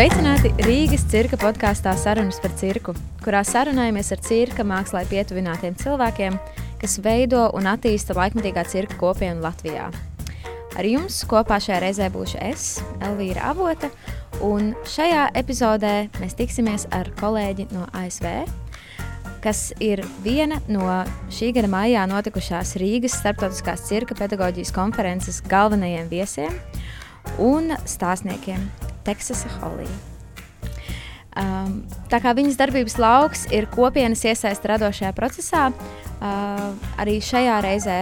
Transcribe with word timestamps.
Sveicināti 0.00 0.48
Rīgas 0.64 1.02
cirka 1.12 1.36
podkāstā 1.36 1.90
Sarunas 2.00 2.38
par 2.40 2.54
cirku, 2.56 2.94
kurā 3.20 3.42
sarunājamies 3.44 4.08
ar 4.14 4.22
cirka 4.24 4.64
mākslā 4.64 5.02
pietuvinātiem 5.10 5.74
cilvēkiem, 5.76 6.38
kas 6.80 6.94
veido 7.04 7.42
un 7.58 7.68
attīsta 7.68 8.16
laikmatīgā 8.16 8.64
cirka 8.64 8.96
kopienu 8.96 9.44
Latvijā. 9.44 9.90
Ar 10.72 10.88
jums 10.88 11.20
kopā 11.28 11.58
šajā 11.60 11.82
reizē 11.84 12.08
būšu 12.14 12.40
es, 12.48 12.64
Elvīra 13.04 13.50
Avota, 13.50 13.90
un 14.40 14.72
šajā 14.88 15.26
epizodē 15.36 15.94
mēs 16.16 16.38
tiksimies 16.38 16.88
ar 16.96 17.12
kolēģi 17.20 17.68
no 17.76 17.84
ASV, 18.00 18.30
kas 19.44 19.66
ir 19.84 20.00
viena 20.24 20.62
no 20.72 20.86
šī 21.28 21.52
gada 21.58 21.68
maijā 21.76 22.08
notikušās 22.08 22.78
Rīgas 22.80 23.20
starptautiskās 23.20 23.84
cirka 23.92 24.16
pedagoģijas 24.16 24.72
konferences 24.72 25.44
galvenajiem 25.44 26.08
viesiem 26.08 26.56
un 27.36 27.76
stāstniekiem 27.84 28.64
Teksasa 29.06 29.50
Holija. 29.60 29.98
Um, 31.40 31.84
tā 32.10 32.18
kā 32.18 32.32
viņas 32.34 32.58
darbības 32.58 32.96
lauks 32.98 33.44
ir 33.54 33.68
kopienas 33.70 34.24
iesaist 34.26 34.64
radošajā 34.66 35.12
procesā, 35.14 35.68
uh, 35.70 36.64
arī 36.98 37.20
šajā 37.22 37.60
reizē 37.62 38.00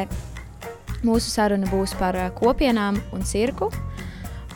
mūsu 1.04 1.28
saruna 1.30 1.68
būs 1.68 1.92
par 2.00 2.16
uh, 2.16 2.30
kopienām 2.34 2.98
un 3.12 3.26
cirku. 3.28 3.68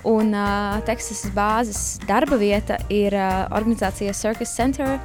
Un 0.09 0.33
uh, 0.35 0.81
Teksasas 0.89 1.31
bāzes 1.37 1.83
darba 2.09 2.41
vieta 2.41 2.81
ir 2.91 3.15
uh, 3.15 3.45
organizācija 3.55 4.17
Circus 4.17 4.57
Center, 4.57 4.97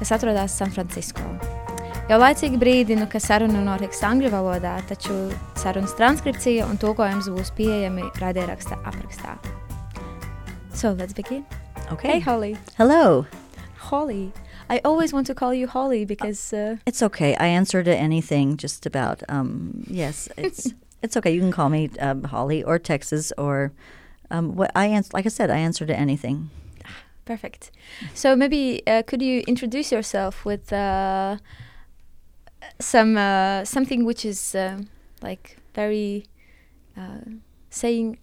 kas 0.00 0.12
atrodas 0.12 0.58
San 0.58 0.74
Francisco. 0.74 1.22
Jau 2.10 2.18
laicīgi 2.18 2.58
brīdinu, 2.60 3.06
ka 3.08 3.22
saruna 3.22 3.62
notiks 3.64 4.02
angļu 4.04 4.34
valodā, 4.34 4.74
taču 4.90 5.14
sarunas 5.62 5.94
transkripcija 5.96 6.66
un 6.66 6.82
tulkojums 6.82 7.30
būs 7.32 7.54
pieejami 7.56 8.10
raidieraksta 8.20 8.82
aprakstā. 8.82 9.38
So 10.74 10.92
let's 10.92 11.12
begin. 11.12 11.44
Okay. 11.92 12.08
Hey, 12.12 12.20
Holly. 12.20 12.56
Hello. 12.76 13.26
Holly. 13.76 14.32
I 14.70 14.80
always 14.84 15.12
want 15.12 15.26
to 15.26 15.34
call 15.34 15.52
you 15.52 15.66
Holly 15.66 16.04
because 16.04 16.52
uh, 16.52 16.76
It's 16.86 17.02
okay. 17.02 17.36
I 17.36 17.46
answer 17.46 17.82
to 17.82 17.94
anything, 17.94 18.56
just 18.56 18.86
about. 18.86 19.22
Um, 19.28 19.84
yes, 19.86 20.28
it's 20.36 20.72
it's 21.02 21.16
okay. 21.16 21.32
You 21.32 21.40
can 21.40 21.52
call 21.52 21.68
me 21.68 21.90
um, 22.00 22.24
Holly 22.24 22.62
or 22.64 22.78
Texas 22.78 23.32
or 23.36 23.72
um, 24.30 24.56
what 24.56 24.70
I 24.74 24.86
answer. 24.86 25.10
Like 25.12 25.26
I 25.26 25.28
said, 25.30 25.50
I 25.50 25.58
answer 25.58 25.84
to 25.86 25.94
anything. 25.94 26.50
perfect. 27.24 27.70
So 28.14 28.34
maybe 28.34 28.82
uh, 28.86 29.02
could 29.02 29.20
you 29.22 29.42
introduce 29.46 29.92
yourself 29.92 30.44
with 30.44 30.72
uh, 30.72 31.36
some 32.80 33.16
uh, 33.18 33.64
something 33.64 34.04
which 34.04 34.24
is 34.24 34.54
uh, 34.54 34.78
like 35.22 35.58
very 35.74 36.24
uh, 36.96 37.20
saying 37.70 38.18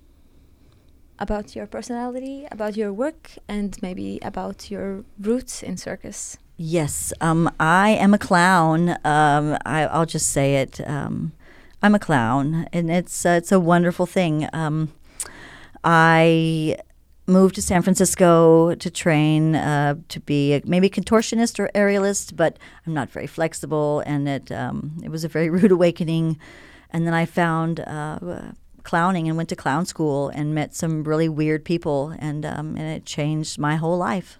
about 1.19 1.55
your 1.55 1.67
personality, 1.67 2.47
about 2.51 2.75
your 2.75 2.91
work, 2.91 3.31
and 3.47 3.77
maybe 3.81 4.19
about 4.21 4.71
your 4.71 5.03
roots 5.19 5.61
in 5.61 5.77
circus. 5.77 6.37
Yes, 6.57 7.13
um, 7.21 7.49
I 7.59 7.91
am 7.91 8.13
a 8.13 8.17
clown. 8.17 8.89
Um, 9.05 9.57
I, 9.65 9.85
I'll 9.91 10.05
just 10.05 10.31
say 10.31 10.55
it. 10.55 10.81
Um, 10.87 11.33
I'm 11.81 11.95
a 11.95 11.99
clown, 11.99 12.67
and 12.73 12.89
it's 12.89 13.25
uh, 13.25 13.29
it's 13.29 13.51
a 13.51 13.59
wonderful 13.59 14.05
thing. 14.05 14.49
Um, 14.51 14.91
I 15.83 16.77
moved 17.27 17.55
to 17.55 17.61
San 17.61 17.81
Francisco 17.81 18.75
to 18.75 18.89
train 18.89 19.55
uh, 19.55 19.95
to 20.09 20.19
be 20.19 20.53
a, 20.55 20.61
maybe 20.65 20.89
contortionist 20.89 21.59
or 21.59 21.69
aerialist, 21.73 22.35
but 22.35 22.57
I'm 22.85 22.93
not 22.93 23.09
very 23.09 23.27
flexible, 23.27 24.01
and 24.05 24.27
it 24.27 24.51
um, 24.51 24.97
it 25.03 25.09
was 25.09 25.23
a 25.23 25.29
very 25.29 25.49
rude 25.57 25.71
awakening. 25.71 26.37
And 26.91 27.05
then 27.05 27.13
I 27.13 27.25
found 27.25 27.79
uh, 27.81 28.19
clowning 28.89 29.27
and 29.27 29.37
went 29.37 29.49
to 29.49 29.55
clown 29.55 29.85
school 29.85 30.29
and 30.37 30.53
met 30.55 30.75
some 30.75 31.03
really 31.03 31.29
weird 31.29 31.63
people, 31.63 32.13
and 32.19 32.45
um, 32.45 32.67
and 32.77 32.87
it 32.97 33.05
changed 33.05 33.59
my 33.59 33.75
whole 33.77 33.97
life. 34.11 34.39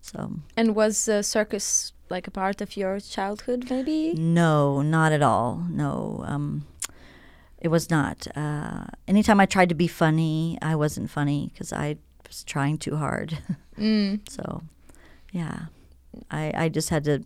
So 0.00 0.18
And 0.56 0.74
was 0.74 1.08
uh, 1.08 1.22
circus 1.22 1.92
like 2.10 2.26
a 2.28 2.30
part 2.30 2.60
of 2.60 2.76
your 2.76 3.00
childhood, 3.00 3.70
maybe? 3.70 4.12
no, 4.14 4.82
not 4.82 5.12
at 5.12 5.22
all. 5.22 5.64
No, 5.70 6.22
um, 6.26 6.64
it 7.64 7.68
was 7.70 7.88
not. 7.90 8.26
Uh, 8.36 8.84
anytime 9.08 9.40
I 9.42 9.46
tried 9.46 9.68
to 9.68 9.74
be 9.76 9.88
funny, 9.88 10.58
I 10.60 10.74
wasn't 10.76 11.10
funny 11.10 11.50
because 11.52 11.72
I 11.72 11.96
was 12.28 12.44
trying 12.44 12.78
too 12.78 12.96
hard. 12.96 13.38
Mm. 13.78 14.18
so, 14.28 14.62
yeah, 15.32 15.58
I 16.30 16.52
I 16.54 16.68
just 16.68 16.90
had 16.90 17.04
to. 17.04 17.22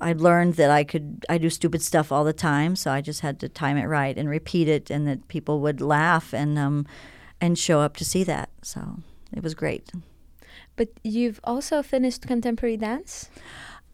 I 0.00 0.12
learned 0.12 0.54
that 0.54 0.70
I 0.70 0.84
could 0.84 1.24
I 1.28 1.38
do 1.38 1.50
stupid 1.50 1.82
stuff 1.82 2.12
all 2.12 2.24
the 2.24 2.32
time, 2.32 2.76
so 2.76 2.90
I 2.90 3.00
just 3.00 3.20
had 3.20 3.40
to 3.40 3.48
time 3.48 3.76
it 3.76 3.86
right 3.86 4.16
and 4.18 4.28
repeat 4.28 4.68
it, 4.68 4.90
and 4.90 5.06
that 5.06 5.28
people 5.28 5.60
would 5.60 5.80
laugh 5.80 6.34
and 6.34 6.58
um, 6.58 6.86
and 7.40 7.58
show 7.58 7.80
up 7.80 7.96
to 7.96 8.04
see 8.04 8.24
that. 8.24 8.50
So 8.62 8.98
it 9.32 9.42
was 9.42 9.54
great. 9.54 9.90
But 10.76 10.88
you've 11.02 11.40
also 11.44 11.82
finished 11.82 12.26
contemporary 12.26 12.76
dance. 12.76 13.30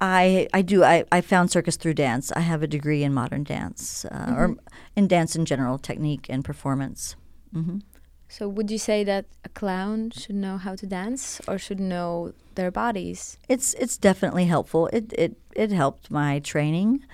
I 0.01 0.49
I 0.53 0.63
do 0.63 0.85
I, 0.85 1.05
I 1.11 1.21
found 1.21 1.51
circus 1.51 1.77
through 1.77 1.95
dance. 1.95 2.33
I 2.33 2.41
have 2.41 2.63
a 2.63 2.67
degree 2.67 3.03
in 3.03 3.15
modern 3.15 3.45
dance 3.45 4.05
uh, 4.05 4.35
or 4.37 4.57
in 4.95 5.09
dance 5.09 5.37
in 5.37 5.45
general, 5.45 5.79
technique 5.79 6.27
and 6.29 6.45
performance. 6.45 7.17
hmm 7.53 7.79
So 8.29 8.49
would 8.49 8.71
you 8.71 8.79
say 8.79 9.05
that 9.05 9.27
a 9.45 9.49
clown 9.49 10.11
should 10.11 10.35
know 10.35 10.59
how 10.59 10.75
to 10.75 10.87
dance 10.87 11.41
or 11.47 11.59
should 11.59 11.81
know 11.81 12.33
their 12.55 12.71
bodies? 12.71 13.39
It's 13.49 13.75
it's 13.75 13.97
definitely 13.97 14.47
helpful. 14.47 14.89
It 14.93 15.13
it 15.13 15.37
it 15.55 15.71
helped 15.71 16.11
my 16.11 16.41
training, 16.41 17.05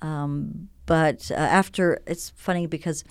um, 0.00 0.68
but 0.86 1.30
uh, 1.30 1.34
after 1.34 2.00
it's 2.06 2.30
funny 2.30 2.66
because 2.66 3.04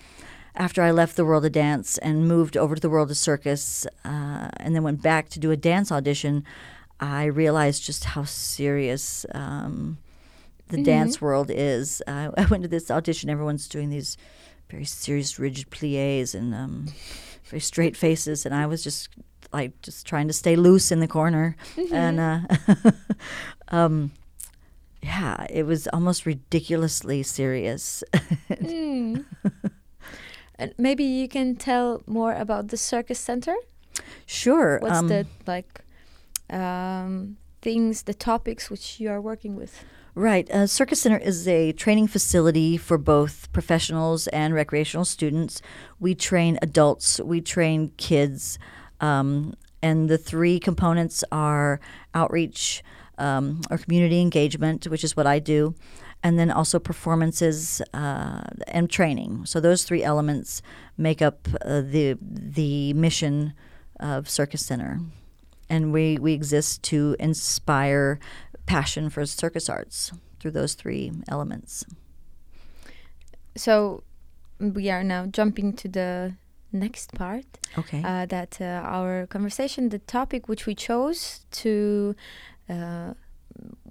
after 0.55 0.81
I 0.81 0.91
left 0.91 1.15
the 1.15 1.25
world 1.25 1.45
of 1.45 1.51
dance 1.51 1.97
and 1.99 2.27
moved 2.27 2.57
over 2.57 2.75
to 2.75 2.81
the 2.81 2.89
world 2.89 3.09
of 3.09 3.17
circus, 3.17 3.87
uh, 4.05 4.49
and 4.57 4.75
then 4.75 4.83
went 4.83 5.01
back 5.01 5.29
to 5.29 5.39
do 5.39 5.51
a 5.51 5.57
dance 5.57 5.91
audition, 5.91 6.43
I 6.99 7.25
realized 7.25 7.83
just 7.83 8.03
how 8.03 8.23
serious 8.23 9.25
um, 9.33 9.97
the 10.69 10.83
dance 10.83 11.21
world 11.21 11.49
is. 11.51 12.01
Uh, 12.07 12.31
I 12.37 12.45
went 12.45 12.63
to 12.63 12.69
this 12.69 12.91
audition. 12.91 13.29
Everyone's 13.29 13.67
doing 13.67 13.89
these 13.89 14.17
very 14.69 14.85
serious, 14.85 15.39
rigid 15.39 15.69
plies 15.69 16.33
and 16.35 16.53
um, 16.53 16.87
straight 17.59 17.95
faces, 17.97 18.45
and 18.45 18.53
I 18.55 18.65
was 18.65 18.83
just 18.83 19.09
like 19.51 19.79
just 19.81 20.05
trying 20.07 20.27
to 20.27 20.33
stay 20.33 20.55
loose 20.55 20.91
in 20.91 20.99
the 20.99 21.07
corner, 21.07 21.55
and 21.91 22.19
uh, 22.19 22.39
um, 23.69 24.11
yeah, 25.01 25.45
it 25.49 25.63
was 25.65 25.87
almost 25.87 26.25
ridiculously 26.25 27.23
serious. 27.23 28.03
Mm. 28.49 29.25
and 30.55 30.73
maybe 30.77 31.03
you 31.03 31.27
can 31.27 31.55
tell 31.55 32.01
more 32.05 32.33
about 32.33 32.67
the 32.69 32.77
circus 32.77 33.19
center. 33.19 33.55
sure. 34.25 34.79
What's 34.81 34.99
um, 34.99 35.07
the 35.07 35.25
like 35.47 35.81
um, 36.49 37.37
things, 37.63 38.03
the 38.03 38.13
topics 38.13 38.69
which 38.69 38.99
you 38.99 39.09
are 39.09 39.21
working 39.21 39.55
with? 39.55 39.83
Right. 40.15 40.47
Uh, 40.51 40.67
Circus 40.67 41.01
Center 41.01 41.17
is 41.17 41.47
a 41.47 41.71
training 41.71 42.07
facility 42.07 42.77
for 42.77 42.99
both 42.99 43.51
professionals 43.51 44.27
and 44.27 44.53
recreational 44.53 45.05
students. 45.05 45.59
We 45.99 46.13
train 46.13 46.59
adults, 46.61 47.19
we 47.19 47.41
train 47.41 47.91
kids, 47.97 48.59
um, 48.99 49.55
and 49.81 50.09
the 50.09 50.19
three 50.19 50.59
components 50.59 51.23
are 51.31 51.79
outreach 52.13 52.83
um, 53.17 53.61
or 53.71 53.79
community 53.79 54.21
engagement, 54.21 54.85
which 54.85 55.03
is 55.03 55.17
what 55.17 55.25
I 55.25 55.39
do, 55.39 55.73
and 56.21 56.37
then 56.37 56.51
also 56.51 56.77
performances 56.77 57.81
uh, 57.93 58.43
and 58.67 58.89
training. 58.89 59.45
So 59.45 59.59
those 59.59 59.83
three 59.83 60.03
elements 60.03 60.61
make 60.95 61.23
up 61.23 61.47
uh, 61.65 61.81
the 61.81 62.17
the 62.21 62.93
mission 62.93 63.53
of 63.99 64.29
Circus 64.29 64.65
Center, 64.65 64.99
and 65.73 65.91
we 65.91 66.17
we 66.19 66.33
exist 66.33 66.83
to 66.83 67.15
inspire 67.19 68.19
passion 68.65 69.09
for 69.09 69.25
circus 69.25 69.69
arts 69.69 70.11
through 70.39 70.51
those 70.51 70.75
three 70.75 71.11
elements. 71.27 71.85
So 73.55 74.03
we 74.59 74.91
are 74.91 75.03
now 75.03 75.25
jumping 75.25 75.73
to 75.81 75.87
the 75.87 76.35
next 76.71 77.13
part. 77.13 77.45
Okay. 77.77 78.01
uh, 78.03 78.25
that 78.27 78.61
uh, 78.61 78.97
our 78.97 79.27
conversation, 79.27 79.89
the 79.89 79.99
topic 79.99 80.47
which 80.47 80.67
we 80.67 80.75
chose 80.75 81.45
to 81.63 82.15
uh, 82.69 83.13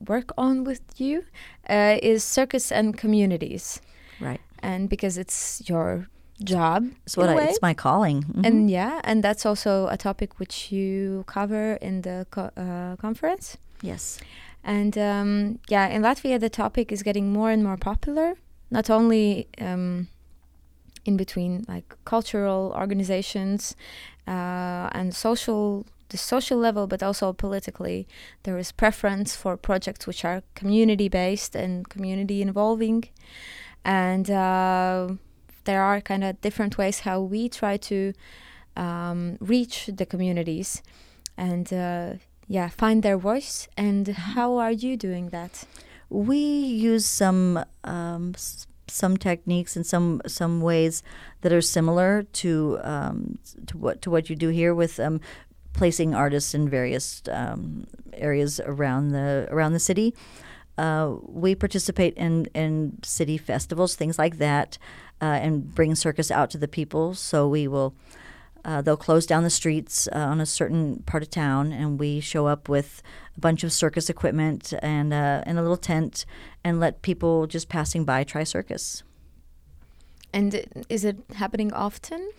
work 0.06 0.32
on 0.36 0.64
with 0.64 0.82
you, 0.96 1.24
uh, 1.68 1.98
is 2.02 2.22
circus 2.22 2.70
and 2.72 2.96
communities. 2.96 3.80
right. 4.20 4.40
And 4.64 4.88
because 4.88 5.18
it's 5.18 5.62
your 5.68 6.08
job, 6.44 6.90
It's 7.06 7.16
what 7.16 7.28
I, 7.28 7.40
it's 7.50 7.62
my 7.62 7.74
calling. 7.74 8.22
Mhm. 8.24 8.46
and 8.46 8.70
yeah, 8.70 9.00
and 9.04 9.22
that's 9.24 9.44
also 9.46 9.86
a 9.88 9.96
topic 9.96 10.38
which 10.38 10.72
you 10.72 11.24
cover 11.26 11.74
in 11.80 12.02
the 12.02 12.26
co- 12.30 12.50
uh, 12.56 12.96
conference. 12.96 13.56
yes. 13.82 14.18
And 14.64 14.96
um, 14.96 15.58
yeah, 15.68 15.88
in 15.88 16.02
Latvia, 16.02 16.38
the 16.38 16.48
topic 16.50 16.92
is 16.92 17.02
getting 17.02 17.32
more 17.32 17.50
and 17.50 17.64
more 17.64 17.76
popular, 17.76 18.34
not 18.70 18.88
only 18.90 19.48
um, 19.60 20.06
in 21.04 21.16
between 21.16 21.64
like 21.68 21.96
cultural 22.04 22.72
organizations 22.76 23.74
uh, 24.28 24.88
and 24.98 25.12
social 25.14 25.84
the 26.10 26.18
social 26.18 26.58
level, 26.60 26.86
but 26.86 27.02
also 27.02 27.32
politically. 27.32 28.06
There 28.44 28.58
is 28.58 28.70
preference 28.70 29.34
for 29.34 29.56
projects 29.56 30.06
which 30.06 30.24
are 30.24 30.42
community 30.54 31.08
based 31.08 31.56
and 31.56 31.88
community 31.88 32.40
involving, 32.42 33.04
and 33.84 34.30
uh, 34.30 35.14
there 35.64 35.82
are 35.82 36.00
kind 36.00 36.24
of 36.24 36.40
different 36.40 36.78
ways 36.78 37.00
how 37.00 37.20
we 37.20 37.48
try 37.48 37.76
to 37.76 38.12
um, 38.76 39.36
reach 39.40 39.90
the 39.92 40.06
communities. 40.06 40.82
and 41.36 41.72
uh, 41.72 42.14
yeah, 42.48 42.68
find 42.68 43.02
their 43.02 43.16
voice. 43.16 43.68
And 43.76 44.08
how 44.08 44.56
are 44.58 44.72
you 44.72 44.96
doing 44.96 45.30
that? 45.30 45.64
We 46.10 46.36
use 46.36 47.06
some 47.06 47.64
um, 47.84 48.34
some 48.88 49.16
techniques 49.16 49.76
and 49.76 49.86
some 49.86 50.20
some 50.26 50.60
ways 50.60 51.02
that 51.40 51.52
are 51.52 51.62
similar 51.62 52.24
to 52.24 52.78
um, 52.82 53.38
to 53.66 53.78
what 53.78 54.02
to 54.02 54.10
what 54.10 54.28
you 54.28 54.36
do 54.36 54.48
here 54.48 54.74
with 54.74 55.00
um, 55.00 55.20
placing 55.72 56.14
artists 56.14 56.54
in 56.54 56.68
various 56.68 57.22
um, 57.30 57.86
areas 58.12 58.60
around 58.60 59.12
the 59.12 59.48
around 59.50 59.72
the 59.72 59.80
city. 59.80 60.14
Uh, 60.78 61.16
we 61.22 61.54
participate 61.54 62.14
in, 62.16 62.46
in 62.54 62.98
city 63.02 63.36
festivals, 63.36 63.94
things 63.94 64.18
like 64.18 64.38
that, 64.38 64.78
uh, 65.20 65.24
and 65.24 65.74
bring 65.74 65.94
circus 65.94 66.30
out 66.30 66.50
to 66.50 66.58
the 66.58 66.68
people. 66.68 67.14
So 67.14 67.46
we 67.46 67.68
will, 67.68 67.94
uh, 68.64 68.80
they'll 68.82 68.96
close 68.96 69.26
down 69.26 69.42
the 69.42 69.50
streets 69.50 70.08
uh, 70.12 70.18
on 70.18 70.40
a 70.40 70.46
certain 70.46 71.02
part 71.04 71.22
of 71.22 71.30
town, 71.30 71.72
and 71.72 72.00
we 72.00 72.20
show 72.20 72.46
up 72.46 72.68
with 72.68 73.02
a 73.36 73.40
bunch 73.40 73.64
of 73.64 73.72
circus 73.72 74.08
equipment 74.08 74.72
and 74.82 75.12
uh, 75.12 75.42
in 75.46 75.58
a 75.58 75.62
little 75.62 75.76
tent, 75.76 76.24
and 76.64 76.80
let 76.80 77.02
people 77.02 77.46
just 77.46 77.68
passing 77.68 78.04
by 78.04 78.24
try 78.24 78.44
circus. 78.44 79.02
And 80.32 80.84
is 80.88 81.04
it 81.04 81.18
happening 81.34 81.72
often? 81.74 82.30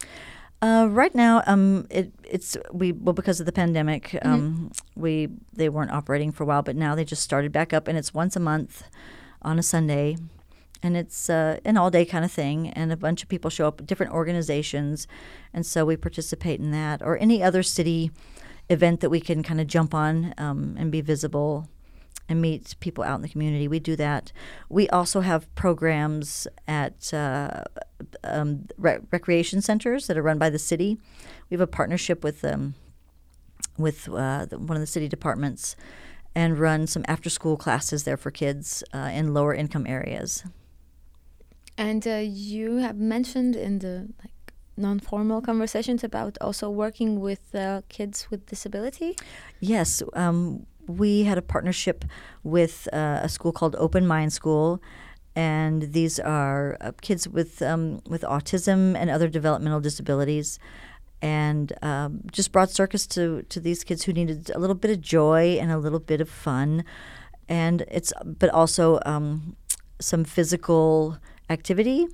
Uh, 0.64 0.88
right 0.88 1.14
now, 1.14 1.44
um, 1.46 1.86
it 1.90 2.14
it's 2.24 2.56
we 2.72 2.94
well 2.94 3.12
because 3.12 3.42
of 3.42 3.46
the 3.46 3.52
pandemic, 3.52 4.18
um, 4.22 4.72
we 4.96 5.28
they 5.52 5.68
weren't 5.68 5.92
operating 5.92 6.32
for 6.32 6.44
a 6.44 6.46
while, 6.46 6.62
but 6.62 6.74
now 6.74 6.96
they 6.96 7.04
just 7.04 7.22
started 7.22 7.52
back 7.52 7.74
up, 7.74 7.86
and 7.86 7.98
it's 7.98 8.14
once 8.14 8.38
a 8.38 8.40
month 8.40 8.84
on 9.42 9.60
a 9.60 9.62
Sunday, 9.64 10.16
and 10.82 10.96
it's 10.96 11.30
uh, 11.30 11.60
an 11.66 11.76
all 11.76 11.92
day 11.92 12.06
kind 12.06 12.24
of 12.24 12.32
thing, 12.32 12.70
and 12.70 12.94
a 12.94 12.96
bunch 12.96 13.22
of 13.22 13.28
people 13.28 13.50
show 13.50 13.68
up, 13.68 13.86
different 13.86 14.14
organizations, 14.14 15.06
and 15.54 15.66
so 15.66 15.84
we 15.84 15.98
participate 15.98 16.62
in 16.62 16.72
that 16.72 17.02
or 17.02 17.18
any 17.18 17.44
other 17.44 17.62
city 17.62 18.10
event 18.70 19.02
that 19.02 19.10
we 19.10 19.20
can 19.20 19.44
kind 19.44 19.60
of 19.60 19.68
jump 19.68 19.94
on 19.94 20.34
um, 20.38 20.78
and 20.80 20.94
be 20.94 21.02
visible 21.02 21.68
and 22.30 22.42
meet 22.42 22.76
people 22.80 23.04
out 23.04 23.16
in 23.16 23.22
the 23.22 23.30
community. 23.30 23.68
We 23.68 23.80
do 23.80 23.96
that. 23.98 24.32
We 24.70 24.88
also 24.90 25.22
have 25.22 25.54
programs 25.56 26.48
at 26.68 27.14
uh, 27.14 27.64
um, 28.24 28.68
re- 28.78 29.00
recreation 29.12 29.62
centers 29.62 30.08
that 30.08 30.18
are 30.18 30.22
run 30.22 30.38
by 30.38 30.50
the 30.50 30.60
city. 30.60 30.98
We 31.50 31.56
have 31.56 31.62
a 31.62 31.68
partnership 31.68 32.24
with 32.24 32.44
um, 32.46 32.76
with 33.78 34.08
uh, 34.08 34.46
the, 34.46 34.60
one 34.60 34.78
of 34.78 34.82
the 34.82 34.88
city 34.88 35.08
departments 35.08 35.76
and 36.36 36.58
run 36.58 36.88
some 36.88 37.06
after 37.08 37.30
school 37.30 37.58
classes 37.58 38.04
there 38.04 38.18
for 38.18 38.32
kids 38.32 38.84
uh, 38.94 39.12
in 39.14 39.34
lower 39.34 39.54
income 39.54 39.86
areas. 39.88 40.44
And 41.78 42.08
uh, 42.08 42.22
you 42.24 42.78
have 42.78 42.98
mentioned 42.98 43.56
in 43.56 43.80
the 43.80 44.08
like 44.24 44.32
non-formal 44.76 45.42
conversations 45.42 46.04
about 46.04 46.38
also 46.42 46.70
working 46.70 47.20
with 47.20 47.54
uh, 47.54 47.82
kids 47.90 48.28
with 48.32 48.46
disability. 48.48 49.16
Yes, 49.60 50.02
um, 50.14 50.66
we 50.88 51.24
had 51.24 51.38
a 51.38 51.42
partnership 51.42 52.06
with 52.44 52.88
uh, 52.94 53.20
a 53.22 53.30
school 53.30 53.52
called 53.52 53.76
Open 53.78 54.06
Mind 54.06 54.34
School, 54.34 54.82
and 55.36 55.94
these 55.94 56.20
are 56.20 56.78
uh, 56.82 56.92
kids 57.02 57.28
with 57.28 57.62
um, 57.62 58.02
with 58.08 58.22
autism 58.24 58.96
and 58.96 59.10
other 59.10 59.28
developmental 59.28 59.80
disabilities, 59.80 60.60
and 61.22 61.74
um, 61.82 62.22
just 62.32 62.52
brought 62.52 62.70
circus 62.70 63.08
to 63.08 63.44
to 63.44 63.60
these 63.60 63.84
kids 63.84 64.04
who 64.04 64.14
needed 64.14 64.52
a 64.54 64.60
little 64.60 64.76
bit 64.76 64.92
of 64.92 65.02
joy 65.02 65.58
and 65.60 65.72
a 65.72 65.78
little 65.78 66.00
bit 66.00 66.22
of 66.22 66.30
fun, 66.30 66.84
and 67.50 67.86
it's 67.90 68.14
but 68.24 68.50
also 68.50 69.00
um, 69.06 69.56
some 70.00 70.24
physical 70.24 71.18
activity 71.50 72.08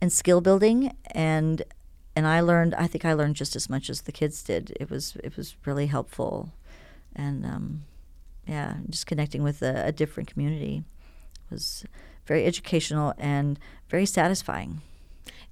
and 0.00 0.12
skill 0.12 0.40
building 0.40 0.92
and 1.10 1.62
and 2.18 2.26
I 2.26 2.40
learned 2.40 2.74
I 2.74 2.88
think 2.88 3.04
I 3.04 3.12
learned 3.12 3.36
just 3.36 3.54
as 3.54 3.70
much 3.70 3.88
as 3.88 4.02
the 4.02 4.12
kids 4.12 4.42
did. 4.42 4.76
It 4.80 4.90
was 4.90 5.16
it 5.22 5.36
was 5.36 5.54
really 5.64 5.86
helpful, 5.86 6.52
and 7.14 7.46
um, 7.46 7.84
yeah, 8.48 8.76
just 8.88 9.06
connecting 9.06 9.42
with 9.42 9.62
a, 9.62 9.86
a 9.86 9.92
different 9.92 10.32
community 10.32 10.82
was 11.50 11.84
very 12.26 12.44
educational 12.44 13.14
and 13.18 13.58
very 13.88 14.06
satisfying. 14.06 14.80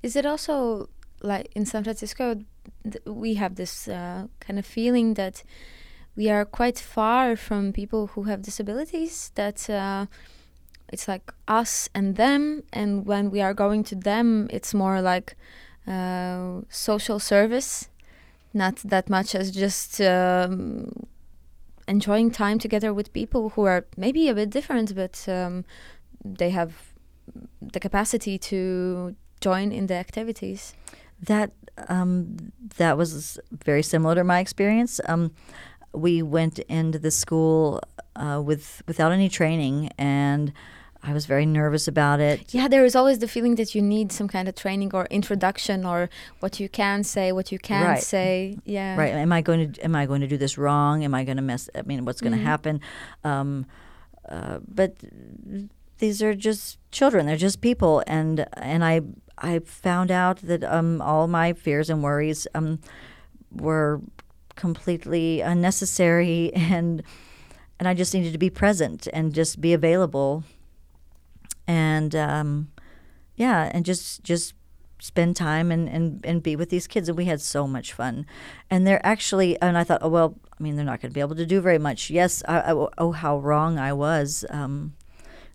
Is 0.03 0.17
it 0.17 0.27
also 0.27 0.89
like 1.23 1.51
in 1.55 1.67
San 1.67 1.85
Francisco? 1.85 2.41
Th- 2.83 3.05
we 3.07 3.35
have 3.35 3.57
this 3.57 3.87
uh, 3.89 4.27
kind 4.41 4.59
of 4.59 4.67
feeling 4.67 5.15
that 5.15 5.43
we 6.17 6.31
are 6.31 6.45
quite 6.45 6.79
far 6.79 7.37
from 7.37 7.73
people 7.73 8.09
who 8.09 8.25
have 8.25 8.43
disabilities. 8.43 9.31
That 9.35 9.69
uh, 9.69 10.07
it's 10.89 11.07
like 11.07 11.33
us 11.47 11.89
and 11.95 12.17
them, 12.17 12.63
and 12.73 13.07
when 13.07 13.31
we 13.31 13.43
are 13.43 13.55
going 13.55 13.85
to 13.85 13.95
them, 13.95 14.49
it's 14.51 14.73
more 14.73 15.03
like 15.03 15.37
uh, 15.87 16.63
social 16.71 17.19
service, 17.19 17.89
not 18.55 18.77
that 18.85 19.11
much 19.11 19.35
as 19.35 19.51
just 19.51 20.01
um, 20.01 21.07
enjoying 21.89 22.31
time 22.31 22.59
together 22.59 22.93
with 22.93 23.13
people 23.13 23.51
who 23.51 23.65
are 23.65 23.87
maybe 23.97 24.29
a 24.29 24.35
bit 24.35 24.51
different, 24.51 24.95
but 24.95 25.25
um, 25.29 25.65
they 26.25 26.51
have 26.51 26.93
the 27.61 27.81
capacity 27.81 28.39
to 28.39 29.17
join 29.41 29.73
in 29.73 29.87
the 29.87 29.95
activities. 29.95 30.75
That 31.21 31.53
um, 31.89 32.53
that 32.77 32.97
was 32.97 33.39
very 33.65 33.83
similar 33.83 34.15
to 34.17 34.25
my 34.25 34.41
experience. 34.41 35.01
Um, 35.07 35.33
we 35.93 36.23
went 36.23 36.59
into 36.61 36.99
the 36.99 37.11
school 37.11 37.81
uh, 38.17 38.43
with 38.45 38.83
without 38.87 39.13
any 39.13 39.29
training, 39.29 39.91
and 39.97 40.53
I 41.09 41.13
was 41.13 41.25
very 41.27 41.47
nervous 41.47 41.87
about 41.89 42.19
it. 42.21 42.53
Yeah, 42.53 42.67
there 42.69 42.85
is 42.85 42.97
always 42.97 43.19
the 43.21 43.29
feeling 43.29 43.55
that 43.57 43.75
you 43.75 43.81
need 43.83 44.11
some 44.13 44.27
kind 44.29 44.49
of 44.49 44.55
training 44.57 44.91
or 44.93 45.07
introduction 45.07 45.85
or 45.87 46.09
what 46.41 46.59
you 46.59 46.69
can 46.69 47.05
say, 47.05 47.31
what 47.33 47.53
you 47.53 47.59
can't 47.61 47.87
Right. 47.87 48.03
say. 48.03 48.59
Yeah. 48.65 48.97
Right? 48.99 49.15
Am 49.15 49.33
I 49.33 49.41
going 49.41 49.73
to 49.73 49.85
am 49.85 49.95
I 49.95 50.07
going 50.07 50.21
to 50.23 50.27
do 50.27 50.37
this 50.37 50.59
wrong? 50.59 51.05
Am 51.05 51.15
I 51.15 51.23
going 51.25 51.37
to 51.37 51.43
mess? 51.43 51.71
I 51.75 51.83
mean, 51.83 52.05
what's 52.05 52.21
going 52.21 52.33
to 52.33 52.39
Mhm. 52.39 52.53
happen? 52.53 52.81
Um, 53.25 53.67
uh, 54.29 54.59
but 54.67 54.95
these 55.99 56.23
are 56.23 56.35
just 56.35 56.79
children. 56.91 57.27
They're 57.27 57.37
just 57.49 57.61
people, 57.61 58.03
and 58.07 58.45
and 58.55 58.85
I 58.85 59.01
I 59.39 59.61
found 59.61 60.11
out 60.11 60.39
that 60.43 60.65
um, 60.65 61.01
all 61.01 61.29
my 61.29 61.53
fears 61.53 61.89
and 61.91 62.03
worries 62.03 62.47
um, 62.55 62.79
were 63.53 64.01
completely 64.57 65.41
unnecessary, 65.41 66.53
and 66.75 67.03
and 67.79 67.87
I 67.89 67.95
just 67.95 68.15
needed 68.15 68.33
to 68.33 68.39
be 68.39 68.51
present 68.51 69.07
and 69.13 69.33
just 69.35 69.61
be 69.61 69.73
available, 69.75 70.43
and 71.67 72.15
um, 72.15 72.69
yeah, 73.37 73.71
and 73.73 73.85
just 73.85 74.23
just 74.25 74.55
spend 74.99 75.37
time 75.37 75.71
and, 75.71 75.89
and, 75.91 76.25
and 76.25 76.43
be 76.43 76.57
with 76.57 76.71
these 76.71 76.87
kids 76.87 77.07
and 77.07 77.19
we 77.19 77.27
had 77.27 77.41
so 77.41 77.67
much 77.67 77.93
fun. 77.93 78.25
And 78.71 78.87
they're 78.87 79.05
actually 79.07 79.61
and 79.61 79.77
i 79.77 79.85
thought 79.85 80.01
oh 80.03 80.09
well 80.09 80.39
i 80.59 80.63
mean 80.63 80.75
they're 80.77 80.87
not 80.87 81.03
going 81.03 81.11
to 81.11 81.15
be 81.15 81.21
able 81.21 81.37
to 81.37 81.45
do 81.45 81.61
very 81.61 81.79
much. 81.79 82.09
Yes 82.11 82.43
I, 82.49 82.73
I- 82.73 82.89
oh 82.97 83.13
how 83.13 83.39
wrong 83.39 83.79
i 83.79 83.93
was 83.93 84.45
um, 84.49 84.95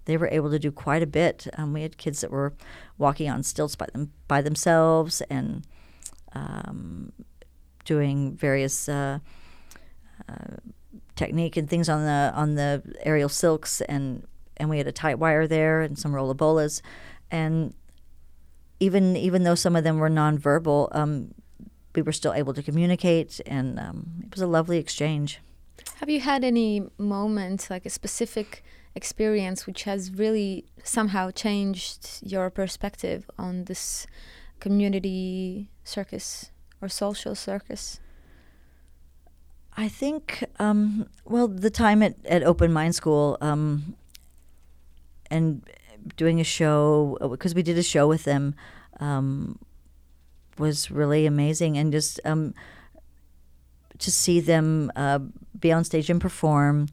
they 0.05 0.15
were 0.17 0.27
able 0.31 0.49
to 0.51 0.59
do 0.59 0.71
quite 0.71 1.01
a 1.03 1.07
bit. 1.07 1.47
Um, 1.57 1.73
we 1.73 1.81
had 1.81 1.97
kids 1.97 2.21
that 2.21 2.31
were 2.31 2.53
walking 2.97 3.29
on 3.29 3.43
stilts 3.43 3.75
by 3.75 3.87
them 3.93 4.11
by 4.27 4.41
themselves 4.41 5.21
and 5.21 5.65
um, 6.33 7.11
doing 7.85 8.35
various 8.35 8.87
uh, 8.89 9.19
uh, 10.29 10.55
technique 11.15 11.57
and 11.57 11.69
things 11.69 11.89
on 11.89 12.05
the 12.05 12.31
on 12.35 12.55
the 12.55 12.81
aerial 13.03 13.29
silks 13.29 13.81
and 13.81 14.25
and 14.61 14.69
we 14.69 14.77
had 14.77 14.87
a 14.87 14.91
tight 14.93 15.19
wire 15.19 15.47
there 15.47 15.81
and 15.81 15.99
some 15.99 16.13
rollabolas 16.13 16.81
and 17.31 17.73
even 18.81 19.15
even 19.15 19.43
though 19.43 19.55
some 19.55 19.75
of 19.75 19.83
them 19.83 19.99
were 19.99 20.09
nonverbal, 20.09 20.89
um, 20.91 21.33
we 21.95 22.01
were 22.01 22.11
still 22.11 22.33
able 22.33 22.53
to 22.53 22.63
communicate, 22.63 23.39
and 23.45 23.79
um, 23.79 24.23
it 24.25 24.33
was 24.33 24.41
a 24.41 24.47
lovely 24.47 24.79
exchange. 24.79 25.39
Have 25.97 26.09
you 26.09 26.19
had 26.19 26.43
any 26.43 26.89
moment, 26.97 27.69
like 27.69 27.85
a 27.85 27.89
specific 27.89 28.63
experience, 28.95 29.67
which 29.67 29.83
has 29.83 30.11
really 30.11 30.65
somehow 30.83 31.29
changed 31.31 32.19
your 32.23 32.49
perspective 32.49 33.29
on 33.37 33.65
this 33.65 34.07
community 34.59 35.69
circus 35.83 36.51
or 36.81 36.89
social 36.89 37.35
circus? 37.35 37.99
I 39.77 39.87
think, 39.87 40.43
um, 40.59 41.07
well, 41.23 41.47
the 41.47 41.69
time 41.69 42.03
at, 42.03 42.15
at 42.25 42.43
Open 42.43 42.73
Mind 42.73 42.95
School 42.95 43.37
um, 43.41 43.95
and 45.31 45.67
doing 46.15 46.39
a 46.39 46.43
show, 46.43 47.17
because 47.31 47.55
we 47.55 47.63
did 47.63 47.77
a 47.77 47.83
show 47.83 48.07
with 48.07 48.23
them, 48.25 48.53
um, 48.99 49.57
was 50.57 50.91
really 50.91 51.25
amazing. 51.25 51.77
And 51.77 51.91
just 51.91 52.19
um, 52.25 52.53
to 53.97 54.11
see 54.11 54.39
them 54.39 54.91
uh, 54.95 55.19
be 55.59 55.71
on 55.71 55.83
stage 55.83 56.09
and 56.09 56.21
perform. 56.21 56.87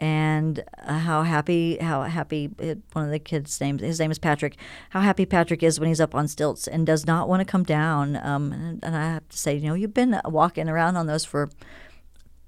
And 0.00 0.64
uh, 0.84 0.98
how 0.98 1.22
happy, 1.22 1.78
how 1.78 2.02
happy 2.02 2.50
uh, 2.60 2.74
one 2.94 3.04
of 3.04 3.12
the 3.12 3.20
kids' 3.20 3.60
names, 3.60 3.80
his 3.80 4.00
name 4.00 4.10
is 4.10 4.18
Patrick. 4.18 4.56
How 4.90 5.00
happy 5.00 5.24
Patrick 5.24 5.62
is 5.62 5.78
when 5.78 5.88
he's 5.88 6.00
up 6.00 6.16
on 6.16 6.26
stilts 6.26 6.66
and 6.66 6.84
does 6.84 7.06
not 7.06 7.28
want 7.28 7.40
to 7.40 7.44
come 7.44 7.62
down. 7.62 8.16
Um, 8.16 8.52
and, 8.52 8.84
and 8.84 8.96
I 8.96 9.04
have 9.12 9.28
to 9.28 9.38
say, 9.38 9.54
you 9.54 9.68
know, 9.68 9.74
you've 9.74 9.94
been 9.94 10.20
walking 10.24 10.68
around 10.68 10.96
on 10.96 11.06
those 11.06 11.24
for 11.24 11.48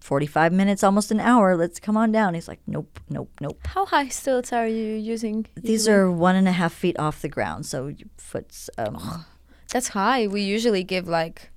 45 0.06 0.52
minutes, 0.52 0.84
almost 0.84 1.10
an 1.10 1.18
hour. 1.18 1.56
Let's 1.56 1.80
come 1.80 1.96
on 1.96 2.12
down. 2.12 2.34
He's 2.34 2.46
like, 2.46 2.60
nope, 2.66 3.00
nope, 3.10 3.28
nope. 3.40 3.58
How 3.66 3.84
high 3.86 4.06
stilts 4.08 4.52
are 4.52 4.68
you 4.68 4.94
using? 4.94 5.46
These 5.56 5.88
are 5.88 6.08
one 6.10 6.36
and 6.36 6.46
a 6.46 6.52
half 6.52 6.72
feet 6.72 6.96
off 6.98 7.20
the 7.22 7.28
ground, 7.28 7.66
so 7.66 7.88
your 7.88 8.08
foot's. 8.16 8.70
Um, 8.78 9.24
That's 9.72 9.88
high. 9.88 10.28
We 10.28 10.42
usually 10.42 10.84
give 10.84 11.08
like 11.08 11.50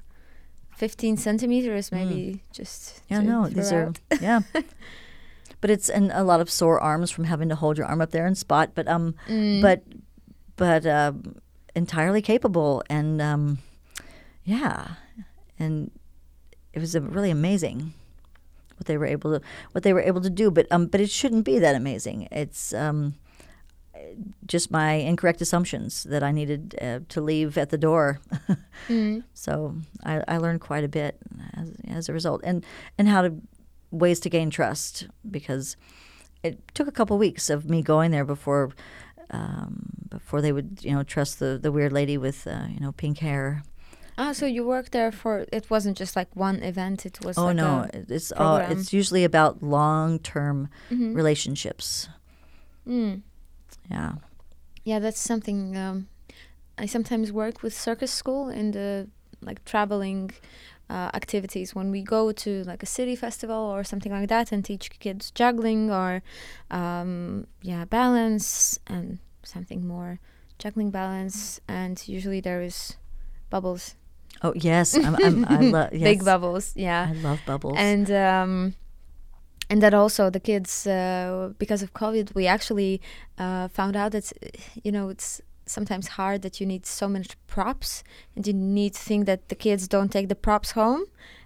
15 0.78 1.18
centimeters, 1.18 1.92
maybe 1.92 2.42
just. 2.52 3.02
Yeah, 3.08 3.22
no, 3.22 3.48
these 3.48 3.70
throw 3.70 3.78
are 3.80 3.94
yeah. 4.22 4.42
But 5.62 5.70
it's 5.70 5.90
and 5.90 6.10
a 6.14 6.24
lot 6.24 6.40
of 6.42 6.50
sore 6.50 6.80
arms 6.80 7.12
from 7.12 7.26
having 7.26 7.50
to 7.50 7.56
hold 7.56 7.78
your 7.78 7.86
arm 7.86 8.02
up 8.02 8.10
there 8.12 8.26
and 8.26 8.36
spot. 8.38 8.72
But 8.74 8.88
um, 8.88 9.14
Mm. 9.28 9.62
but 9.62 9.84
but 10.56 10.86
um, 10.88 11.36
entirely 11.76 12.22
capable 12.24 12.82
and 12.90 13.22
um, 13.22 13.60
yeah, 14.44 14.96
and 15.60 15.92
it 16.74 16.80
was 16.80 16.98
really 16.98 17.30
amazing 17.30 17.94
what 18.80 18.88
they 18.88 18.98
were 18.98 19.06
able 19.06 19.38
to 19.40 19.46
what 19.74 19.84
they 19.84 19.94
were 19.94 20.02
able 20.02 20.22
to 20.22 20.30
do. 20.30 20.50
But 20.50 20.68
um, 20.72 20.88
but 20.88 21.02
it 21.02 21.10
shouldn't 21.10 21.46
be 21.46 21.60
that 21.60 21.76
amazing. 21.76 22.28
It's 22.32 22.74
um, 22.74 23.16
just 24.46 24.72
my 24.72 24.94
incorrect 24.94 25.42
assumptions 25.42 26.04
that 26.04 26.24
I 26.24 26.32
needed 26.32 26.76
uh, 26.82 27.00
to 27.10 27.22
leave 27.22 27.58
at 27.58 27.70
the 27.70 27.78
door. 27.78 28.20
Mm. 28.88 29.24
So 29.34 29.76
I, 30.06 30.24
I 30.28 30.38
learned 30.38 30.62
quite 30.62 30.86
a 30.86 30.88
bit 30.88 31.18
as, 31.54 31.74
as 31.90 32.10
a 32.10 32.14
result, 32.14 32.40
and 32.46 32.66
and 32.98 33.10
how 33.10 33.22
to 33.22 33.34
ways 33.92 34.22
to 34.22 34.30
gain 34.30 34.50
trust 34.50 35.08
because 35.30 35.76
it 36.44 36.60
took 36.74 36.88
a 36.88 36.92
couple 36.92 37.18
weeks 37.18 37.50
of 37.50 37.70
me 37.70 37.82
going 37.82 38.12
there 38.12 38.24
before 38.24 38.72
um, 39.32 39.92
before 40.10 40.42
they 40.42 40.52
would 40.52 40.80
you 40.82 40.92
know 40.92 41.04
trust 41.04 41.40
the 41.40 41.60
the 41.62 41.72
weird 41.72 41.92
lady 41.92 42.18
with 42.18 42.48
uh, 42.48 42.68
you 42.70 42.80
know 42.80 42.94
pink 42.94 43.20
hair. 43.20 43.64
Ah, 44.22 44.34
so 44.34 44.46
you 44.46 44.66
worked 44.68 44.92
there 44.92 45.12
for? 45.12 45.46
It 45.52 45.70
wasn't 45.70 45.98
just 45.98 46.16
like 46.16 46.28
one 46.36 46.58
event. 46.62 47.06
It 47.06 47.24
was. 47.26 47.38
oh 47.38 47.46
like 47.46 47.56
no, 47.56 47.88
it's 47.94 48.32
all 48.34 48.58
it's 48.58 48.92
usually 48.94 49.24
about 49.24 49.64
long 49.64 50.20
term 50.20 50.68
Mhm. 50.92 51.16
relationships. 51.16 52.10
Mm. 52.86 53.22
Yeah. 53.90 54.12
Yeah, 54.84 55.00
that's 55.00 55.22
something. 55.22 55.78
Um, 55.78 56.08
I 56.78 56.86
sometimes 56.88 57.32
work 57.32 57.64
with 57.64 57.74
circus 57.74 58.12
school 58.12 58.50
in 58.50 58.72
the 58.72 59.08
like 59.42 59.64
traveling 59.64 60.32
uh, 60.90 61.10
activities 61.14 61.74
when 61.76 61.92
we 61.92 62.02
go 62.02 62.32
to 62.34 62.64
like 62.66 62.84
a 62.84 62.86
city 62.86 63.16
festival 63.16 63.56
or 63.56 63.84
something 63.84 64.12
like 64.12 64.28
that 64.30 64.52
and 64.52 64.66
teach 64.66 64.90
kids 65.00 65.32
juggling 65.32 65.92
or 65.92 66.22
um, 66.72 67.46
yeah 67.62 67.86
balance 67.86 68.80
and 68.88 69.20
something 69.44 69.88
more 69.88 70.20
juggling 70.58 70.92
balance 70.92 71.62
and 71.68 72.08
usually 72.08 72.42
there 72.42 72.62
is 72.62 72.98
bubbles 73.50 73.96
Oh 74.42 74.54
yes, 74.56 74.96
I'm, 74.96 75.16
I'm, 75.24 75.46
I 75.46 75.60
love 75.76 75.90
yes. 75.94 76.04
big 76.04 76.24
bubbles 76.26 76.74
yeah 76.76 77.08
I 77.10 77.14
love 77.28 77.40
bubbles. 77.46 77.76
and 77.78 78.10
um, 78.12 78.74
and 79.70 79.82
that 79.84 79.94
also 79.94 80.30
the 80.30 80.40
kids 80.40 80.88
uh, 80.88 81.52
because 81.60 81.84
of 81.84 81.94
covid 81.94 82.34
we 82.36 82.48
actually 82.48 83.02
uh, 83.38 83.68
found 83.68 83.96
out 83.96 84.12
that 84.14 84.32
you 84.84 84.92
know 84.92 85.10
it's 85.10 85.42
sometimes 85.66 86.08
hard 86.18 86.42
that 86.42 86.60
you 86.60 86.66
need 86.66 86.86
so 86.86 87.08
much 87.08 87.36
props 87.48 88.04
and 88.36 88.48
you 88.48 88.54
need 88.54 88.94
to 88.96 89.00
think 89.02 89.26
that 89.26 89.50
the 89.50 89.56
kids 89.56 89.88
don't 89.88 90.12
take 90.12 90.28
the 90.28 90.36
props 90.36 90.72
home 90.72 91.04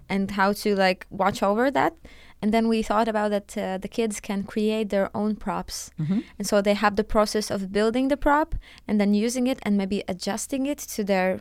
and 0.08 0.30
how 0.32 0.52
to 0.52 0.74
like 0.74 1.06
watch 1.10 1.42
over 1.42 1.70
that 1.70 1.92
and 2.40 2.52
then 2.52 2.68
we 2.68 2.82
thought 2.82 3.08
about 3.08 3.30
that 3.30 3.56
uh, 3.58 3.76
the 3.78 3.88
kids 3.88 4.20
can 4.20 4.42
create 4.42 4.88
their 4.88 5.08
own 5.14 5.36
props 5.36 5.90
Mhm. 6.00 6.22
and 6.38 6.46
so 6.46 6.62
they 6.62 6.74
have 6.74 6.94
the 6.96 7.04
process 7.04 7.50
of 7.50 7.70
building 7.72 8.08
the 8.08 8.16
prop 8.16 8.54
and 8.88 8.98
then 9.00 9.12
using 9.14 9.46
it 9.46 9.58
and 9.62 9.76
maybe 9.76 10.02
adjusting 10.08 10.64
it 10.66 10.78
to 10.96 11.04
their 11.04 11.40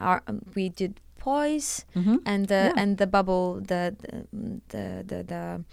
our, 0.00 0.22
um, 0.26 0.40
we 0.54 0.68
did 0.68 1.00
poise 1.18 1.84
Mhm. 1.94 2.18
and 2.24 2.48
the 2.48 2.54
Yeah. 2.54 2.72
and 2.82 2.96
the 2.98 3.06
bubble 3.06 3.60
the 3.60 3.94
the 4.00 4.24
the 4.68 5.04
the, 5.06 5.22
the 5.24 5.64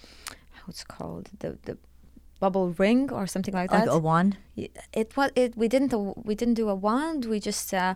how 0.51 0.65
it's 0.67 0.83
called 0.83 1.29
the 1.39 1.57
the 1.65 1.77
bubble 2.39 2.69
ring 2.77 3.11
or 3.11 3.27
something 3.27 3.53
like 3.53 3.69
that. 3.71 3.87
Like 3.87 3.95
a 3.95 3.99
wand. 3.99 4.37
It 4.93 5.15
was 5.17 5.31
it 5.35 5.55
we 5.57 5.67
didn't 5.67 5.91
do- 5.91 6.13
we 6.25 6.35
didn't 6.35 6.55
do 6.55 6.69
a 6.69 6.75
wand. 6.75 7.25
We 7.25 7.39
just 7.39 7.73
uh, 7.73 7.95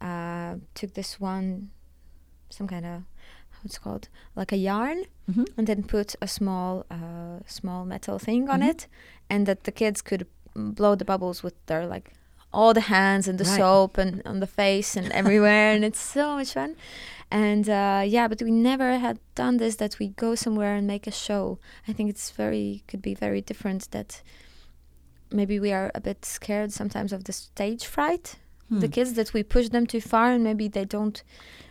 uh, 0.00 0.56
took 0.74 0.92
this 0.94 1.20
one 1.20 1.70
some 2.50 2.68
kind 2.68 2.84
of 2.84 3.02
how 3.50 3.60
it's 3.64 3.78
called 3.78 4.08
like 4.36 4.52
a 4.52 4.58
yarn 4.58 5.04
Mhm. 5.28 5.46
and 5.56 5.66
then 5.66 5.82
put 5.82 6.14
a 6.20 6.26
small 6.26 6.84
uh, 6.90 7.40
small 7.46 7.84
metal 7.84 8.18
thing 8.18 8.48
on 8.50 8.60
Mhm. 8.60 8.70
it 8.70 8.88
and 9.30 9.46
that 9.46 9.64
the 9.64 9.72
kids 9.72 10.02
could 10.02 10.26
blow 10.54 10.94
the 10.96 11.04
bubbles 11.04 11.42
with 11.42 11.54
their 11.66 11.86
like 11.86 12.10
all 12.52 12.72
the 12.74 12.80
hands 12.96 13.28
and 13.28 13.38
the 13.38 13.44
Right. 13.44 13.56
soap 13.58 13.98
and 13.98 14.22
on 14.24 14.40
the 14.40 14.46
face 14.46 14.96
and 14.96 15.10
everywhere 15.12 15.72
and 15.74 15.84
it's 15.84 16.00
so 16.00 16.34
much 16.34 16.52
fun 16.52 16.74
and 17.30 17.68
uh, 17.68 18.02
yeah 18.16 18.26
but 18.28 18.42
we 18.42 18.50
never 18.50 18.98
had 18.98 19.18
done 19.36 19.58
this 19.58 19.76
that 19.76 19.98
we 20.00 20.08
go 20.08 20.34
somewhere 20.34 20.74
and 20.74 20.86
make 20.86 21.06
a 21.06 21.12
show 21.12 21.58
i 21.88 21.92
think 21.92 22.10
it's 22.10 22.30
very 22.32 22.82
could 22.88 23.00
be 23.02 23.14
very 23.14 23.40
different 23.40 23.88
that 23.92 24.22
maybe 25.32 25.60
we 25.60 25.72
are 25.72 25.90
a 25.94 26.00
bit 26.00 26.24
scared 26.24 26.72
sometimes 26.72 27.12
of 27.12 27.24
the 27.24 27.32
stage 27.32 27.84
fright 27.86 28.36
the 28.68 28.86
Hmm. 28.86 28.92
kids 28.92 29.14
that 29.14 29.32
we 29.34 29.42
push 29.42 29.68
them 29.68 29.84
too 29.84 30.00
far 30.00 30.30
and 30.30 30.44
maybe 30.44 30.68
they 30.68 30.84
don't 30.84 31.22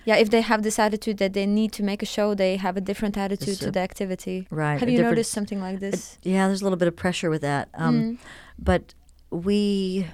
yeah 0.05 0.17
if 0.23 0.29
they 0.29 0.41
have 0.41 0.63
this 0.63 0.77
attitude 0.79 1.17
that 1.17 1.31
they 1.33 1.45
need 1.45 1.71
to 1.73 1.83
make 1.83 2.01
a 2.03 2.05
show 2.05 2.33
they 2.35 2.57
have 2.57 2.75
a 2.77 2.81
different 2.81 3.17
attitude 3.17 3.47
This, 3.57 3.59
to 3.59 3.71
the 3.71 3.79
activity 3.89 4.47
Right. 4.51 4.79
have 4.81 4.89
you 4.89 5.01
noticed 5.01 5.31
something 5.31 5.61
like 5.61 5.79
this 5.79 6.17
yeah, 6.23 6.47
there's 6.47 6.61
a 6.61 6.65
little 6.65 6.77
bit 6.83 6.87
of 6.89 6.95
pressure 6.95 7.29
with 7.29 7.41
that. 7.41 7.69
Um, 7.73 7.95
Mm. 7.95 8.17
but 8.69 8.83
we 9.31 10.07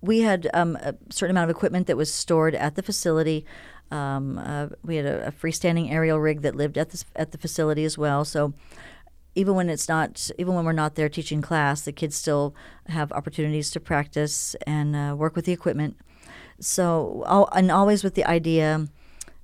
we 0.00 0.20
had 0.20 0.48
um, 0.54 0.76
a 0.76 0.94
certain 1.10 1.34
amount 1.34 1.50
of 1.50 1.56
equipment 1.56 1.86
that 1.86 1.96
was 1.96 2.12
stored 2.12 2.54
at 2.54 2.74
the 2.74 2.82
facility. 2.82 3.44
Um, 3.90 4.38
uh, 4.38 4.68
we 4.84 4.96
had 4.96 5.06
a, 5.06 5.28
a 5.28 5.32
freestanding 5.32 5.90
aerial 5.90 6.18
rig 6.18 6.42
that 6.42 6.54
lived 6.54 6.76
at 6.76 6.90
the 6.90 7.04
at 7.14 7.32
the 7.32 7.38
facility 7.38 7.84
as 7.84 7.96
well. 7.96 8.24
So 8.24 8.54
even 9.34 9.54
when 9.54 9.68
it's 9.68 9.88
not, 9.88 10.30
even 10.38 10.54
when 10.54 10.64
we're 10.64 10.72
not 10.72 10.94
there 10.94 11.08
teaching 11.08 11.42
class, 11.42 11.82
the 11.82 11.92
kids 11.92 12.16
still 12.16 12.54
have 12.88 13.12
opportunities 13.12 13.70
to 13.70 13.80
practice 13.80 14.56
and 14.66 14.96
uh, 14.96 15.14
work 15.16 15.36
with 15.36 15.44
the 15.44 15.52
equipment. 15.52 15.96
So 16.58 17.22
al- 17.26 17.50
and 17.52 17.70
always 17.70 18.02
with 18.02 18.14
the 18.14 18.24
idea 18.24 18.88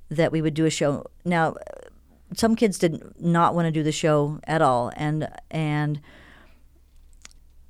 that 0.08 0.32
we 0.32 0.40
would 0.40 0.54
do 0.54 0.64
a 0.64 0.70
show. 0.70 1.06
Now, 1.24 1.56
some 2.34 2.56
kids 2.56 2.78
did 2.78 3.02
not 3.20 3.54
want 3.54 3.66
to 3.66 3.70
do 3.70 3.82
the 3.82 3.92
show 3.92 4.40
at 4.44 4.62
all, 4.62 4.90
and 4.96 5.28
and 5.50 6.00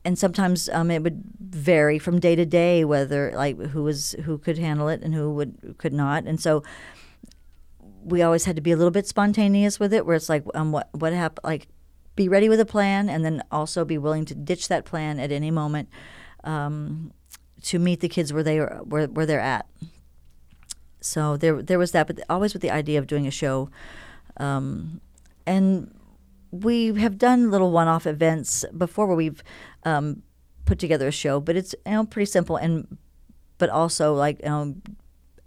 and 0.04 0.18
sometimes 0.18 0.68
um, 0.70 0.90
it 0.90 1.02
would 1.02 1.22
vary 1.38 1.98
from 1.98 2.18
day 2.18 2.34
to 2.34 2.44
day 2.44 2.84
whether 2.84 3.32
like 3.34 3.58
who 3.58 3.82
was 3.82 4.12
who 4.24 4.38
could 4.38 4.58
handle 4.58 4.88
it 4.88 5.02
and 5.02 5.14
who 5.14 5.32
would 5.32 5.76
could 5.78 5.92
not. 5.92 6.24
And 6.24 6.40
so 6.40 6.62
we 8.04 8.22
always 8.22 8.44
had 8.44 8.56
to 8.56 8.62
be 8.62 8.72
a 8.72 8.76
little 8.76 8.90
bit 8.90 9.06
spontaneous 9.06 9.78
with 9.78 9.92
it 9.92 10.04
where 10.04 10.16
it's 10.16 10.28
like 10.28 10.44
um 10.54 10.72
what 10.72 10.88
what 10.92 11.12
happened 11.12 11.44
like 11.44 11.68
be 12.16 12.28
ready 12.28 12.48
with 12.48 12.60
a 12.60 12.66
plan 12.66 13.08
and 13.08 13.24
then 13.24 13.42
also 13.50 13.84
be 13.84 13.96
willing 13.96 14.24
to 14.26 14.34
ditch 14.34 14.68
that 14.68 14.84
plan 14.84 15.18
at 15.18 15.32
any 15.32 15.50
moment 15.50 15.88
um, 16.44 17.12
to 17.62 17.78
meet 17.78 18.00
the 18.00 18.08
kids 18.08 18.32
where 18.32 18.42
they 18.42 18.58
are 18.58 18.80
where, 18.84 19.06
where 19.06 19.26
they're 19.26 19.40
at. 19.40 19.66
So 21.00 21.36
there 21.36 21.62
there 21.62 21.78
was 21.78 21.92
that 21.92 22.06
but 22.06 22.20
always 22.28 22.52
with 22.52 22.62
the 22.62 22.70
idea 22.70 22.98
of 22.98 23.06
doing 23.06 23.26
a 23.26 23.30
show 23.30 23.70
um, 24.38 25.00
and 25.46 25.94
we 26.50 26.94
have 26.94 27.16
done 27.16 27.50
little 27.50 27.70
one-off 27.70 28.06
events 28.06 28.64
before 28.76 29.06
where 29.06 29.16
we've 29.16 29.42
um, 29.84 30.22
put 30.64 30.78
together 30.78 31.08
a 31.08 31.12
show, 31.12 31.40
but 31.40 31.56
it's 31.56 31.74
you 31.86 31.92
know 31.92 32.04
pretty 32.06 32.30
simple 32.30 32.56
and 32.56 32.96
but 33.58 33.70
also 33.70 34.14
like 34.14 34.44
um, 34.46 34.82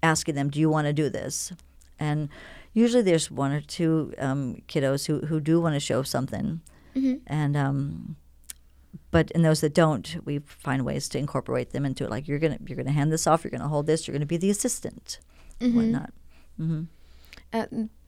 asking 0.03 0.35
them, 0.35 0.49
"Do 0.49 0.59
you 0.59 0.69
want 0.69 0.87
to 0.87 0.93
do 0.93 1.09
this?" 1.09 1.51
And 1.99 2.29
usually 2.73 3.03
there's 3.03 3.31
one 3.31 3.51
or 3.51 3.61
two 3.61 4.13
um, 4.17 4.61
kiddos 4.67 5.07
who 5.07 5.25
who 5.27 5.39
do 5.39 5.59
want 5.61 5.75
to 5.75 5.79
show 5.79 6.03
something, 6.03 6.61
Mhm. 6.95 7.21
and 7.27 7.55
um, 7.57 8.15
but 9.11 9.31
in 9.31 9.41
those 9.43 9.61
that 9.61 9.73
don't, 9.73 10.17
we 10.25 10.39
find 10.39 10.83
ways 10.85 11.07
to 11.09 11.17
incorporate 11.17 11.71
them 11.71 11.85
into 11.85 12.03
it. 12.03 12.09
Like 12.09 12.27
you're 12.27 12.39
gonna 12.39 12.59
you're 12.65 12.77
gonna 12.77 12.91
hand 12.91 13.11
this 13.11 13.27
off, 13.27 13.43
you're 13.43 13.51
gonna 13.51 13.69
hold 13.69 13.87
this, 13.87 14.07
you're 14.07 14.13
gonna 14.15 14.25
be 14.25 14.37
the 14.37 14.49
assistant, 14.49 15.19
Mhm. 15.59 15.73
whatnot. 15.73 16.13
hmm 16.57 16.83
Uh, 17.53 17.65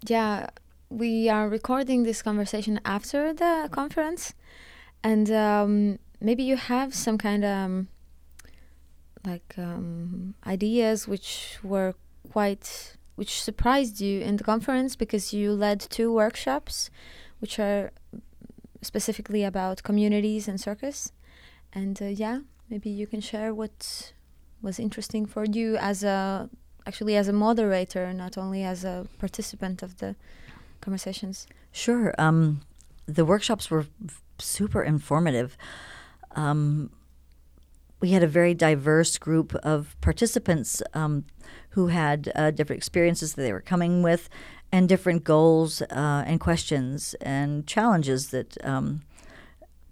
yeah, 0.08 0.48
we 0.90 1.30
are 1.30 1.48
recording 1.50 2.04
this 2.04 2.22
conversation 2.22 2.80
after 2.84 3.34
the 3.34 3.70
conference, 3.72 4.34
and 5.04 5.30
um, 5.32 6.00
maybe 6.20 6.44
you 6.44 6.58
have 6.58 6.94
some 6.94 7.18
kind 7.18 7.44
of 7.44 7.52
um, 7.52 7.88
like 9.26 9.54
um, 9.58 10.34
ideas 10.46 11.08
which 11.08 11.60
were 11.64 11.94
quite 12.32 12.98
which 13.16 13.42
surprised 13.42 14.00
you 14.00 14.22
in 14.22 14.38
the 14.38 14.44
conference 14.44 14.96
because 14.96 15.34
you 15.34 15.52
led 15.52 15.80
two 15.80 16.14
workshops, 16.14 16.92
which 17.40 17.58
are 17.60 17.92
specifically 18.84 19.44
about 19.44 19.82
communities 19.82 20.48
and 20.48 20.62
circus, 20.62 21.12
and 21.74 22.00
uh, 22.02 22.06
yeah, 22.06 22.40
maybe 22.70 22.90
you 22.90 23.08
can 23.08 23.22
share 23.22 23.54
what 23.56 24.14
was 24.62 24.80
interesting 24.80 25.26
for 25.26 25.46
you 25.46 25.78
as 25.78 26.04
a 26.04 26.50
actually 26.86 27.16
as 27.16 27.28
a 27.28 27.34
moderator, 27.34 28.14
not 28.14 28.38
only 28.38 28.64
as 28.64 28.84
a 28.84 29.08
participant 29.20 29.84
of 29.84 29.98
the 29.98 30.16
conversations. 30.80 31.48
Sure. 31.72 32.14
Um, 32.18 32.62
the 33.08 33.26
workshops 33.26 33.70
were 33.70 33.86
super 34.40 34.84
informative. 34.84 35.58
Um, 36.38 36.92
we 38.00 38.12
had 38.12 38.24
a 38.24 38.28
very 38.28 38.54
diverse 38.54 39.18
group 39.18 39.56
of 39.56 39.96
participants 40.02 40.82
um, 40.94 41.26
who 41.72 41.88
had 41.88 42.32
uh, 42.36 42.52
different 42.52 42.78
experiences 42.78 43.34
that 43.34 43.42
they 43.42 43.52
were 43.52 43.62
coming 43.62 44.04
with 44.04 44.30
and 44.72 44.88
different 44.88 45.24
goals 45.24 45.82
uh, 45.82 46.24
and 46.28 46.40
questions 46.40 47.16
and 47.22 47.66
challenges 47.68 48.30
that 48.30 48.64
um, 48.66 49.02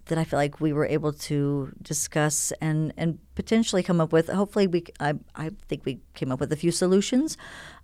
that 0.08 0.20
I 0.20 0.24
feel 0.24 0.38
like 0.38 0.62
we 0.62 0.72
were 0.72 0.86
able 0.86 1.14
to 1.14 1.72
discuss 1.82 2.54
and, 2.62 2.94
and 2.96 3.18
potentially 3.34 3.82
come 3.82 4.00
up 4.00 4.14
with. 4.14 4.30
Hopefully, 4.30 4.68
we 4.68 4.84
I, 5.00 5.16
I 5.36 5.50
think 5.68 5.84
we 5.84 6.00
came 6.14 6.32
up 6.32 6.40
with 6.40 6.54
a 6.54 6.56
few 6.56 6.72
solutions 6.72 7.38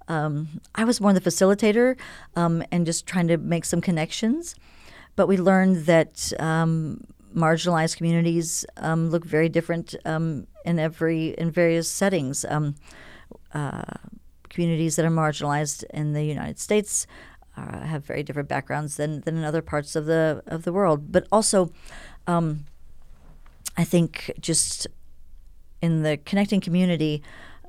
um, 0.07 0.61
I 0.75 0.83
was 0.83 0.99
more 0.99 1.13
the 1.13 1.21
facilitator 1.21 1.97
um, 2.35 2.63
and 2.71 2.85
just 2.85 3.05
trying 3.07 3.27
to 3.27 3.37
make 3.37 3.65
some 3.65 3.81
connections. 3.81 4.55
But 5.15 5.27
we 5.27 5.37
learned 5.37 5.85
that 5.85 6.33
um, 6.39 7.01
marginalized 7.35 7.97
communities 7.97 8.65
um, 8.77 9.09
look 9.09 9.25
very 9.25 9.49
different 9.49 9.95
um, 10.05 10.47
in 10.65 10.79
every 10.79 11.29
in 11.37 11.51
various 11.51 11.89
settings. 11.89 12.45
Um, 12.45 12.75
uh, 13.53 13.83
communities 14.49 14.97
that 14.97 15.05
are 15.05 15.09
marginalized 15.09 15.83
in 15.93 16.13
the 16.13 16.23
United 16.23 16.59
States 16.59 17.07
uh, 17.57 17.79
have 17.79 18.05
very 18.05 18.23
different 18.23 18.49
backgrounds 18.49 18.97
than, 18.97 19.21
than 19.21 19.37
in 19.37 19.43
other 19.43 19.61
parts 19.61 19.95
of 19.95 20.05
the 20.05 20.43
of 20.47 20.63
the 20.63 20.73
world. 20.73 21.11
But 21.11 21.27
also, 21.31 21.71
um, 22.27 22.65
I 23.77 23.83
think 23.83 24.31
just 24.39 24.87
in 25.81 26.03
the 26.03 26.17
connecting 26.17 26.61
community, 26.61 27.23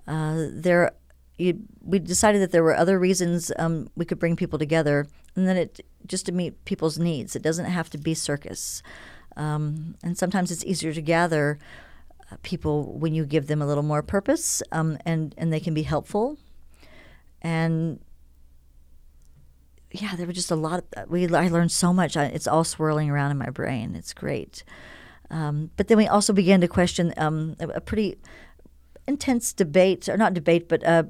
uh, 0.07 0.47
there 0.51 0.93
you, 1.39 1.61
we 1.81 1.99
decided 1.99 2.43
that 2.43 2.53
there 2.53 2.63
were 2.63 2.77
other 2.77 2.99
reasons 2.99 3.53
um, 3.59 3.89
we 3.97 4.05
could 4.05 4.19
bring 4.19 4.37
people 4.37 4.59
together, 4.59 5.07
and 5.35 5.49
then 5.49 5.57
it 5.57 5.85
just 6.07 6.27
to 6.27 6.33
meet 6.33 6.65
people's 6.65 6.99
needs. 6.99 7.35
It 7.35 7.43
doesn't 7.43 7.67
have 7.67 7.91
to 7.91 7.99
be 7.99 8.15
circus, 8.15 8.83
um, 9.37 9.97
and 10.03 10.17
sometimes 10.17 10.51
it's 10.51 10.65
easier 10.65 10.93
to 10.93 11.03
gather 11.03 11.59
uh, 12.31 12.37
people 12.43 12.99
when 12.99 13.15
you 13.15 13.25
give 13.25 13.47
them 13.47 13.63
a 13.63 13.67
little 13.67 13.83
more 13.83 14.03
purpose, 14.03 14.63
um, 14.73 14.99
and 15.05 15.35
and 15.39 15.53
they 15.53 15.61
can 15.61 15.75
be 15.75 15.83
helpful, 15.83 16.39
and 17.41 18.01
yeah, 19.93 20.17
there 20.17 20.27
were 20.27 20.33
just 20.33 20.51
a 20.51 20.57
lot. 20.57 20.85
Of, 20.97 21.11
we 21.11 21.27
I 21.35 21.49
learned 21.49 21.73
so 21.73 21.93
much. 21.93 22.17
I, 22.17 22.25
it's 22.25 22.47
all 22.47 22.65
swirling 22.65 23.11
around 23.11 23.31
in 23.31 23.39
my 23.39 23.51
brain. 23.51 23.95
It's 23.95 24.15
great. 24.15 24.65
Um, 25.31 25.71
but 25.77 25.89
then 25.89 25.97
we 25.97 26.07
also 26.07 26.33
began 26.33 26.61
to 26.61 26.69
question 26.69 27.15
um, 27.17 27.57
a, 27.59 27.69
a, 27.69 27.81
pretty 27.81 28.19
intense 29.09 29.55
debate, 29.55 30.07
or 30.09 30.19
not 30.19 30.35
debate, 30.35 30.69
but 30.69 30.85
uh, 30.85 31.05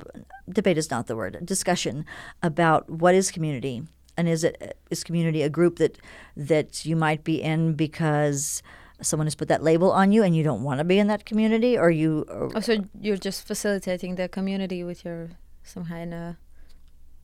debate 0.48 0.78
is 0.78 0.90
not 0.90 1.08
the 1.08 1.16
word. 1.16 1.44
Discussion 1.44 2.04
about 2.40 2.88
what 2.88 3.16
is 3.16 3.32
community, 3.32 3.82
and 4.22 4.28
is 4.28 4.44
it 4.44 4.78
is 4.88 5.02
community 5.02 5.42
a 5.42 5.50
group 5.50 5.78
that 5.78 5.98
that 6.36 6.86
you 6.86 6.94
might 6.94 7.24
be 7.24 7.42
in 7.42 7.74
because 7.74 8.62
someone 9.00 9.26
has 9.26 9.34
put 9.34 9.48
that 9.48 9.64
label 9.64 9.90
on 9.90 10.12
you 10.12 10.22
and 10.22 10.36
you 10.36 10.44
don't 10.44 10.62
want 10.62 10.78
to 10.78 10.84
be 10.84 11.00
in 11.00 11.08
that 11.08 11.24
community, 11.24 11.76
or 11.76 11.90
you? 11.90 12.24
Or, 12.28 12.52
oh, 12.54 12.60
so 12.60 12.84
you're 13.00 13.16
just 13.16 13.44
facilitating 13.44 14.14
the 14.14 14.28
community 14.28 14.84
with 14.84 15.04
your 15.04 15.30
some 15.64 15.86
kind 15.86 16.14
of 16.14 16.36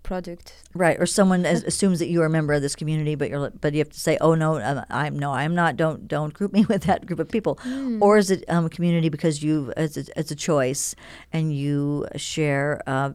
project. 0.02 0.54
Right, 0.74 0.98
or 0.98 1.06
someone 1.06 1.46
as, 1.46 1.62
assumes 1.62 2.00
that 2.00 2.08
you 2.08 2.20
are 2.22 2.26
a 2.26 2.30
member 2.30 2.52
of 2.52 2.62
this 2.62 2.74
community, 2.74 3.14
but 3.14 3.30
you're 3.30 3.50
but 3.50 3.74
you 3.74 3.78
have 3.78 3.90
to 3.90 4.00
say, 4.00 4.18
"Oh 4.20 4.34
no, 4.34 4.58
I'm 4.90 5.16
no, 5.16 5.32
I'm 5.32 5.54
not. 5.54 5.76
Don't 5.76 6.08
don't 6.08 6.34
group 6.34 6.52
me 6.52 6.64
with 6.72 6.82
that 6.82 7.06
group 7.06 7.20
of 7.20 7.28
people." 7.28 7.56
Mm. 7.64 8.02
Or 8.02 8.18
is 8.18 8.32
it 8.32 8.42
um, 8.48 8.66
a 8.66 8.70
community 8.70 9.08
because 9.08 9.40
you 9.40 9.72
as 9.76 9.96
a, 9.96 10.18
as 10.18 10.32
a 10.32 10.34
choice 10.34 10.96
and 11.32 11.54
you 11.54 12.08
share 12.16 12.82
uh, 12.88 13.12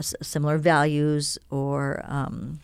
similar 0.00 0.56
values 0.56 1.36
or 1.50 2.02
um, 2.06 2.60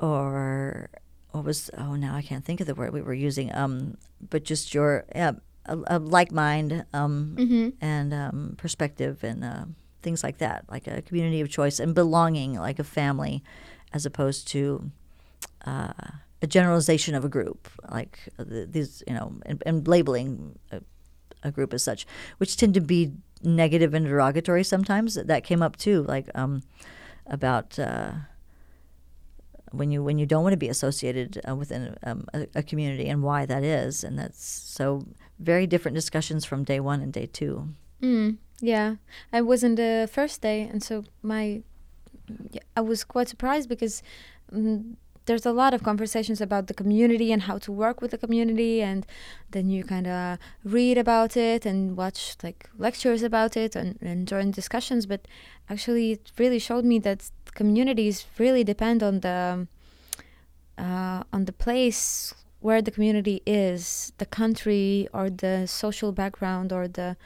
or 0.00 0.90
what 1.30 1.44
was 1.44 1.70
oh 1.78 1.94
now 1.94 2.16
I 2.16 2.22
can't 2.22 2.44
think 2.44 2.60
of 2.60 2.66
the 2.66 2.74
word 2.74 2.92
we 2.92 3.02
were 3.02 3.14
using 3.14 3.54
um, 3.54 3.96
but 4.28 4.44
just 4.44 4.74
your 4.74 5.04
yeah, 5.14 5.32
a, 5.66 5.78
a 5.86 5.98
like 5.98 6.32
mind 6.32 6.84
um, 6.92 7.36
mm-hmm. 7.38 7.68
and 7.80 8.12
um, 8.12 8.54
perspective 8.56 9.22
and. 9.22 9.44
Uh, 9.44 9.64
things 10.02 10.22
like 10.22 10.38
that, 10.38 10.64
like 10.70 10.86
a 10.86 11.02
community 11.02 11.40
of 11.40 11.48
choice 11.48 11.78
and 11.78 11.94
belonging, 11.94 12.54
like 12.54 12.78
a 12.78 12.84
family, 12.84 13.42
as 13.92 14.06
opposed 14.06 14.48
to 14.48 14.90
uh, 15.66 15.92
a 16.42 16.46
generalization 16.46 17.14
of 17.14 17.24
a 17.24 17.28
group, 17.28 17.68
like 17.90 18.18
these, 18.38 19.02
you 19.06 19.14
know, 19.14 19.34
and, 19.46 19.62
and 19.66 19.86
labeling 19.86 20.58
a, 20.72 20.80
a, 21.42 21.50
group 21.50 21.74
as 21.74 21.82
such, 21.82 22.06
which 22.38 22.56
tend 22.56 22.74
to 22.74 22.80
be 22.80 23.12
negative 23.42 23.94
and 23.94 24.06
derogatory 24.06 24.64
sometimes. 24.64 25.14
That 25.14 25.44
came 25.44 25.62
up 25.62 25.76
too, 25.76 26.02
like 26.04 26.28
um, 26.34 26.62
about. 27.26 27.78
Uh, 27.78 28.12
when 29.72 29.90
you 29.90 30.02
when 30.02 30.18
you 30.18 30.26
don't 30.26 30.42
want 30.42 30.52
to 30.52 30.58
be 30.58 30.68
associated 30.68 31.40
uh, 31.48 31.54
within 31.54 31.96
um, 32.02 32.26
a, 32.34 32.46
a, 32.56 32.62
community 32.62 33.08
and 33.08 33.22
why 33.22 33.46
that 33.46 33.62
is, 33.62 34.04
and 34.04 34.18
that's 34.18 34.44
so 34.44 35.06
very 35.38 35.66
different 35.66 35.94
discussions 35.94 36.44
from 36.44 36.64
day 36.64 36.80
one 36.80 37.00
and 37.00 37.12
day 37.12 37.26
two. 37.26 37.68
Mm. 38.02 38.38
Yeah, 38.60 38.96
I 39.32 39.40
was 39.40 39.64
in 39.64 39.76
the 39.76 40.08
first 40.12 40.42
day, 40.42 40.62
and 40.62 40.82
so 40.82 41.04
my 41.22 41.62
I 42.76 42.80
was 42.80 43.04
quite 43.04 43.28
surprised 43.28 43.68
because 43.68 44.02
um, 44.52 44.96
there's 45.26 45.46
a 45.46 45.52
lot 45.52 45.74
of 45.74 45.82
conversations 45.82 46.40
about 46.40 46.66
the 46.66 46.74
community 46.74 47.32
and 47.32 47.42
how 47.42 47.58
to 47.58 47.72
work 47.72 48.00
with 48.00 48.10
the 48.10 48.18
community, 48.18 48.82
and 48.82 49.06
then 49.50 49.70
you 49.70 49.84
kind 49.84 50.06
of 50.06 50.38
read 50.64 50.98
about 50.98 51.36
it 51.36 51.64
and 51.64 51.96
watch 51.96 52.36
like 52.42 52.68
lectures 52.78 53.22
about 53.22 53.56
it 53.56 53.76
and, 53.76 53.98
and 54.02 54.26
join 54.26 54.50
discussions. 54.50 55.06
But 55.06 55.26
actually, 55.68 56.12
it 56.12 56.32
really 56.38 56.58
showed 56.58 56.84
me 56.84 56.98
that 57.00 57.30
communities 57.54 58.26
really 58.38 58.64
depend 58.64 59.02
on 59.02 59.20
the 59.20 59.66
uh, 60.78 61.22
on 61.32 61.44
the 61.44 61.52
place 61.52 62.34
where 62.60 62.82
the 62.82 62.90
community 62.90 63.42
is, 63.46 64.12
the 64.18 64.26
country 64.26 65.08
or 65.12 65.30
the 65.30 65.66
social 65.66 66.12
background 66.12 66.72
or 66.72 66.86
the 66.86 67.16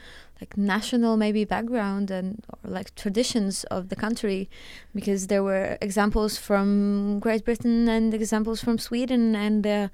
like 0.41 0.57
national 0.57 1.15
maybe 1.17 1.45
background 1.45 2.11
and 2.11 2.43
or 2.49 2.69
like 2.69 2.93
traditions 2.95 3.63
of 3.65 3.89
the 3.89 3.95
country. 3.95 4.49
Because 4.93 5.27
there 5.27 5.43
were 5.43 5.77
examples 5.81 6.37
from 6.37 7.19
Great 7.19 7.45
Britain 7.45 7.87
and 7.89 8.13
examples 8.13 8.61
from 8.61 8.77
Sweden 8.77 9.35
and 9.35 9.65
uh, 9.67 9.87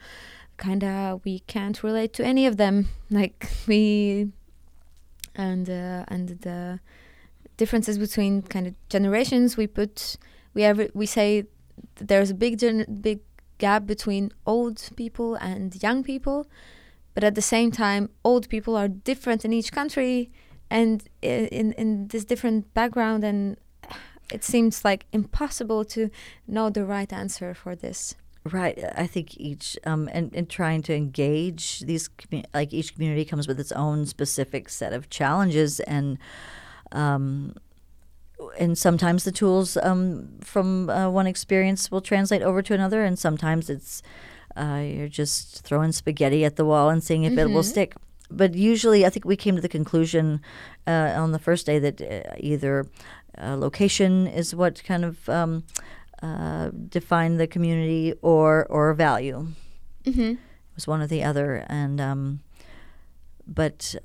kind 0.58 0.84
of 0.84 1.22
we 1.26 1.40
can't 1.40 1.82
relate 1.84 2.14
to 2.14 2.26
any 2.26 2.46
of 2.46 2.58
them. 2.58 2.88
Like 3.10 3.50
we 3.68 4.30
and 5.36 5.70
uh, 5.70 6.06
and 6.08 6.30
the 6.42 6.80
differences 7.58 7.98
between 7.98 8.42
kind 8.42 8.68
of 8.68 8.74
generations 8.90 9.58
we 9.58 9.68
put 9.68 10.18
we 10.54 10.64
ever 10.64 10.88
we 10.94 11.06
say 11.06 11.46
there's 11.96 12.30
a 12.30 12.34
big 12.34 12.60
big 13.02 13.20
gap 13.58 13.86
between 13.86 14.32
old 14.46 14.90
people 14.96 15.36
and 15.36 15.82
young 15.84 16.04
people 16.04 16.48
but 17.14 17.24
at 17.24 17.36
the 17.36 17.42
same 17.42 17.72
time 17.72 18.10
old 18.24 18.50
people 18.50 18.76
are 18.76 18.88
different 18.88 19.46
in 19.46 19.54
each 19.54 19.72
country 19.72 20.32
and 20.70 21.04
in 21.22 21.74
in 21.74 22.08
this 22.08 22.26
different 22.26 22.74
background 22.74 23.24
and 23.24 23.58
it 24.32 24.44
seems 24.44 24.86
like 24.86 25.06
impossible 25.12 25.84
to 25.84 26.10
know 26.48 26.70
the 26.70 26.86
right 26.86 27.12
answer 27.12 27.54
for 27.54 27.76
this. 27.76 28.16
Right 28.44 28.84
i 28.96 29.06
think 29.06 29.38
each 29.38 29.78
um 29.86 30.10
and, 30.12 30.36
and 30.36 30.50
trying 30.50 30.82
to 30.84 30.96
engage 30.96 31.82
these 31.82 32.10
like 32.56 32.74
each 32.74 32.96
community 32.96 33.24
comes 33.24 33.48
with 33.48 33.60
its 33.60 33.72
own 33.72 34.08
specific 34.08 34.68
set 34.70 34.94
of 34.94 35.12
challenges 35.12 35.80
and 35.82 36.18
um 36.92 37.56
and 38.60 38.78
sometimes 38.78 39.24
the 39.24 39.32
tools 39.32 39.78
um, 39.78 40.28
from 40.42 40.90
uh, 40.90 41.10
one 41.10 41.28
experience 41.28 41.92
will 41.92 42.02
translate 42.02 42.42
over 42.42 42.62
to 42.62 42.74
another, 42.74 43.04
and 43.04 43.18
sometimes 43.18 43.70
it's 43.70 44.02
uh, 44.58 44.82
you're 44.84 45.08
just 45.08 45.64
throwing 45.64 45.92
spaghetti 45.92 46.44
at 46.44 46.56
the 46.56 46.66
wall 46.66 46.90
and 46.90 47.04
seeing 47.04 47.24
if 47.24 47.32
mm-hmm. 47.32 47.40
it 47.40 47.46
will 47.50 47.62
mm-hmm. 47.62 47.70
stick. 47.70 47.96
But 48.30 48.56
usually, 48.56 49.06
I 49.06 49.10
think 49.10 49.26
we 49.26 49.36
came 49.36 49.56
to 49.56 49.62
the 49.62 49.70
conclusion 49.70 50.42
uh, 50.88 51.14
on 51.16 51.32
the 51.32 51.40
first 51.40 51.66
day 51.66 51.80
that 51.80 52.02
uh, 52.02 52.34
either 52.38 52.88
uh, 53.42 53.58
location 53.58 54.28
is 54.28 54.56
what 54.56 54.84
kind 54.84 55.06
of 55.06 55.28
um, 55.30 55.64
uh, 56.24 56.70
defined 56.90 57.40
the 57.40 57.48
community, 57.48 58.14
or 58.22 58.66
or 58.68 58.94
value. 58.94 59.48
Mm-hmm. 60.06 60.22
It 60.22 60.76
was 60.76 60.88
one 60.88 61.02
or 61.02 61.08
the 61.08 61.24
other, 61.24 61.66
and 61.68 62.00
um, 62.00 62.40
but 63.46 63.96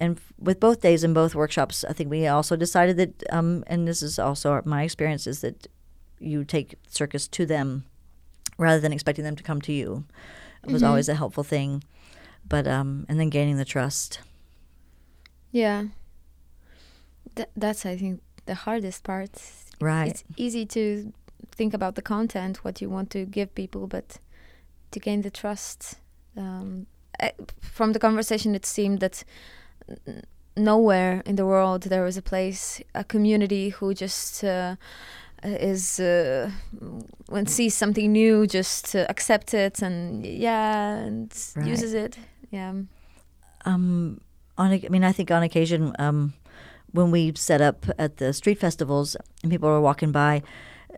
and 0.00 0.20
with 0.38 0.60
both 0.60 0.80
days 0.80 1.04
and 1.04 1.14
both 1.14 1.34
workshops, 1.34 1.84
I 1.88 1.92
think 1.92 2.10
we 2.10 2.26
also 2.26 2.56
decided 2.56 2.96
that, 2.96 3.22
um, 3.30 3.64
and 3.66 3.86
this 3.86 4.02
is 4.02 4.18
also 4.18 4.60
my 4.64 4.82
experience, 4.82 5.26
is 5.26 5.40
that 5.40 5.66
you 6.18 6.44
take 6.44 6.74
circus 6.88 7.28
to 7.28 7.46
them 7.46 7.84
rather 8.58 8.80
than 8.80 8.92
expecting 8.92 9.24
them 9.24 9.36
to 9.36 9.42
come 9.42 9.60
to 9.62 9.72
you. 9.72 10.04
It 10.64 10.72
was 10.72 10.82
mm-hmm. 10.82 10.90
always 10.90 11.08
a 11.08 11.14
helpful 11.14 11.44
thing, 11.44 11.84
but 12.48 12.66
um, 12.66 13.06
and 13.08 13.20
then 13.20 13.30
gaining 13.30 13.56
the 13.56 13.64
trust. 13.64 14.20
Yeah, 15.52 15.84
Th- 17.36 17.48
that's 17.56 17.86
I 17.86 17.96
think 17.96 18.20
the 18.46 18.54
hardest 18.54 19.04
part. 19.04 19.30
Right. 19.80 20.10
It's 20.10 20.24
easy 20.36 20.66
to 20.66 21.12
think 21.52 21.74
about 21.74 21.94
the 21.94 22.02
content, 22.02 22.64
what 22.64 22.80
you 22.80 22.88
want 22.88 23.10
to 23.10 23.24
give 23.24 23.54
people, 23.54 23.86
but 23.86 24.18
to 24.92 25.00
gain 25.00 25.22
the 25.22 25.30
trust. 25.30 25.96
Um, 26.36 26.86
I, 27.20 27.32
from 27.60 27.92
the 27.92 27.98
conversation, 27.98 28.54
it 28.54 28.66
seemed 28.66 29.00
that 29.00 29.24
nowhere 30.56 31.22
in 31.26 31.36
the 31.36 31.46
world 31.46 31.82
there 31.84 32.06
is 32.06 32.16
a 32.16 32.22
place, 32.22 32.82
a 32.94 33.04
community 33.04 33.70
who 33.70 33.94
just 33.94 34.44
uh, 34.44 34.76
is 35.42 36.00
uh, 36.00 36.50
when 37.28 37.46
sees 37.46 37.74
something 37.74 38.12
new, 38.12 38.46
just 38.46 38.96
uh, 38.96 39.06
accept 39.08 39.54
it 39.54 39.82
and 39.82 40.24
yeah, 40.24 40.96
and 40.96 41.32
right. 41.56 41.66
uses 41.66 41.94
it. 41.94 42.18
Yeah. 42.50 42.72
Um, 43.64 44.20
on 44.56 44.72
I 44.72 44.88
mean, 44.88 45.04
I 45.04 45.12
think 45.12 45.30
on 45.30 45.42
occasion, 45.42 45.94
um, 45.98 46.34
when 46.92 47.10
we 47.10 47.32
set 47.34 47.60
up 47.60 47.86
at 47.98 48.18
the 48.18 48.32
street 48.32 48.58
festivals 48.58 49.16
and 49.42 49.50
people 49.50 49.68
are 49.68 49.80
walking 49.80 50.12
by, 50.12 50.42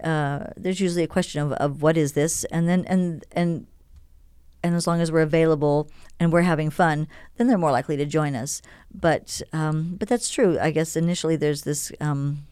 uh, 0.04 0.46
there's 0.56 0.80
usually 0.80 1.04
a 1.04 1.08
question 1.08 1.42
of, 1.42 1.52
of 1.52 1.82
what 1.82 1.96
is 1.96 2.12
this, 2.12 2.44
and 2.44 2.68
then 2.68 2.84
and 2.86 3.24
and 3.32 3.66
and 4.62 4.74
as 4.74 4.86
long 4.86 5.00
as 5.00 5.10
we're 5.10 5.22
available 5.22 5.88
and 6.18 6.32
we're 6.32 6.42
having 6.42 6.70
fun, 6.70 7.06
then 7.36 7.46
they're 7.46 7.58
more 7.58 7.72
likely 7.72 7.96
to 7.96 8.06
join 8.06 8.34
us. 8.34 8.62
But 8.94 9.42
um, 9.52 9.96
but 9.98 10.08
that's 10.08 10.30
true. 10.30 10.58
I 10.58 10.70
guess 10.70 10.96
initially 10.96 11.36
there's 11.36 11.62
this 11.62 11.92
um, 12.00 12.46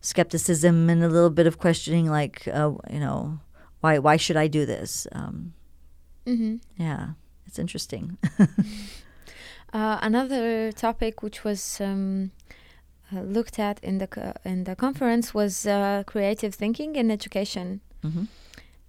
skepticism 0.00 0.88
and 0.90 1.02
a 1.02 1.08
little 1.08 1.30
bit 1.30 1.46
of 1.46 1.58
questioning, 1.58 2.06
like 2.10 2.46
uh, 2.48 2.72
you 2.90 3.00
know, 3.00 3.38
why 3.80 3.98
why 3.98 4.16
should 4.16 4.36
I 4.36 4.48
do 4.48 4.66
this? 4.66 5.06
Um, 5.12 5.54
Mm-hmm. 6.26 6.56
yeah, 6.82 7.08
it's 7.46 7.58
interesting. 7.58 8.16
Uh, 9.72 9.98
another 10.02 10.70
topic 10.70 11.22
which 11.22 11.44
was 11.44 11.80
um, 11.80 12.30
uh, 13.10 13.20
looked 13.22 13.58
at 13.58 13.82
in 13.82 13.96
the 13.98 14.06
co- 14.06 14.34
in 14.44 14.64
the 14.64 14.76
conference 14.76 15.32
was 15.32 15.66
uh, 15.66 16.02
creative 16.06 16.54
thinking 16.54 16.94
in 16.96 17.10
education. 17.10 17.80
hmm 18.02 18.24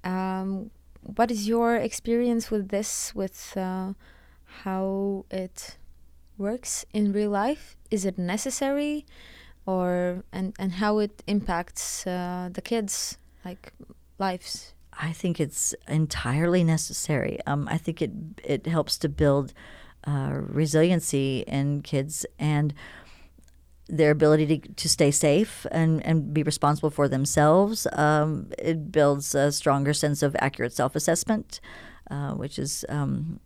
Um, 0.03 0.69
what 1.15 1.31
is 1.31 1.47
your 1.47 1.75
experience 1.75 2.51
with 2.51 2.69
this? 2.69 3.13
With 3.15 3.55
uh, 3.57 3.93
how 4.63 5.25
it 5.29 5.77
works 6.37 6.85
in 6.93 7.13
real 7.13 7.31
life? 7.31 7.75
Is 7.91 8.05
it 8.05 8.17
necessary, 8.17 9.05
or 9.65 10.23
and 10.31 10.53
and 10.59 10.73
how 10.73 10.99
it 10.99 11.23
impacts 11.27 12.05
uh, 12.07 12.49
the 12.51 12.61
kids' 12.61 13.17
like 13.45 13.73
lives? 14.19 14.73
I 14.99 15.11
think 15.11 15.39
it's 15.39 15.73
entirely 15.87 16.63
necessary. 16.63 17.39
Um, 17.47 17.67
I 17.69 17.77
think 17.77 18.01
it 18.01 18.11
it 18.43 18.67
helps 18.67 18.97
to 18.99 19.09
build 19.09 19.53
uh, 20.05 20.31
resiliency 20.33 21.43
in 21.47 21.81
kids 21.81 22.25
and 22.37 22.73
their 23.97 24.11
ability 24.11 24.45
to, 24.47 24.73
to 24.73 24.89
stay 24.89 25.11
safe 25.11 25.65
and, 25.71 26.03
and 26.05 26.33
be 26.33 26.41
responsible 26.43 26.89
for 26.89 27.07
themselves. 27.07 27.85
Um, 27.93 28.47
it 28.57 28.91
builds 28.91 29.35
a 29.35 29.51
stronger 29.51 29.93
sense 29.93 30.23
of 30.23 30.35
accurate 30.39 30.73
self 30.73 30.95
assessment, 30.95 31.61
uh, 32.09 32.31
which 32.33 32.57
is 32.57 32.85
um, 32.89 33.39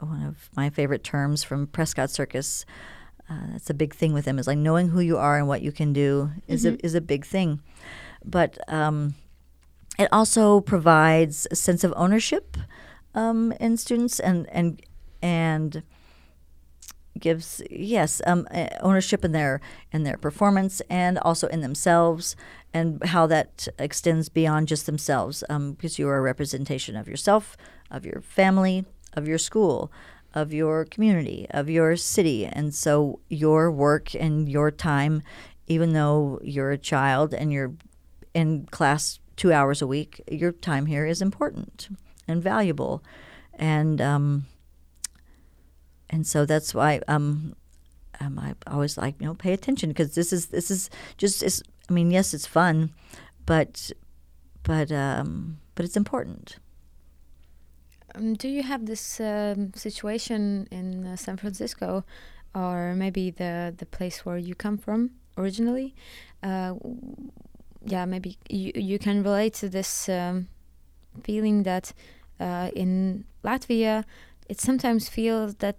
one 0.00 0.22
of 0.22 0.50
my 0.54 0.68
favorite 0.70 1.02
terms 1.02 1.42
from 1.42 1.66
Prescott 1.66 2.10
Circus. 2.10 2.66
Uh, 3.30 3.46
that's 3.52 3.70
a 3.70 3.74
big 3.74 3.94
thing 3.94 4.12
with 4.12 4.24
them 4.26 4.38
is 4.38 4.46
like 4.46 4.58
knowing 4.58 4.88
who 4.90 5.00
you 5.00 5.16
are 5.18 5.36
and 5.38 5.48
what 5.48 5.60
you 5.62 5.72
can 5.72 5.92
do 5.92 6.30
is 6.46 6.64
Mhm. 6.64 6.74
a 6.74 6.86
is 6.86 6.94
a 6.94 7.00
big 7.00 7.24
thing, 7.26 7.60
but 8.24 8.56
um, 8.72 9.14
it 9.98 10.08
also 10.12 10.60
provides 10.60 11.48
a 11.50 11.56
sense 11.56 11.82
of 11.82 11.92
ownership 11.96 12.56
um, 13.14 13.52
in 13.58 13.76
students 13.76 14.20
and 14.20 14.46
and 14.52 14.80
and 15.22 15.82
gives 17.18 17.62
yes 17.70 18.20
um, 18.26 18.46
uh, 18.50 18.68
ownership 18.80 19.24
in 19.24 19.32
their 19.32 19.60
in 19.92 20.02
their 20.02 20.16
performance 20.16 20.80
and 20.88 21.18
also 21.18 21.46
in 21.48 21.60
themselves 21.60 22.36
and 22.72 23.02
how 23.06 23.26
that 23.26 23.68
extends 23.78 24.28
beyond 24.28 24.68
just 24.68 24.86
themselves 24.86 25.42
um, 25.48 25.72
because 25.72 25.98
you 25.98 26.08
are 26.08 26.18
a 26.18 26.22
representation 26.22 26.96
of 26.96 27.08
yourself 27.08 27.56
of 27.90 28.04
your 28.04 28.20
family 28.20 28.84
of 29.14 29.26
your 29.26 29.38
school 29.38 29.90
of 30.34 30.52
your 30.52 30.84
community 30.84 31.46
of 31.50 31.70
your 31.70 31.96
city. 31.96 32.44
And 32.44 32.74
so 32.74 33.20
your 33.28 33.70
work 33.70 34.14
and 34.14 34.48
your 34.48 34.70
time 34.70 35.22
even 35.66 35.94
though 35.94 36.38
you're 36.42 36.70
a 36.70 36.78
child 36.78 37.34
and 37.34 37.52
you're 37.52 37.72
in 38.34 38.66
class 38.66 39.18
two 39.36 39.52
hours 39.52 39.82
a 39.82 39.86
week 39.86 40.22
your 40.30 40.52
time 40.52 40.86
here 40.86 41.06
is 41.06 41.22
important 41.22 41.88
and 42.28 42.42
valuable. 42.42 43.02
And 43.54 44.00
um, 44.00 44.46
and 46.10 46.26
so 46.26 46.46
that's 46.46 46.74
why 46.74 47.00
um, 47.08 47.54
um, 48.20 48.38
I 48.38 48.54
always 48.66 48.96
like 48.96 49.14
you 49.20 49.26
know 49.26 49.34
pay 49.34 49.52
attention 49.52 49.90
because 49.90 50.14
this 50.14 50.32
is 50.32 50.46
this 50.46 50.70
is 50.70 50.90
just 51.16 51.42
it's, 51.42 51.62
I 51.88 51.92
mean 51.92 52.10
yes 52.10 52.34
it's 52.34 52.46
fun, 52.46 52.92
but 53.44 53.92
but 54.62 54.90
um, 54.92 55.58
but 55.74 55.84
it's 55.84 55.96
important. 55.96 56.58
Um, 58.14 58.34
do 58.34 58.48
you 58.48 58.62
have 58.62 58.86
this 58.86 59.20
um, 59.20 59.72
situation 59.74 60.66
in 60.70 61.06
uh, 61.06 61.16
San 61.16 61.36
Francisco, 61.36 62.04
or 62.54 62.94
maybe 62.94 63.30
the 63.30 63.74
the 63.76 63.86
place 63.86 64.24
where 64.24 64.38
you 64.38 64.54
come 64.54 64.78
from 64.78 65.10
originally? 65.36 65.94
Uh, 66.42 66.74
yeah, 67.84 68.04
maybe 68.04 68.36
you 68.48 68.72
you 68.74 68.98
can 68.98 69.22
relate 69.22 69.54
to 69.54 69.68
this 69.68 70.08
um, 70.08 70.48
feeling 71.22 71.62
that 71.64 71.92
uh, 72.40 72.70
in 72.74 73.24
Latvia, 73.44 74.04
it 74.48 74.60
sometimes 74.60 75.08
feels 75.08 75.56
that 75.56 75.76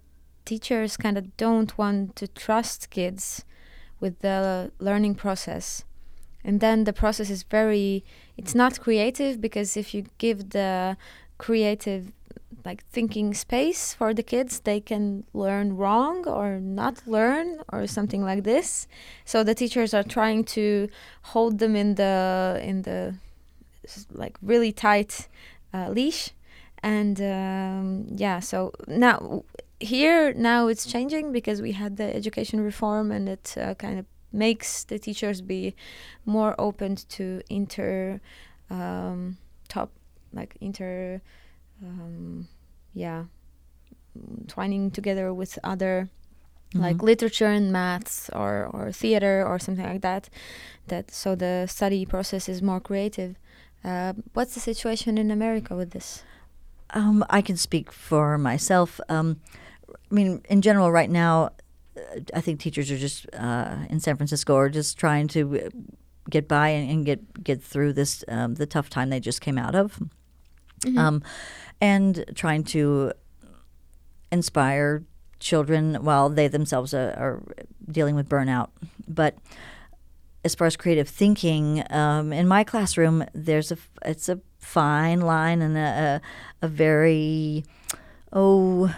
teachers 0.47 0.97
kind 0.97 1.17
of 1.17 1.35
don't 1.37 1.77
want 1.77 2.15
to 2.15 2.27
trust 2.27 2.89
kids 2.89 3.45
with 3.99 4.19
the 4.19 4.71
learning 4.79 5.15
process. 5.15 5.83
And 6.43 6.61
then 6.61 6.85
the 6.85 6.93
process 6.93 7.29
is 7.29 7.43
very, 7.43 8.05
it's 8.37 8.55
not 8.55 8.79
creative 8.79 9.41
because 9.41 9.75
if 9.75 9.93
you 9.93 10.05
give 10.17 10.51
the 10.51 10.97
creative 11.37 12.13
like 12.65 12.83
thinking 12.85 13.33
space 13.33 13.93
for 13.93 14.13
the 14.13 14.23
kids 14.23 14.61
they 14.61 14.79
can 14.79 15.23
learn 15.33 15.77
wrong 15.77 16.27
or 16.27 16.59
not 16.59 16.95
learn 17.05 17.59
or 17.71 17.87
something 17.87 18.23
like 18.23 18.43
this 18.43 18.87
so 19.25 19.43
the 19.43 19.53
teachers 19.53 19.93
are 19.93 20.03
trying 20.03 20.43
to 20.43 20.89
hold 21.33 21.59
them 21.59 21.75
in 21.75 21.95
the 21.95 22.59
in 22.61 22.81
the 22.81 23.13
like 24.11 24.35
really 24.41 24.71
tight 24.71 25.27
uh, 25.73 25.89
leash 25.89 26.31
and 26.83 27.21
um, 27.21 28.05
yeah 28.15 28.39
so 28.39 28.71
now 28.87 29.43
here 29.79 30.33
now 30.33 30.67
it's 30.67 30.85
changing 30.85 31.31
because 31.31 31.61
we 31.61 31.73
had 31.73 31.97
the 31.97 32.15
education 32.15 32.59
reform 32.61 33.11
and 33.11 33.29
it 33.29 33.55
uh, 33.57 33.73
kind 33.75 33.99
of 33.99 34.05
makes 34.31 34.83
the 34.83 34.99
teachers 34.99 35.41
be 35.41 35.75
more 36.25 36.55
open 36.59 36.95
to 36.95 37.41
inter 37.49 38.19
um, 38.69 39.37
top 39.67 39.91
like 40.33 40.57
inter 40.61 41.21
um, 41.83 42.47
yeah 42.93 43.25
twining 44.47 44.91
together 44.91 45.33
with 45.33 45.59
other 45.63 46.09
like 46.73 46.97
Mhm. 46.97 47.03
literature 47.03 47.45
and 47.47 47.71
maths 47.71 48.29
or, 48.33 48.65
or 48.73 48.91
theater 48.91 49.45
or 49.47 49.57
something 49.59 49.85
like 49.85 50.01
that 50.01 50.29
that 50.87 51.11
so 51.11 51.33
the 51.35 51.65
study 51.67 52.05
process 52.05 52.49
is 52.49 52.61
more 52.61 52.79
creative 52.81 53.35
uh, 53.85 54.13
what's 54.33 54.53
the 54.53 54.59
situation 54.59 55.17
in 55.17 55.31
america 55.31 55.75
with 55.75 55.91
this 55.91 56.23
Um, 56.93 57.23
I 57.29 57.41
can 57.41 57.57
speak 57.57 57.91
for 57.91 58.37
myself. 58.37 59.01
Um, 59.09 59.41
I 60.09 60.13
mean, 60.13 60.41
in 60.49 60.61
general, 60.61 60.91
right 60.91 61.09
now, 61.09 61.51
I 62.33 62.41
think 62.41 62.59
teachers 62.59 62.91
are 62.91 62.97
just 62.97 63.27
uh, 63.33 63.75
in 63.89 63.99
San 63.99 64.15
Francisco 64.15 64.55
are 64.55 64.69
just 64.69 64.97
trying 64.97 65.27
to 65.29 65.59
uh, 65.59 65.69
get 66.29 66.47
by 66.47 66.69
and, 66.69 66.89
and 66.89 67.05
get 67.05 67.43
get 67.43 67.61
through 67.61 67.93
this 67.93 68.23
um, 68.27 68.55
the 68.55 68.65
tough 68.65 68.89
time 68.89 69.09
they 69.09 69.19
just 69.19 69.41
came 69.41 69.57
out 69.57 69.75
of, 69.75 69.99
um, 70.97 71.23
and 71.81 72.25
trying 72.35 72.63
to 72.65 73.13
inspire 74.31 75.03
children 75.39 75.95
while 76.03 76.29
they 76.29 76.47
themselves 76.47 76.93
are, 76.93 77.09
are 77.11 77.43
dealing 77.91 78.15
with 78.15 78.29
burnout. 78.29 78.69
But 79.07 79.37
as 80.43 80.55
far 80.55 80.67
as 80.67 80.75
creative 80.75 81.09
thinking, 81.09 81.83
um, 81.89 82.31
in 82.31 82.47
my 82.47 82.63
classroom, 82.63 83.25
there's 83.33 83.71
a 83.71 83.77
it's 84.05 84.29
a 84.29 84.39
fine 84.59 85.21
line 85.21 85.61
and 85.61 85.77
a, 85.77 86.21
a, 86.61 86.65
a 86.65 86.67
very 86.67 87.63
oh 88.31 88.93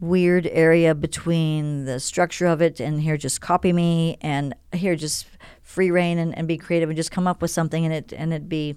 weird 0.00 0.46
area 0.52 0.94
between 0.94 1.84
the 1.84 1.98
structure 1.98 2.46
of 2.46 2.62
it 2.62 2.78
and 2.78 3.02
here 3.02 3.16
just 3.16 3.40
copy 3.40 3.72
me 3.72 4.16
and 4.20 4.54
here 4.72 4.94
just 4.94 5.26
free 5.62 5.90
reign 5.90 6.18
and, 6.18 6.36
and 6.36 6.46
be 6.46 6.56
creative 6.56 6.88
and 6.88 6.96
just 6.96 7.10
come 7.10 7.26
up 7.26 7.42
with 7.42 7.50
something 7.50 7.84
and 7.84 7.92
it 7.92 8.12
and 8.12 8.32
it 8.32 8.48
be 8.48 8.76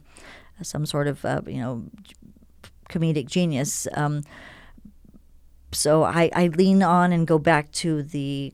some 0.64 0.86
sort 0.86 1.08
of 1.08 1.24
uh, 1.26 1.42
you 1.46 1.60
know 1.60 1.84
comedic 2.90 3.28
genius. 3.28 3.88
Um, 3.94 4.24
so 5.72 6.04
I, 6.04 6.30
I 6.34 6.48
lean 6.48 6.84
on 6.84 7.12
and 7.12 7.26
go 7.26 7.40
back 7.40 7.72
to 7.74 8.04
the 8.04 8.54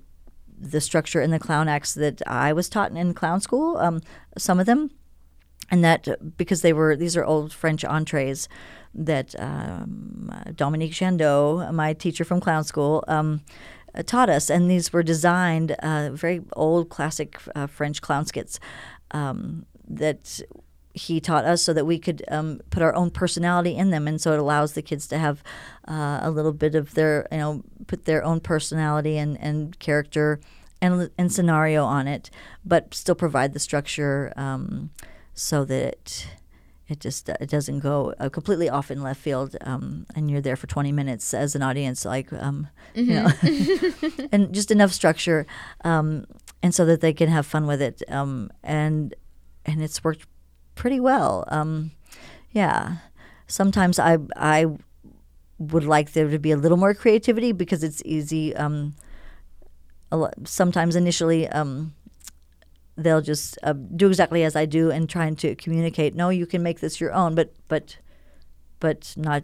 the 0.60 0.82
structure 0.82 1.22
in 1.22 1.30
the 1.30 1.40
clown 1.40 1.68
acts 1.68 1.94
that 1.94 2.22
I 2.28 2.52
was 2.52 2.68
taught 2.68 2.92
in 2.92 3.14
clown 3.14 3.42
school. 3.42 3.78
Um, 3.78 4.02
some 4.38 4.60
of 4.60 4.66
them, 4.66 4.90
and 5.70 5.84
that 5.84 6.38
because 6.38 6.62
they 6.62 6.74
were 6.74 6.96
these 6.96 7.18
are 7.18 7.26
old 7.26 7.54
French 7.54 7.84
entrees 7.84 8.48
that 8.98 9.36
um, 9.40 10.32
Dominique 10.56 10.92
Jando, 10.92 11.72
my 11.74 11.94
teacher 11.94 12.26
from 12.26 12.42
clown 12.42 12.64
school, 12.64 13.04
um, 13.08 13.42
uh, 13.96 14.04
taught 14.04 14.30
us, 14.30 14.50
and 14.50 14.70
these 14.70 14.92
were 14.92 15.04
designed 15.04 15.72
uh, 15.72 16.10
very 16.12 16.42
old 16.54 16.90
classic 16.90 17.40
uh, 17.56 17.68
French 17.68 18.02
clown 18.02 18.26
skits 18.26 18.60
um, 19.12 19.66
that 19.88 20.42
he 20.94 21.20
taught 21.20 21.46
us 21.46 21.62
so 21.62 21.74
that 21.74 21.86
we 21.86 22.00
could 22.00 22.24
um, 22.30 22.60
put 22.70 22.82
our 22.82 22.94
own 22.96 23.10
personality 23.12 23.76
in 23.76 23.92
them, 23.92 24.08
and 24.08 24.20
so 24.20 24.34
it 24.34 24.40
allows 24.40 24.74
the 24.74 24.82
kids 24.82 25.08
to 25.08 25.18
have 25.18 25.44
uh, 25.88 26.20
a 26.22 26.32
little 26.32 26.54
bit 26.54 26.76
of 26.76 26.96
their, 26.96 27.28
you 27.32 27.38
know, 27.38 27.64
put 27.86 28.06
their 28.06 28.24
own 28.24 28.40
personality 28.40 29.18
and, 29.18 29.40
and 29.40 29.80
character 29.80 30.40
and, 30.82 31.10
and 31.18 31.32
scenario 31.32 31.84
on 31.86 32.08
it, 32.08 32.30
but 32.66 32.94
still 32.94 33.16
provide 33.16 33.54
the 33.54 33.60
structure 33.60 34.34
um, 34.36 34.90
so 35.34 35.64
that 35.66 36.28
it 36.90 37.00
just 37.00 37.30
it 37.30 37.50
doesn't 37.50 37.80
go 37.80 38.14
uh, 38.20 38.30
completely 38.30 38.70
off 38.70 38.90
in 38.90 39.02
left 39.02 39.20
field, 39.20 39.56
um, 39.62 40.06
and 40.16 40.32
you're 40.32 40.42
there 40.42 40.56
for 40.56 40.68
20 40.68 40.92
minutes 40.92 41.34
as 41.34 41.56
an 41.56 41.62
audience, 41.62 42.06
like 42.06 42.32
um, 42.34 42.70
you 42.94 43.14
know, 43.14 43.30
and 44.32 44.54
just 44.54 44.72
enough 44.72 44.94
structure, 44.94 45.46
um, 45.84 46.26
and 46.64 46.74
so 46.74 46.86
that 46.86 47.02
they 47.02 47.14
can 47.14 47.30
have 47.30 47.46
fun 47.46 47.68
with 47.68 47.82
it, 47.82 48.02
um, 48.10 48.50
and 48.64 49.16
and 49.66 49.84
it's 49.84 50.04
worked 50.04 50.26
pretty 50.76 51.00
well. 51.00 51.44
Um, 51.50 51.92
yeah, 52.52 52.98
sometimes 53.48 54.00
I 54.00 54.18
I 54.36 54.68
would 55.60 55.84
like 55.84 56.14
there 56.14 56.30
to 56.30 56.40
be 56.40 56.52
a 56.52 56.58
little 56.58 56.78
more 56.78 56.94
creativity 56.94 57.52
because 57.52 57.84
it's 57.84 58.02
easy. 58.06 58.56
Um, 58.56 58.96
sometimes 60.46 60.96
initially, 60.96 61.50
um, 61.50 61.94
they'll 62.98 63.22
just 63.22 63.58
uh, 63.64 63.74
do 63.74 64.08
exactly 64.08 64.44
as 64.44 64.56
I 64.56 64.66
do 64.66 64.92
and 64.92 65.08
trying 65.10 65.36
to 65.38 65.56
communicate. 65.56 66.16
No, 66.16 66.30
you 66.30 66.46
can 66.48 66.64
make 66.64 66.80
this 66.80 67.00
your 67.00 67.14
own, 67.14 67.36
but 67.36 67.54
but 67.68 67.98
but 68.80 69.14
not 69.18 69.44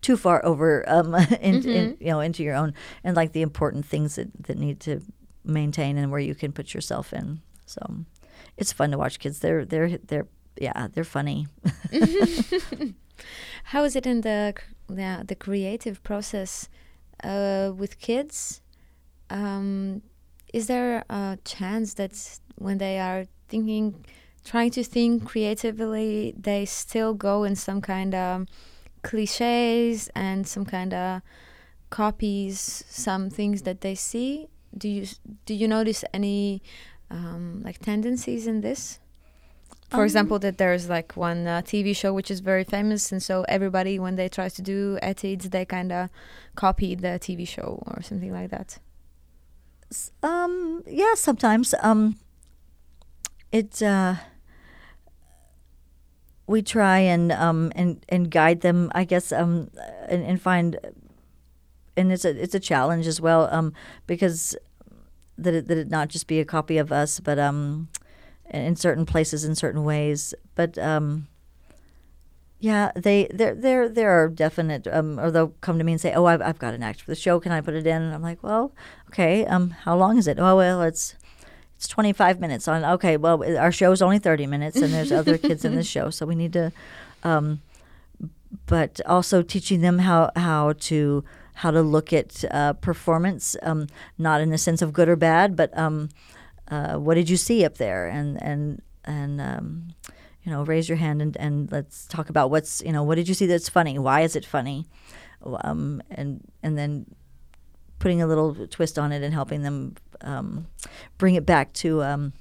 too 0.00 0.16
far 0.16 0.44
over 0.44 0.84
um, 0.88 1.14
in, 1.40 1.60
Mm-hmm. 1.60 1.68
in, 1.68 1.96
you 2.00 2.06
know 2.12 2.20
into 2.20 2.42
your 2.42 2.54
own 2.54 2.72
and 3.02 3.16
like 3.16 3.32
the 3.32 3.42
important 3.42 3.84
things 3.86 4.14
that, 4.16 4.28
that 4.46 4.58
need 4.58 4.80
to 4.80 5.00
maintain 5.44 5.98
and 5.98 6.10
where 6.12 6.20
you 6.20 6.34
can 6.34 6.52
put 6.52 6.74
yourself 6.74 7.12
in. 7.12 7.40
So 7.66 7.80
it's 8.56 8.72
fun 8.72 8.90
to 8.92 8.98
watch 8.98 9.18
kids. 9.18 9.40
They're 9.40 9.64
they're 9.64 9.98
they're 9.98 10.28
yeah 10.60 10.88
they're 10.92 11.04
funny. 11.04 11.46
How 13.64 13.84
is 13.84 13.96
it 13.96 14.06
in 14.06 14.20
the 14.22 14.54
the, 14.88 15.24
the 15.26 15.34
creative 15.34 16.02
process 16.02 16.68
uh, 17.24 17.72
with 17.76 17.98
kids? 17.98 18.60
Um, 19.30 20.02
is 20.54 20.66
there 20.66 21.04
a 21.10 21.38
chance 21.44 21.94
that 21.94 22.12
when 22.58 22.78
they 22.78 22.98
are 22.98 23.26
thinking, 23.48 24.04
trying 24.44 24.70
to 24.72 24.84
think 24.84 25.24
creatively, 25.24 26.34
they 26.38 26.64
still 26.66 27.14
go 27.14 27.44
in 27.44 27.56
some 27.56 27.80
kind 27.80 28.14
of 28.14 28.46
cliches 29.02 30.08
and 30.14 30.46
some 30.46 30.64
kind 30.64 30.92
of 30.92 31.22
copies 31.90 32.84
some 32.88 33.30
things 33.30 33.62
that 33.62 33.80
they 33.80 33.94
see? 33.94 34.48
Do 34.76 34.88
you 34.88 35.06
do 35.46 35.54
you 35.54 35.66
notice 35.66 36.04
any 36.12 36.62
um, 37.10 37.62
like 37.64 37.78
tendencies 37.78 38.46
in 38.46 38.60
this? 38.60 38.98
For 39.88 40.00
Um, 40.00 40.04
example, 40.04 40.38
that 40.40 40.58
there's 40.58 40.90
like 40.90 41.16
one 41.16 41.46
uh, 41.46 41.62
TV 41.62 41.96
show 41.96 42.12
which 42.12 42.30
is 42.30 42.40
very 42.40 42.64
famous, 42.64 43.10
and 43.10 43.22
so 43.22 43.44
everybody, 43.48 43.98
when 43.98 44.16
they 44.16 44.28
try 44.28 44.50
to 44.50 44.62
do 44.62 44.98
etudes, 45.00 45.48
they 45.48 45.64
kind 45.64 45.90
of 45.90 46.10
copy 46.56 46.94
the 46.94 47.18
TV 47.18 47.48
show 47.48 47.82
or 47.86 48.02
something 48.02 48.30
like 48.30 48.50
that. 48.50 48.78
Um, 50.22 50.82
yeah, 50.86 51.14
sometimes. 51.14 51.74
Um, 51.82 52.16
it 53.52 53.82
uh, 53.82 54.16
we 56.46 56.62
try 56.62 56.98
and 56.98 57.30
um 57.32 57.72
and 57.76 58.04
and 58.08 58.30
guide 58.30 58.62
them, 58.62 58.90
I 58.94 59.04
guess. 59.04 59.32
Um, 59.32 59.70
and, 60.08 60.24
and 60.24 60.40
find, 60.40 60.78
and 61.96 62.10
it's 62.10 62.24
a 62.24 62.42
it's 62.42 62.54
a 62.54 62.60
challenge 62.60 63.06
as 63.06 63.20
well. 63.20 63.48
Um, 63.52 63.72
because 64.06 64.56
that 65.36 65.54
it, 65.54 65.68
that 65.68 65.78
it 65.78 65.90
not 65.90 66.08
just 66.08 66.26
be 66.26 66.40
a 66.40 66.44
copy 66.44 66.78
of 66.78 66.90
us, 66.90 67.20
but 67.20 67.38
um, 67.38 67.88
in 68.50 68.76
certain 68.76 69.06
places, 69.06 69.44
in 69.44 69.54
certain 69.54 69.84
ways. 69.84 70.34
But 70.54 70.76
um, 70.78 71.28
yeah, 72.58 72.90
they 72.96 73.28
there 73.32 73.54
there 73.54 73.88
there 73.88 74.10
are 74.10 74.28
definite. 74.28 74.86
Um, 74.88 75.20
or 75.20 75.30
they'll 75.30 75.54
come 75.60 75.78
to 75.78 75.84
me 75.84 75.92
and 75.92 76.00
say, 76.00 76.12
"Oh, 76.12 76.24
I've 76.24 76.42
I've 76.42 76.58
got 76.58 76.74
an 76.74 76.82
act 76.82 77.02
for 77.02 77.10
the 77.10 77.14
show. 77.14 77.38
Can 77.40 77.52
I 77.52 77.60
put 77.60 77.74
it 77.74 77.86
in?" 77.86 78.02
And 78.02 78.14
I'm 78.14 78.22
like, 78.22 78.42
"Well, 78.42 78.72
okay. 79.08 79.46
Um, 79.46 79.70
how 79.70 79.96
long 79.96 80.18
is 80.18 80.26
it? 80.26 80.38
Oh, 80.40 80.56
well, 80.56 80.82
it's 80.82 81.14
it's 81.78 81.86
25 81.86 82.40
minutes 82.40 82.66
on. 82.66 82.84
Okay, 82.84 83.16
well, 83.16 83.44
our 83.56 83.70
show 83.70 83.92
is 83.92 84.02
only 84.02 84.18
30 84.18 84.48
minutes, 84.48 84.76
and 84.78 84.92
there's 84.92 85.12
other 85.12 85.38
kids 85.38 85.64
in 85.64 85.76
the 85.76 85.84
show, 85.94 86.10
so 86.10 86.26
we 86.26 86.34
need 86.34 86.52
to. 86.54 86.72
Um, 87.22 87.62
but 88.66 89.00
also 89.06 89.42
teaching 89.42 89.80
them 89.80 90.00
how 90.00 90.32
how 90.34 90.72
to 90.72 91.22
how 91.54 91.70
to 91.70 91.80
look 91.80 92.12
at 92.12 92.44
uh, 92.50 92.72
performance, 92.72 93.54
um, 93.62 93.86
not 94.18 94.40
in 94.40 94.50
the 94.50 94.58
sense 94.58 94.82
of 94.82 94.92
good 94.92 95.08
or 95.08 95.14
bad, 95.14 95.54
but 95.54 95.76
um, 95.78 96.08
uh, 96.68 96.96
what 96.96 97.14
did 97.14 97.30
you 97.30 97.36
see 97.36 97.64
up 97.64 97.76
there, 97.76 98.08
and 98.08 98.42
and 98.42 98.82
and 99.04 99.40
um, 99.40 99.88
you 100.42 100.50
know, 100.50 100.64
raise 100.64 100.88
your 100.88 100.98
hand 100.98 101.22
and, 101.22 101.36
and 101.36 101.70
let's 101.70 102.08
talk 102.08 102.28
about 102.28 102.50
what's 102.50 102.82
you 102.84 102.90
know 102.90 103.04
what 103.04 103.14
did 103.14 103.28
you 103.28 103.34
see 103.34 103.46
that's 103.46 103.68
funny? 103.68 104.00
Why 104.00 104.22
is 104.22 104.34
it 104.34 104.44
funny? 104.44 104.86
Um, 105.44 106.02
and 106.10 106.40
and 106.60 106.76
then 106.76 107.06
putting 108.00 108.20
a 108.20 108.26
little 108.26 108.66
twist 108.66 108.98
on 108.98 109.12
it 109.12 109.22
and 109.22 109.32
helping 109.32 109.62
them 109.62 109.94
um, 110.22 110.66
bring 111.18 111.34
it 111.34 111.46
back 111.46 111.72
to 111.74 112.02
um, 112.02 112.32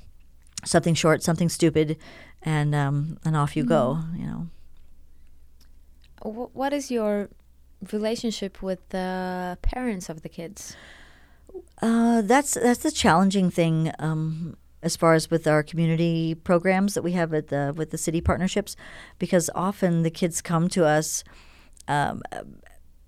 something 0.66 0.94
short, 0.94 1.24
something 1.24 1.50
stupid, 1.50 1.98
and 2.42 2.74
um, 2.74 3.18
and 3.26 3.36
off 3.36 3.56
you 3.56 3.64
go. 3.64 4.00
You 4.16 4.26
know. 4.26 4.48
What 6.24 6.74
is 6.74 6.90
your 6.92 7.30
relationship 7.92 8.62
with 8.62 8.90
the 8.90 9.58
parents 9.62 10.10
of 10.10 10.24
the 10.24 10.30
kids? 10.30 10.76
Uh, 11.82 12.22
that's 12.22 12.56
that's 12.56 12.82
the 12.82 12.92
challenging 12.92 13.50
thing 13.52 13.92
um, 14.00 14.58
as 14.82 14.96
far 14.96 15.14
as 15.14 15.30
with 15.30 15.48
our 15.48 15.64
community 15.64 16.36
programs 16.36 16.94
that 16.94 17.04
we 17.04 17.12
have 17.14 17.34
at 17.34 17.48
the 17.48 17.74
with 17.76 17.92
the 17.92 17.98
city 17.98 18.22
partnerships, 18.22 18.76
because 19.20 19.50
often 19.56 20.04
the 20.04 20.12
kids 20.12 20.42
come 20.42 20.68
to 20.70 20.86
us 20.86 21.24
um, 21.88 22.22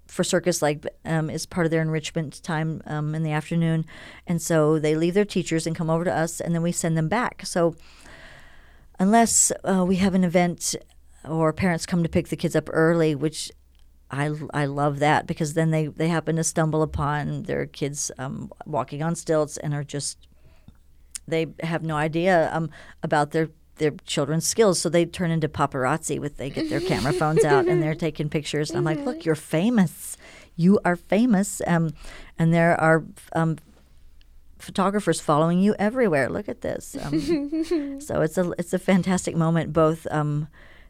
for 0.09 0.23
circus 0.23 0.61
like 0.61 0.85
um, 1.05 1.29
is 1.29 1.45
part 1.45 1.65
of 1.65 1.71
their 1.71 1.81
enrichment 1.81 2.41
time 2.43 2.81
um, 2.85 3.15
in 3.15 3.23
the 3.23 3.31
afternoon, 3.31 3.85
and 4.27 4.41
so 4.41 4.79
they 4.79 4.95
leave 4.95 5.13
their 5.13 5.25
teachers 5.25 5.67
and 5.67 5.75
come 5.75 5.89
over 5.89 6.03
to 6.03 6.13
us, 6.13 6.41
and 6.41 6.53
then 6.53 6.61
we 6.61 6.71
send 6.71 6.97
them 6.97 7.07
back. 7.07 7.45
So 7.45 7.75
unless 8.99 9.51
uh, 9.63 9.85
we 9.87 9.97
have 9.97 10.15
an 10.15 10.23
event 10.23 10.75
or 11.27 11.53
parents 11.53 11.85
come 11.85 12.03
to 12.03 12.09
pick 12.09 12.29
the 12.29 12.35
kids 12.35 12.55
up 12.55 12.69
early, 12.71 13.15
which 13.15 13.51
I, 14.11 14.31
I 14.53 14.65
love 14.65 14.99
that 14.99 15.27
because 15.27 15.53
then 15.53 15.71
they, 15.71 15.87
they 15.87 16.07
happen 16.07 16.35
to 16.37 16.43
stumble 16.43 16.81
upon 16.81 17.43
their 17.43 17.65
kids 17.65 18.11
um, 18.17 18.51
walking 18.65 19.03
on 19.03 19.15
stilts 19.15 19.57
and 19.57 19.73
are 19.73 19.83
just 19.83 20.27
they 21.27 21.47
have 21.61 21.83
no 21.83 21.95
idea 21.95 22.49
um, 22.53 22.71
about 23.03 23.31
their 23.31 23.49
their 23.79 23.91
children's 24.05 24.47
skills 24.47 24.79
so 24.79 24.89
they 24.89 25.05
turn 25.05 25.31
into 25.31 25.49
paparazzi 25.49 26.19
with 26.19 26.37
they 26.37 26.49
get 26.49 26.69
their 26.69 26.79
camera 26.79 27.13
phones 27.13 27.43
out 27.43 27.67
and 27.67 27.81
they're 27.81 27.95
taking 28.07 28.29
pictures. 28.29 28.69
And 28.69 28.77
I'm 28.77 28.83
like 28.83 29.05
look 29.05 29.25
you're 29.25 29.35
famous. 29.35 30.17
You 30.55 30.79
are 30.85 30.95
famous 30.95 31.61
um, 31.65 31.93
and 32.37 32.53
there 32.53 32.79
are 32.79 33.03
um, 33.33 33.57
photographers 34.59 35.19
following 35.21 35.59
you 35.59 35.75
everywhere. 35.79 36.29
Look 36.29 36.47
at 36.47 36.61
this. 36.61 36.95
Um, 37.01 37.99
so 37.99 38.21
it's 38.21 38.37
a 38.37 38.51
it's 38.59 38.73
a 38.73 38.79
fantastic 38.79 39.35
moment 39.35 39.73
both 39.73 40.05
um, 40.11 40.47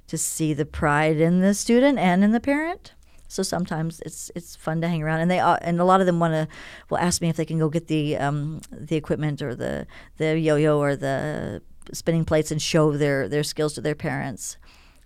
to 0.07 0.17
see 0.17 0.53
the 0.53 0.65
pride 0.65 1.17
in 1.17 1.39
the 1.39 1.53
student 1.53 1.97
and 1.97 2.23
in 2.23 2.31
the 2.31 2.39
parent. 2.39 2.93
So 3.27 3.43
sometimes 3.43 4.01
it's 4.01 4.31
it's 4.33 4.55
fun 4.55 4.81
to 4.81 4.87
hang 4.87 5.03
around, 5.03 5.21
and 5.21 5.29
they 5.29 5.39
uh, 5.39 5.57
and 5.61 5.79
a 5.79 5.85
lot 5.85 5.99
of 6.01 6.07
them 6.07 6.19
want 6.19 6.33
to 6.33 6.47
will 6.89 6.97
ask 6.97 7.21
me 7.21 7.29
if 7.29 7.35
they 7.37 7.45
can 7.45 7.59
go 7.59 7.69
get 7.69 7.87
the 7.87 8.17
um, 8.17 8.61
the 8.71 8.95
equipment 8.95 9.41
or 9.41 9.53
the 9.53 9.85
the 10.17 10.37
yo-yo 10.37 10.79
or 10.79 10.95
the 10.95 11.61
spinning 11.93 12.25
plates 12.25 12.51
and 12.51 12.61
show 12.61 12.97
their 12.97 13.27
their 13.27 13.43
skills 13.43 13.73
to 13.73 13.81
their 13.81 13.95
parents. 13.95 14.57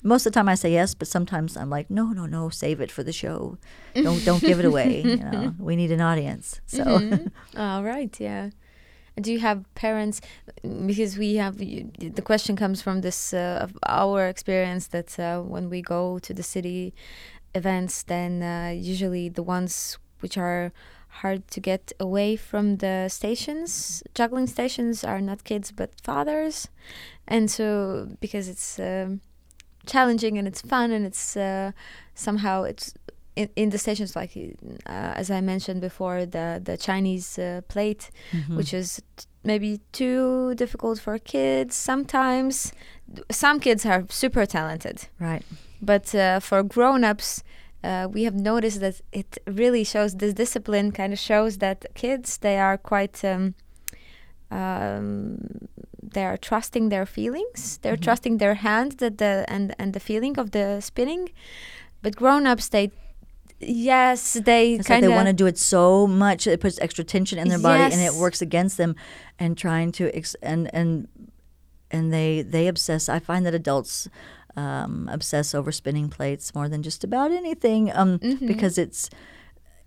Most 0.05 0.25
of 0.25 0.33
the 0.33 0.37
time 0.39 0.49
I 0.49 0.55
say 0.55 0.71
yes, 0.73 0.93
but 0.95 1.07
sometimes 1.07 1.55
I'm 1.55 1.69
like, 1.69 1.89
no, 1.89 2.07
no, 2.11 2.25
no, 2.25 2.49
save 2.49 2.81
it 2.81 2.91
for 2.91 3.03
the 3.03 3.13
show. 3.13 3.57
Don't 3.95 4.23
don't 4.25 4.41
give 4.41 4.59
it 4.59 4.65
away. 4.65 5.01
You 5.05 5.23
know, 5.23 5.53
we 5.67 5.75
need 5.75 5.91
an 5.91 6.01
audience. 6.01 6.59
So 6.65 6.83
Mhm. 6.83 7.31
All 7.57 7.83
right, 7.83 8.13
yeah. 8.19 8.49
Do 9.21 9.31
you 9.31 9.39
have 9.39 9.63
parents? 9.75 10.21
Because 10.87 11.17
we 11.17 11.35
have 11.35 11.57
the 11.57 12.21
question 12.23 12.55
comes 12.55 12.81
from 12.81 13.01
this 13.01 13.33
uh, 13.33 13.59
of 13.61 13.77
our 13.87 14.27
experience 14.27 14.87
that 14.87 15.19
uh, 15.19 15.41
when 15.41 15.69
we 15.69 15.81
go 15.81 16.19
to 16.19 16.33
the 16.33 16.43
city 16.43 16.93
events, 17.53 18.03
then 18.03 18.41
uh, 18.41 18.71
usually 18.75 19.29
the 19.29 19.43
ones 19.43 19.97
which 20.21 20.37
are 20.37 20.71
hard 21.21 21.47
to 21.51 21.59
get 21.59 21.91
away 21.99 22.35
from 22.35 22.77
the 22.77 23.07
stations, 23.09 24.03
juggling 24.15 24.47
stations, 24.47 25.03
are 25.03 25.21
not 25.21 25.43
kids 25.43 25.71
but 25.71 25.89
fathers, 26.03 26.67
and 27.27 27.49
so 27.49 28.07
because 28.19 28.47
it's 28.49 28.79
um, 28.79 29.21
challenging 29.85 30.37
and 30.37 30.47
it's 30.47 30.61
fun 30.61 30.91
and 30.91 31.05
it's 31.05 31.35
uh, 31.37 31.71
somehow 32.15 32.63
it's 32.63 32.93
in, 33.35 33.49
in 33.55 33.69
the 33.69 33.77
stations 33.77 34.15
like 34.15 34.31
uh, 34.85 35.13
as 35.21 35.29
I 35.31 35.41
mentioned 35.41 35.81
before 35.81 36.25
the 36.25 36.59
the 36.63 36.77
Chinese 36.77 37.39
uh, 37.39 37.61
plate 37.67 38.09
Mhm. 38.31 38.57
which 38.57 38.73
is 38.73 39.01
t- 39.17 39.25
maybe 39.43 39.79
too 39.91 40.53
difficult 40.55 40.99
for 40.99 41.17
kids 41.19 41.75
sometimes. 41.75 42.73
Some 43.31 43.59
kids 43.59 43.85
are 43.85 44.03
super 44.09 44.45
talented. 44.45 45.07
Right, 45.19 45.43
but 45.81 46.15
uh, 46.15 46.39
for 46.39 46.63
grown-ups 46.63 47.43
uh, 47.83 48.07
we 48.11 48.23
have 48.23 48.35
noticed 48.35 48.79
that 48.79 49.01
it 49.11 49.37
really 49.45 49.83
shows 49.83 50.15
this 50.15 50.33
discipline 50.33 50.91
kind 50.91 51.13
of 51.13 51.19
shows 51.19 51.57
that 51.57 51.85
kids 51.95 52.37
they 52.37 52.57
are 52.57 52.77
quite 52.77 53.23
um, 53.25 53.53
um, 54.51 55.37
they 56.13 56.23
are 56.25 56.37
trusting 56.37 56.89
their 56.89 57.05
feelings. 57.05 57.79
They're 57.81 57.97
Mhm. 57.97 58.01
trusting 58.03 58.37
their 58.37 58.55
hand 58.55 58.91
that 58.99 59.17
the 59.17 59.45
and 59.47 59.73
and 59.79 59.93
the 59.93 59.99
feeling 59.99 60.37
of 60.39 60.51
the 60.51 60.79
spinning. 60.81 61.29
But 62.01 62.15
grown-ups 62.15 62.69
they 62.69 62.91
yes 63.59 64.33
they 64.33 64.73
It's 64.73 64.89
like 64.89 64.95
kind 65.01 65.03
they 65.03 65.15
want 65.15 65.27
to 65.27 65.33
do 65.43 65.47
it 65.47 65.57
so 65.57 66.05
much 66.07 66.47
it 66.47 66.59
puts 66.59 66.77
extra 66.79 67.03
tension 67.03 67.39
in 67.39 67.47
their 67.47 67.59
body 67.59 67.83
and 67.93 68.01
it 68.01 68.13
works 68.13 68.41
against 68.41 68.75
them 68.77 68.95
and 69.39 69.57
trying 69.57 69.91
to 69.93 70.03
ex- 70.15 70.35
and 70.41 70.69
and 70.73 71.07
and 71.91 72.11
they 72.11 72.41
they 72.43 72.67
obsess. 72.67 73.07
I 73.09 73.19
find 73.19 73.45
that 73.45 73.53
adults 73.53 74.09
um, 74.55 75.09
obsess 75.11 75.55
over 75.55 75.71
spinning 75.71 76.09
plates 76.09 76.53
more 76.53 76.69
than 76.69 76.83
just 76.83 77.03
about 77.03 77.31
anything 77.31 77.91
um, 77.95 78.19
Mhm. 78.19 78.47
because 78.47 78.77
it's 78.77 79.09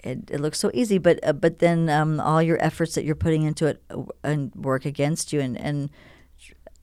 it, 0.04 0.30
it 0.30 0.40
looks 0.40 0.58
so 0.58 0.70
easy 0.74 0.98
but 0.98 1.18
uh, 1.22 1.32
but 1.32 1.58
then 1.58 1.88
um, 1.88 2.20
all 2.20 2.42
your 2.42 2.62
efforts 2.64 2.94
that 2.94 3.04
you're 3.04 3.14
putting 3.14 3.42
into 3.42 3.66
it 3.66 3.82
uh, 3.90 4.02
and 4.22 4.52
work 4.54 4.84
against 4.84 5.32
you 5.32 5.40
and 5.40 5.56
and 5.60 5.90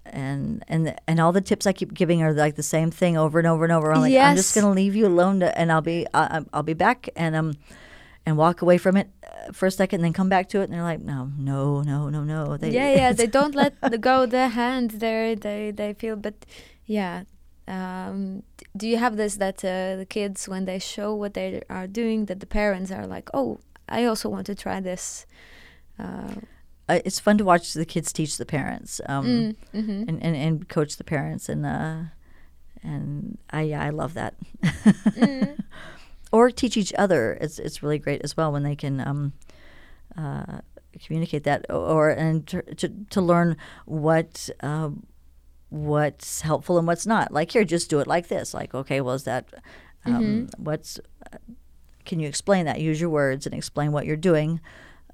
and 0.06 0.64
and 0.68 0.96
and 1.08 1.20
all 1.20 1.32
the 1.32 1.42
tips 1.42 1.66
I 1.66 1.74
keep 1.74 1.94
giving 1.94 2.22
are 2.22 2.34
like 2.34 2.56
the 2.56 2.64
same 2.64 2.92
thing 2.92 3.18
over 3.18 3.40
and 3.40 3.48
over 3.48 3.64
and 3.64 3.72
over. 3.72 3.92
I'm 3.94 4.02
like, 4.02 4.14
I'm 4.32 4.36
just 4.36 4.54
going 4.56 4.66
to 4.66 4.72
leave 4.72 4.96
you 4.96 5.08
alone, 5.08 5.40
to, 5.40 5.58
and 5.58 5.72
I'll 5.72 5.82
be 5.82 6.06
I, 6.14 6.42
I'll 6.52 6.64
be 6.64 6.74
back, 6.74 7.08
and 7.16 7.36
um, 7.36 7.54
and 8.26 8.38
walk 8.38 8.62
away 8.62 8.78
from 8.78 8.98
it 8.98 9.08
uh, 9.26 9.52
for 9.54 9.66
a 9.68 9.72
second, 9.72 10.00
and 10.00 10.06
then 10.06 10.14
come 10.14 10.28
back 10.30 10.50
to 10.50 10.60
it, 10.60 10.66
and 10.66 10.74
they're 10.74 10.84
like, 10.84 11.02
no, 11.02 11.32
no, 11.38 11.82
no, 11.82 12.10
no, 12.10 12.24
no. 12.24 12.58
They, 12.58 12.72
yeah, 12.72 12.94
yeah, 12.94 13.14
they 13.14 13.28
don't 13.28 13.56
let 13.56 13.80
go 14.02 14.26
the 14.26 14.50
hand 14.50 14.92
there. 15.00 15.36
They 15.36 15.72
they 15.72 15.94
feel, 15.94 16.16
but 16.18 16.46
yeah. 16.86 17.24
Um, 17.68 18.44
do 18.76 18.88
you 18.88 18.98
have 18.98 19.16
this 19.16 19.38
that 19.38 19.64
uh, 19.64 19.96
the 19.96 20.06
kids 20.08 20.50
when 20.50 20.66
they 20.66 20.80
show 20.80 21.16
what 21.16 21.34
they 21.34 21.62
are 21.70 21.88
doing, 21.88 22.26
that 22.26 22.40
the 22.40 22.46
parents 22.46 22.92
are 22.92 23.08
like, 23.08 23.30
oh, 23.34 23.60
I 23.88 24.06
also 24.06 24.30
want 24.30 24.46
to 24.48 24.56
try 24.56 24.80
this. 24.80 25.26
Uh, 25.98 26.36
uh, 26.90 27.00
it's 27.06 27.20
fun 27.20 27.38
to 27.38 27.46
watch 27.46 27.74
the 27.74 27.86
kids 27.86 28.12
teach 28.12 28.38
the 28.38 28.46
parents 28.46 29.00
um, 29.08 29.26
mm, 29.26 29.56
mhm. 29.74 30.10
and, 30.10 30.22
and, 30.22 30.36
and 30.36 30.68
coach 30.68 30.98
the 30.98 31.04
parents 31.04 31.48
and 31.48 31.66
uh, 31.66 32.02
and 32.82 33.38
I 33.52 33.62
yeah, 33.62 33.82
I 33.82 33.90
love 33.90 34.14
that. 34.16 34.36
Mm. 34.64 35.58
or 36.34 36.52
teach 36.52 36.76
each 36.76 36.94
other. 36.98 37.38
It's 37.40 37.60
it's 37.60 37.82
really 37.82 38.00
great 38.00 38.22
as 38.24 38.36
well 38.36 38.52
when 38.52 38.64
they 38.64 38.76
can 38.76 39.00
um, 39.00 39.34
uh, 40.18 40.60
communicate 41.06 41.44
that 41.46 41.66
or 41.70 42.10
and 42.10 42.46
to, 42.48 42.62
to, 42.76 42.90
to 43.10 43.22
learn 43.22 43.56
what 43.86 44.50
uh, 44.62 44.90
what's 45.74 46.42
helpful 46.42 46.78
and 46.78 46.86
what's 46.86 47.08
not. 47.08 47.32
Like 47.32 47.52
here, 47.52 47.64
just 47.64 47.90
do 47.90 48.00
it 48.00 48.08
like 48.08 48.28
this. 48.28 48.54
Like 48.54 48.74
okay, 48.76 49.02
well 49.02 49.16
is 49.16 49.24
that 49.24 49.46
um, 50.06 50.48
what's 50.58 51.00
uh, 51.34 51.38
can 52.06 52.20
you 52.20 52.28
explain 52.28 52.66
that? 52.66 52.80
Use 52.80 53.02
your 53.02 53.10
words 53.10 53.46
and 53.46 53.56
explain 53.56 53.92
what 53.92 54.06
you're 54.06 54.16
doing. 54.16 54.60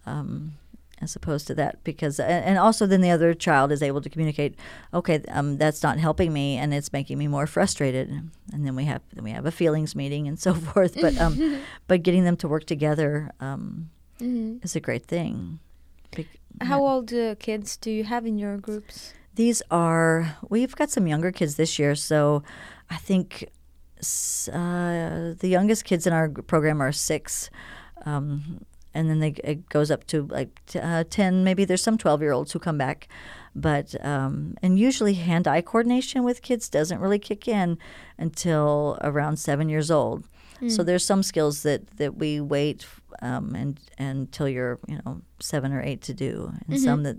Um, 0.05 0.53
as 1.01 1.15
opposed 1.15 1.47
to 1.47 1.55
that 1.55 1.81
because 1.85 2.19
and, 2.19 2.57
also 2.57 2.85
then 2.85 2.99
the 2.99 3.09
other 3.09 3.33
child 3.33 3.71
is 3.71 3.81
able 3.81 4.01
to 4.01 4.09
communicate 4.09 4.55
okay 4.93 5.21
um, 5.29 5.57
that's 5.57 5.81
not 5.81 5.97
helping 5.97 6.33
me 6.33 6.57
and 6.57 6.73
it's 6.73 6.91
making 6.91 7.17
me 7.17 7.25
more 7.25 7.47
frustrated 7.47 8.09
and 8.09 8.65
then 8.67 8.75
we 8.75 8.83
have 8.83 9.01
then 9.13 9.23
we 9.23 9.31
have 9.31 9.45
a 9.45 9.51
feelings 9.51 9.95
meeting 9.95 10.27
and 10.27 10.37
so 10.45 10.53
forth 10.53 10.95
but 10.99 11.17
um, 11.17 11.61
but 11.87 12.03
getting 12.03 12.25
them 12.25 12.35
to 12.35 12.49
work 12.49 12.65
together 12.65 13.31
um, 13.39 13.89
Mhm. 14.19 14.61
is 14.61 14.75
a 14.75 14.81
great 14.81 15.05
thing 15.05 15.59
Bec- 16.11 16.39
How 16.61 16.85
old 16.85 17.13
uh, 17.13 17.35
kids 17.39 17.77
do 17.77 17.89
you 17.91 18.03
have 18.03 18.25
in 18.25 18.37
your 18.37 18.57
groups? 18.57 19.13
These 19.39 19.62
are 19.71 20.36
we've 20.49 20.75
got 20.75 20.89
some 20.89 21.08
younger 21.08 21.32
kids 21.32 21.56
this 21.56 21.80
year 21.80 21.95
so 21.95 22.43
i 22.89 22.97
think 22.97 23.45
uh, 24.54 25.34
the 25.39 25.47
youngest 25.47 25.86
kids 25.86 26.06
in 26.06 26.12
our 26.12 26.28
program 26.28 26.82
are 26.82 26.91
six 26.91 27.49
um, 28.06 28.65
and 28.93 29.10
then 29.10 29.19
they, 29.19 29.34
it 29.43 29.69
goes 29.69 29.91
up 29.91 30.06
to 30.08 30.28
like 30.28 30.49
t- 30.65 30.80
uh, 30.80 31.06
10 31.10 31.45
maybe 31.45 31.63
there's 31.63 31.82
some 31.82 31.97
12 31.97 32.21
year 32.21 32.34
olds 32.34 32.52
who 32.52 32.60
come 32.60 32.78
back 32.78 33.08
but 33.56 33.95
um, 34.06 34.56
and 34.62 34.78
usually 34.78 35.13
hand-eye 35.13 35.62
coordination 35.62 36.23
with 36.23 36.41
kids 36.41 36.69
doesn't 36.69 36.99
really 36.99 37.19
kick 37.19 37.47
in 37.47 37.78
until 38.17 38.97
around 39.02 39.38
seven 39.38 39.69
years 39.69 39.89
old. 39.89 40.28
So 40.69 40.84
there's 40.84 41.06
some 41.06 41.23
skills 41.23 41.63
that, 41.63 41.88
that 41.97 42.17
we 42.17 42.41
wait 42.41 42.86
um, 43.21 43.56
and 43.56 43.80
until 43.97 44.47
you're 44.47 44.80
you 44.88 44.99
know 45.06 45.21
seven 45.39 45.71
or 45.71 45.82
eight 45.82 46.02
to 46.02 46.13
do 46.13 46.54
and 46.67 46.80
some 46.80 47.04
that 47.04 47.17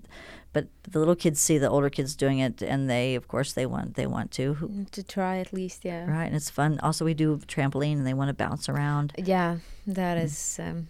but 0.52 0.66
the 0.92 0.98
little 0.98 1.14
kids 1.16 1.40
see 1.40 1.58
the 1.58 1.68
older 1.70 1.90
kids 1.90 2.16
doing 2.16 2.38
it 2.40 2.62
and 2.62 2.88
they 2.90 3.14
of 3.14 3.26
course 3.28 3.52
they 3.52 3.66
want 3.66 3.94
they 3.94 4.06
want 4.06 4.30
to 4.32 4.54
Mm, 4.54 4.90
To 4.90 5.02
try 5.02 5.38
at 5.38 5.52
least, 5.52 5.84
yeah. 5.84 6.04
right 6.10 6.26
and 6.26 6.34
it's 6.36 6.50
fun 6.50 6.78
also 6.82 7.04
we 7.04 7.14
do 7.14 7.38
trampoline 7.46 7.98
and 7.98 8.06
they 8.06 8.14
want 8.14 8.28
to 8.28 8.34
bounce 8.34 8.68
around 8.68 9.12
Yeah, 9.16 9.58
that 9.86 10.16
Mm. 10.18 10.24
is 10.24 10.58
um, 10.58 10.88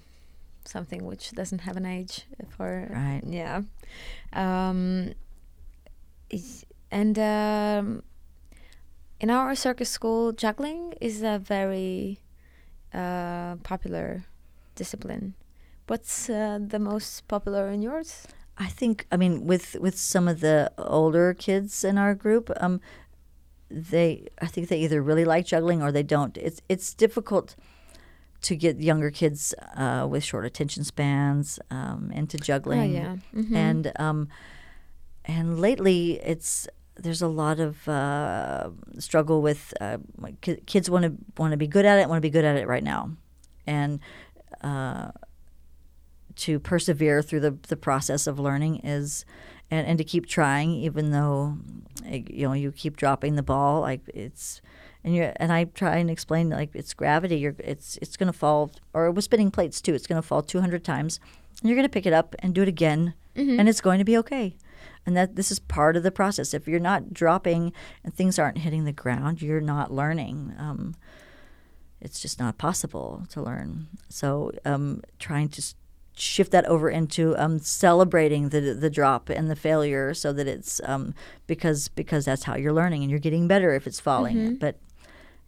something 0.65 1.05
which 1.07 1.33
doesn't 1.33 1.61
have 1.63 1.77
an 1.77 1.87
age 1.87 2.27
for 2.57 2.89
Right. 2.91 3.23
Yeah, 3.27 3.63
um, 4.33 5.13
and 6.91 7.19
um, 7.19 8.03
in 9.21 9.31
our 9.31 9.55
circus 9.55 9.91
school, 9.91 10.33
juggling 10.33 10.95
is 11.01 11.23
a 11.23 11.39
very 11.39 12.21
uh, 12.95 13.57
popular 13.63 14.25
discipline. 14.75 15.35
What's 15.87 16.31
uh, 16.31 16.59
the 16.67 16.79
most 16.79 17.27
popular 17.29 17.69
in 17.69 17.83
yours? 17.83 18.27
I 18.61 18.69
think 18.69 19.07
I 19.11 19.17
mean 19.17 19.47
with 19.47 19.75
with 19.81 19.97
some 19.99 20.29
of 20.29 20.41
the 20.41 20.71
older 20.79 21.35
kids 21.35 21.83
in 21.85 21.97
our 21.99 22.15
group, 22.15 22.51
um, 22.61 22.81
they 23.71 24.29
I 24.43 24.47
think 24.47 24.69
they 24.69 24.79
either 24.81 25.03
really 25.03 25.25
like 25.25 25.47
juggling 25.47 25.83
or 25.83 25.91
they 25.91 26.03
don't. 26.03 26.37
It's 26.37 26.61
it's 26.69 26.95
difficult 26.95 27.57
to 28.43 28.57
get 28.57 28.81
younger 28.81 29.11
kids 29.11 29.55
uh, 29.77 30.07
with 30.11 30.25
short 30.25 30.45
attention 30.45 30.85
spans 30.85 31.59
um, 31.71 32.11
into 32.15 32.37
juggling. 32.39 32.97
Oh, 32.97 33.01
yeah. 33.01 33.17
Mhm. 33.35 33.55
and 33.57 33.93
um, 33.99 34.29
and 35.25 35.59
lately 35.59 36.21
it's 36.23 36.69
there's 36.97 37.23
a 37.23 37.29
lot 37.29 37.61
of 37.61 37.89
uh, 37.89 38.71
struggle 38.99 39.41
with 39.41 39.73
uh, 39.81 39.97
kids 40.67 40.91
want 40.91 41.05
to 41.05 41.13
want 41.39 41.53
to 41.53 41.57
be 41.57 41.67
good 41.67 41.87
at 41.87 41.99
it, 41.99 42.09
want 42.09 42.19
to 42.19 42.27
be 42.29 42.31
good 42.31 42.45
at 42.45 42.57
it 42.57 42.67
right 42.69 42.85
now, 42.85 43.11
and 43.67 44.01
uh, 44.63 45.11
to 46.37 46.59
persevere 46.59 47.23
through 47.23 47.41
the 47.41 47.57
the 47.69 47.77
process 47.77 48.27
of 48.27 48.39
learning 48.39 48.81
is. 48.85 49.25
And, 49.73 49.87
and 49.87 49.99
to 49.99 50.05
keep 50.05 50.27
trying, 50.27 50.73
even 50.73 51.13
though 51.13 51.57
you 52.05 52.49
know 52.49 52.55
you 52.55 52.73
keep 52.73 52.97
dropping 52.97 53.37
the 53.37 53.43
ball, 53.45 53.83
like 53.83 54.01
it's, 54.13 54.61
and 55.05 55.15
you 55.15 55.31
and 55.37 55.53
I 55.53 55.63
try 55.63 55.99
and 55.99 56.11
explain 56.11 56.51
like 56.51 56.71
it's 56.75 56.93
gravity. 56.93 57.37
You're 57.37 57.55
it's 57.61 57.97
it's 58.03 58.17
going 58.17 58.27
to 58.33 58.37
fall, 58.37 58.73
or 58.93 59.13
with 59.13 59.23
spinning 59.23 59.53
plates 59.53 59.81
too. 59.81 59.95
It's 59.95 60.09
going 60.09 60.21
to 60.21 60.27
fall 60.27 60.43
200 60.43 60.83
times, 60.83 61.21
and 61.61 61.69
you're 61.69 61.77
going 61.77 61.87
to 61.87 61.89
pick 61.89 62.05
it 62.05 62.13
up 62.13 62.35
and 62.41 62.53
do 62.53 62.63
it 62.63 62.69
again, 62.69 63.15
and 63.61 63.69
it's 63.69 63.81
going 63.81 64.01
to 64.01 64.05
be 64.05 64.17
okay. 64.19 64.57
And 65.07 65.17
that 65.17 65.37
this 65.37 65.51
is 65.51 65.59
part 65.59 65.97
of 65.97 66.03
the 66.03 66.11
process. 66.11 66.53
If 66.53 66.67
you're 66.67 66.81
not 66.81 67.15
dropping 67.15 67.73
and 68.05 68.13
things 68.13 68.39
aren't 68.39 68.59
hitting 68.59 68.85
the 68.85 68.93
ground, 68.93 69.41
you're 69.41 69.61
not 69.61 69.93
learning. 69.93 70.55
Um, 70.59 70.95
it's 72.01 72.21
just 72.21 72.39
not 72.39 72.59
possible 72.59 73.25
to 73.31 73.43
learn. 73.43 73.89
So 74.09 74.53
um, 74.65 75.03
trying 75.19 75.49
to 75.51 75.63
shift 76.21 76.53
that 76.53 76.65
over 76.67 76.91
into 76.91 77.37
um, 77.37 77.59
celebrating 77.59 78.51
the 78.51 78.61
the 78.75 78.91
drop 78.91 79.29
and 79.29 79.51
the 79.51 79.57
failure, 79.57 80.15
so 80.15 80.33
that 80.33 80.47
it's 80.47 80.81
um, 80.85 81.15
because 81.47 81.89
because 81.89 82.25
that's 82.25 82.45
how 82.45 82.57
you're 82.57 82.73
learning 82.73 83.03
and 83.03 83.11
you're 83.11 83.21
getting 83.21 83.49
better 83.49 83.75
if 83.75 83.87
it's 83.87 84.01
falling. 84.01 84.57
But 84.57 84.79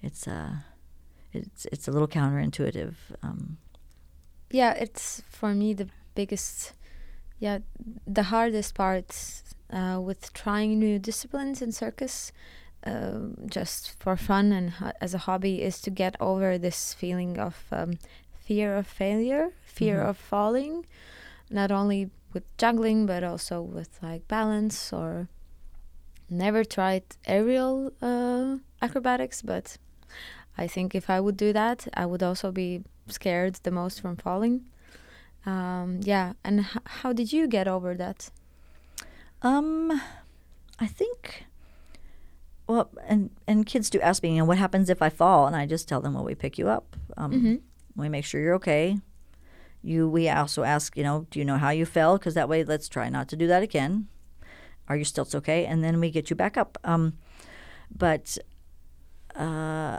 it's 0.03 0.27
uh, 0.27 0.57
it's 1.33 1.67
it's 1.67 1.89
a 1.89 1.91
little 1.91 2.09
counterintuitive. 2.09 2.95
Um, 3.23 3.59
yeah 4.53 4.73
it's 4.75 5.23
for 5.29 5.55
me 5.55 5.73
the 5.73 5.89
biggest 6.15 6.75
yeah 7.39 7.59
the 8.07 8.25
hardest 8.25 8.75
part 8.75 9.43
uh, 9.73 9.99
with 10.01 10.33
trying 10.35 10.79
new 10.79 10.99
disciplines 10.99 11.63
in 11.63 11.73
circus 11.73 12.31
um, 12.85 13.37
just 13.47 13.99
for 13.99 14.17
fun 14.17 14.53
and 14.53 14.71
ho- 14.71 14.93
as 15.01 15.15
a 15.15 15.19
hobby 15.19 15.63
is 15.63 15.81
to 15.81 15.91
get 15.91 16.17
over 16.21 16.59
this 16.59 16.93
feeling 16.93 17.39
of 17.39 17.65
um, 17.73 17.93
fear 18.47 18.77
of 18.77 18.87
failure 18.87 19.51
fear 19.65 19.99
Mhm. 20.01 20.09
of 20.11 20.17
falling 20.17 20.85
not 21.51 21.71
only 21.71 22.11
with 22.33 22.45
juggling 22.63 23.07
but 23.07 23.23
also 23.23 23.61
with 23.77 23.93
like 24.03 24.23
balance 24.29 24.93
or 24.93 25.29
never 26.29 26.65
tried 26.65 27.03
aerial 27.27 27.93
uh, 28.01 28.57
acrobatics 28.81 29.43
but 29.43 29.77
i 30.59 30.67
think 30.67 30.95
if 30.95 31.09
i 31.11 31.19
would 31.21 31.37
do 31.37 31.53
that 31.53 31.87
i 31.95 32.05
would 32.07 32.23
also 32.23 32.51
be 32.53 32.83
scared 33.09 33.55
the 33.63 33.71
most 33.71 34.01
from 34.01 34.17
falling. 34.17 34.61
Um, 35.45 35.99
yeah, 36.05 36.33
and 36.45 36.61
h- 36.61 36.87
how 37.03 37.13
did 37.13 37.33
you 37.33 37.49
get 37.49 37.67
over 37.67 37.97
that? 37.97 38.31
Um, 39.43 39.91
I 40.79 40.87
think. 40.87 41.47
Well, 42.69 42.89
and 43.09 43.31
and 43.49 43.67
kids 43.67 43.91
do 43.91 43.99
ask 44.01 44.23
me, 44.23 44.31
you 44.31 44.39
know, 44.39 44.45
what 44.45 44.59
happens 44.59 44.89
if 44.89 45.03
I 45.03 45.11
fall, 45.11 45.47
and 45.49 45.57
I 45.57 45.67
just 45.67 45.89
tell 45.89 46.01
them, 46.01 46.15
well, 46.15 46.25
we 46.25 46.37
pick 46.37 46.59
you 46.59 46.69
up. 46.69 46.97
Um, 47.17 47.33
Mhm. 47.33 47.61
We 47.97 48.09
make 48.09 48.25
sure 48.25 48.41
you're 48.41 48.55
okay. 48.55 48.99
You. 49.83 50.09
We 50.09 50.29
also 50.29 50.63
ask, 50.63 50.97
you 50.97 51.03
know, 51.03 51.27
do 51.31 51.39
you 51.39 51.45
know 51.45 51.59
how 51.59 51.71
you 51.71 51.85
fell? 51.85 52.19
Because 52.19 52.35
that 52.35 52.49
way, 52.49 52.65
let's 52.65 52.89
try 52.89 53.09
not 53.09 53.29
to 53.29 53.37
do 53.37 53.47
that 53.47 53.63
again. 53.63 54.09
Are 54.89 54.97
your 54.97 55.05
stilts 55.05 55.35
okay? 55.35 55.67
And 55.67 55.83
then 55.83 56.01
we 56.01 56.11
get 56.11 56.31
you 56.31 56.37
back 56.37 56.57
up. 56.57 56.79
Um, 56.85 57.15
but 57.97 58.39
uh, 59.37 59.99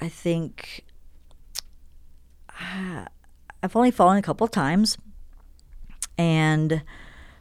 I 0.00 0.08
think 0.08 0.84
uh, 2.60 3.04
I've 3.62 3.74
only 3.74 3.90
fallen 3.90 4.18
a 4.18 4.22
couple 4.22 4.44
of 4.44 4.52
times, 4.52 4.98
and 6.16 6.82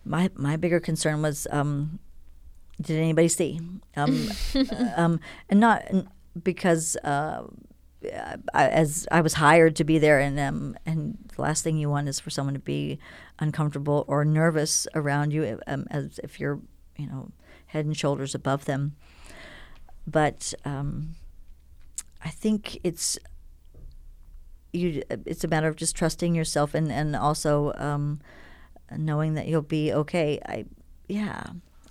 my 0.03 0.32
my 0.36 0.55
bigger 0.57 0.80
concern 0.80 1.21
was 1.21 1.45
um, 1.51 1.99
did 2.82 2.97
anybody 2.97 3.28
see 3.28 3.59
um, 3.95 4.30
um, 4.95 5.19
and 5.49 5.59
not 5.59 5.84
because 6.43 6.95
uh, 7.03 7.43
I, 8.03 8.67
as 8.67 9.07
I 9.11 9.21
was 9.21 9.33
hired 9.35 9.75
to 9.77 9.83
be 9.83 9.97
there 9.97 10.19
and 10.19 10.39
um, 10.39 10.77
and 10.85 11.17
the 11.35 11.41
last 11.41 11.63
thing 11.63 11.77
you 11.77 11.89
want 11.89 12.07
is 12.07 12.19
for 12.19 12.29
someone 12.29 12.53
to 12.53 12.59
be 12.59 12.99
uncomfortable 13.39 14.05
or 14.07 14.23
nervous 14.23 14.87
around 14.93 15.33
you 15.33 15.59
um, 15.67 15.87
as 15.89 16.19
if 16.23 16.39
you're 16.39 16.59
you 16.95 17.07
know 17.07 17.31
head 17.67 17.85
and 17.85 17.97
shoulders 17.97 18.35
above 18.35 18.65
them 18.65 18.95
but 20.05 20.53
um, 20.63 21.15
I 22.23 22.29
think 22.29 22.79
it's 22.83 23.17
you 24.73 25.03
it's 25.09 25.43
a 25.43 25.47
matter 25.47 25.67
of 25.67 25.75
just 25.75 25.95
trusting 25.95 26.35
yourself 26.35 26.73
and 26.73 26.91
and 26.91 27.15
also 27.15 27.73
um, 27.75 28.21
knowing 28.95 29.33
that 29.33 29.47
you'll 29.47 29.61
be 29.61 29.93
okay. 29.93 30.39
I 30.45 30.65
yeah, 31.07 31.43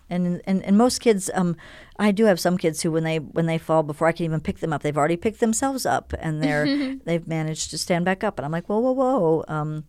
and 0.09 0.40
and, 0.44 0.62
and 0.62 0.78
most 0.78 1.00
kids 1.00 1.30
um 1.34 1.57
i 1.98 2.11
do 2.11 2.24
have 2.24 2.38
some 2.38 2.57
kids 2.57 2.82
who 2.82 2.90
when 2.90 3.04
they 3.04 3.18
when 3.18 3.46
they 3.46 3.59
fall 3.59 3.82
before 3.82 4.07
i 4.07 4.12
can 4.12 4.24
even 4.24 4.40
pick 4.40 4.59
them 4.59 4.72
up 4.72 4.82
they've 4.82 4.96
already 4.96 5.16
picked 5.16 5.40
themselves 5.40 5.84
up 5.84 6.12
and 6.18 6.42
they're 6.42 6.96
they've 7.04 7.26
managed 7.26 7.70
to 7.70 7.78
stand 7.78 8.04
back 8.04 8.22
up 8.22 8.38
and 8.38 8.46
i'm 8.46 8.52
like 8.52 8.68
whoa 8.68 8.78
whoa 8.78 8.92
whoa 8.92 9.44
um 9.48 9.84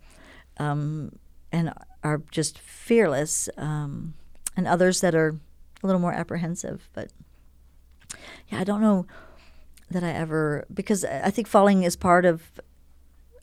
um 0.58 1.12
and 1.52 1.74
are 2.04 2.22
just 2.32 2.60
fearless 2.60 3.50
um 3.58 4.14
and 4.56 4.68
others 4.68 5.02
that 5.02 5.16
are 5.16 5.38
a 5.84 5.86
little 5.86 6.02
more 6.02 6.14
apprehensive 6.14 6.90
but 6.94 7.12
yeah 8.48 8.60
i 8.60 8.64
don't 8.64 8.82
know 8.82 9.06
that 9.90 10.04
i 10.04 10.10
ever 10.10 10.66
because 10.74 11.06
i 11.06 11.30
think 11.30 11.48
falling 11.48 11.84
is 11.84 11.96
part 11.96 12.26
of 12.26 12.60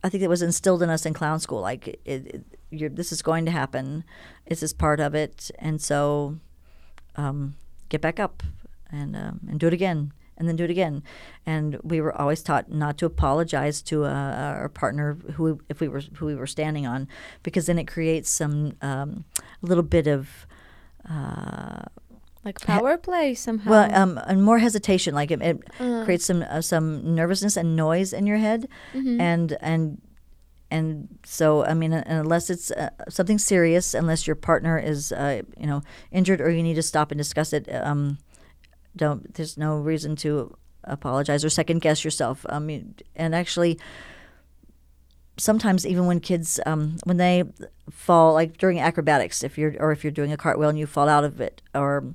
I 0.03 0.11
think 0.11 0.23
it 0.23 0.29
was 0.29 0.43
instilled 0.43 0.83
in 0.83 0.91
us 0.91 1.07
in 1.07 1.15
clown 1.15 1.41
school. 1.41 1.63
Like, 1.63 1.99
it, 2.05 2.45
it, 2.71 2.95
this 2.95 3.11
is 3.11 3.23
going 3.23 3.47
to 3.47 3.51
happen. 3.51 4.05
This 4.47 4.63
is 4.63 4.75
part 4.75 5.01
of 5.01 5.15
it, 5.15 5.51
and 5.59 5.81
so 5.81 6.41
um, 7.17 7.55
get 7.89 8.01
back 8.01 8.19
up 8.19 8.43
and 8.91 9.17
um, 9.17 9.41
and 9.49 9.59
do 9.61 9.67
it 9.67 9.73
again, 9.73 10.13
and 10.37 10.49
then 10.49 10.57
do 10.57 10.65
it 10.65 10.71
again. 10.71 11.03
And 11.47 11.79
we 11.83 12.01
were 12.01 12.15
always 12.17 12.43
taught 12.43 12.71
not 12.71 12.99
to 12.99 13.07
apologize 13.07 13.83
to 13.83 14.05
uh, 14.05 14.09
our 14.09 14.69
partner 14.69 15.15
who 15.35 15.61
if 15.69 15.81
we 15.81 15.89
were 15.89 16.01
who 16.01 16.27
we 16.27 16.35
were 16.35 16.47
standing 16.47 16.87
on, 16.87 17.09
because 17.43 17.67
then 17.67 17.79
it 17.79 17.87
creates 17.87 18.31
some 18.31 18.77
um, 18.83 19.25
a 19.63 19.67
little 19.67 19.85
bit 19.85 20.07
of. 20.07 20.47
Uh, 21.09 21.83
like 22.45 22.61
power 22.61 22.99
play 22.99 23.35
somehow. 23.35 23.71
Well, 23.71 23.95
um, 23.95 24.21
and 24.27 24.43
more 24.43 24.59
hesitation. 24.59 25.15
Like 25.15 25.31
it, 25.31 25.41
it 25.41 25.63
uh. 25.81 26.05
creates 26.05 26.27
some 26.27 26.43
uh, 26.43 26.61
some 26.61 27.15
nervousness 27.15 27.57
and 27.57 27.75
noise 27.75 28.13
in 28.13 28.27
your 28.27 28.37
head, 28.37 28.69
mm-hmm. 28.93 29.19
and 29.21 29.57
and 29.61 30.01
and 30.75 31.19
so 31.25 31.65
I 31.65 31.73
mean, 31.75 31.93
unless 31.93 32.51
it's 32.51 32.73
uh, 32.73 32.91
something 33.09 33.39
serious, 33.39 33.95
unless 33.95 34.27
your 34.27 34.35
partner 34.35 34.77
is 34.77 35.13
uh, 35.13 35.43
you 35.57 35.67
know 35.67 35.83
injured 36.11 36.41
or 36.41 36.51
you 36.51 36.65
need 36.65 36.75
to 36.75 36.83
stop 36.83 37.13
and 37.13 37.19
discuss 37.19 37.53
it, 37.53 37.73
um, 37.73 38.19
don't. 38.97 39.33
There's 39.35 39.57
no 39.57 39.77
reason 39.77 40.17
to 40.17 40.57
apologize 40.83 41.45
or 41.45 41.49
second 41.49 41.81
guess 41.81 42.05
yourself. 42.05 42.45
I 42.49 42.59
mean, 42.59 42.97
and 43.17 43.35
actually. 43.35 43.79
Sometimes 45.37 45.85
even 45.85 46.07
when 46.07 46.21
kids 46.21 46.61
um, 46.65 46.97
when 47.03 47.17
they 47.17 47.43
fall 47.91 48.35
like 48.35 48.57
during 48.57 48.79
acrobatics 48.79 49.43
if 49.43 49.59
you're 49.59 49.75
or 49.81 49.91
if 49.91 50.05
you're 50.05 50.13
doing 50.13 50.33
a 50.33 50.37
cartwheel 50.37 50.69
and 50.69 50.79
you 50.79 50.87
fall 50.87 51.09
out 51.09 51.25
of 51.25 51.41
it 51.41 51.61
or 51.75 52.15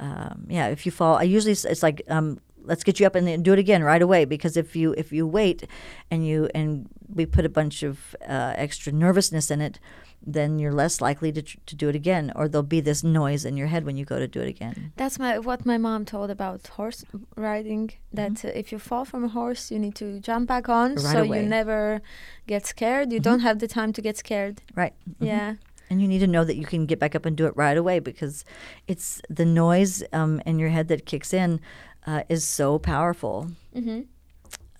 um, 0.00 0.46
yeah, 0.48 0.66
if 0.66 0.84
you 0.84 0.90
fall, 0.90 1.14
I 1.14 1.22
usually 1.22 1.52
it's 1.52 1.84
like 1.84 2.02
um, 2.08 2.40
let's 2.64 2.84
get 2.84 3.00
you 3.00 3.06
up 3.06 3.14
and 3.14 3.44
do 3.44 3.52
it 3.52 3.58
again 3.58 3.82
right 3.82 4.02
away 4.02 4.24
because 4.24 4.56
if 4.56 4.76
you 4.76 4.94
if 4.96 5.12
you 5.12 5.26
wait 5.26 5.66
and 6.10 6.26
you 6.26 6.48
and 6.54 6.88
we 7.14 7.26
put 7.26 7.44
a 7.44 7.48
bunch 7.48 7.82
of 7.82 8.16
uh, 8.26 8.54
extra 8.56 8.92
nervousness 8.92 9.50
in 9.50 9.60
it, 9.60 9.78
then 10.24 10.58
you're 10.58 10.72
less 10.72 11.00
likely 11.00 11.32
to, 11.32 11.42
to 11.42 11.74
do 11.74 11.88
it 11.88 11.94
again, 11.94 12.32
or 12.34 12.48
there'll 12.48 12.62
be 12.62 12.80
this 12.80 13.02
noise 13.02 13.44
in 13.44 13.56
your 13.56 13.66
head 13.66 13.84
when 13.84 13.96
you 13.96 14.04
go 14.04 14.18
to 14.18 14.28
do 14.28 14.40
it 14.40 14.48
again. 14.48 14.92
That's 14.96 15.18
my 15.18 15.38
what 15.38 15.66
my 15.66 15.78
mom 15.78 16.04
told 16.04 16.30
about 16.30 16.66
horse 16.68 17.04
riding. 17.36 17.90
That 18.12 18.32
mm-hmm. 18.32 18.58
if 18.58 18.72
you 18.72 18.78
fall 18.78 19.04
from 19.04 19.24
a 19.24 19.28
horse, 19.28 19.70
you 19.70 19.78
need 19.78 19.94
to 19.96 20.20
jump 20.20 20.48
back 20.48 20.68
on, 20.68 20.94
right 20.94 21.00
so 21.00 21.22
away. 21.22 21.42
you 21.42 21.48
never 21.48 22.02
get 22.46 22.66
scared. 22.66 23.12
You 23.12 23.18
mm-hmm. 23.18 23.30
don't 23.30 23.40
have 23.40 23.58
the 23.58 23.68
time 23.68 23.92
to 23.94 24.02
get 24.02 24.16
scared. 24.16 24.62
Right. 24.74 24.94
Mm-hmm. 25.08 25.24
Yeah. 25.24 25.54
And 25.90 26.00
you 26.00 26.08
need 26.08 26.20
to 26.20 26.26
know 26.26 26.44
that 26.44 26.56
you 26.56 26.64
can 26.64 26.86
get 26.86 26.98
back 26.98 27.14
up 27.14 27.26
and 27.26 27.36
do 27.36 27.44
it 27.46 27.54
right 27.54 27.76
away 27.76 27.98
because 27.98 28.46
it's 28.88 29.20
the 29.28 29.44
noise 29.44 30.02
um, 30.14 30.40
in 30.46 30.58
your 30.58 30.70
head 30.70 30.88
that 30.88 31.04
kicks 31.04 31.34
in 31.34 31.60
uh, 32.06 32.22
is 32.28 32.44
so 32.44 32.78
powerful. 32.78 33.50
Mm-hmm. 33.74 34.02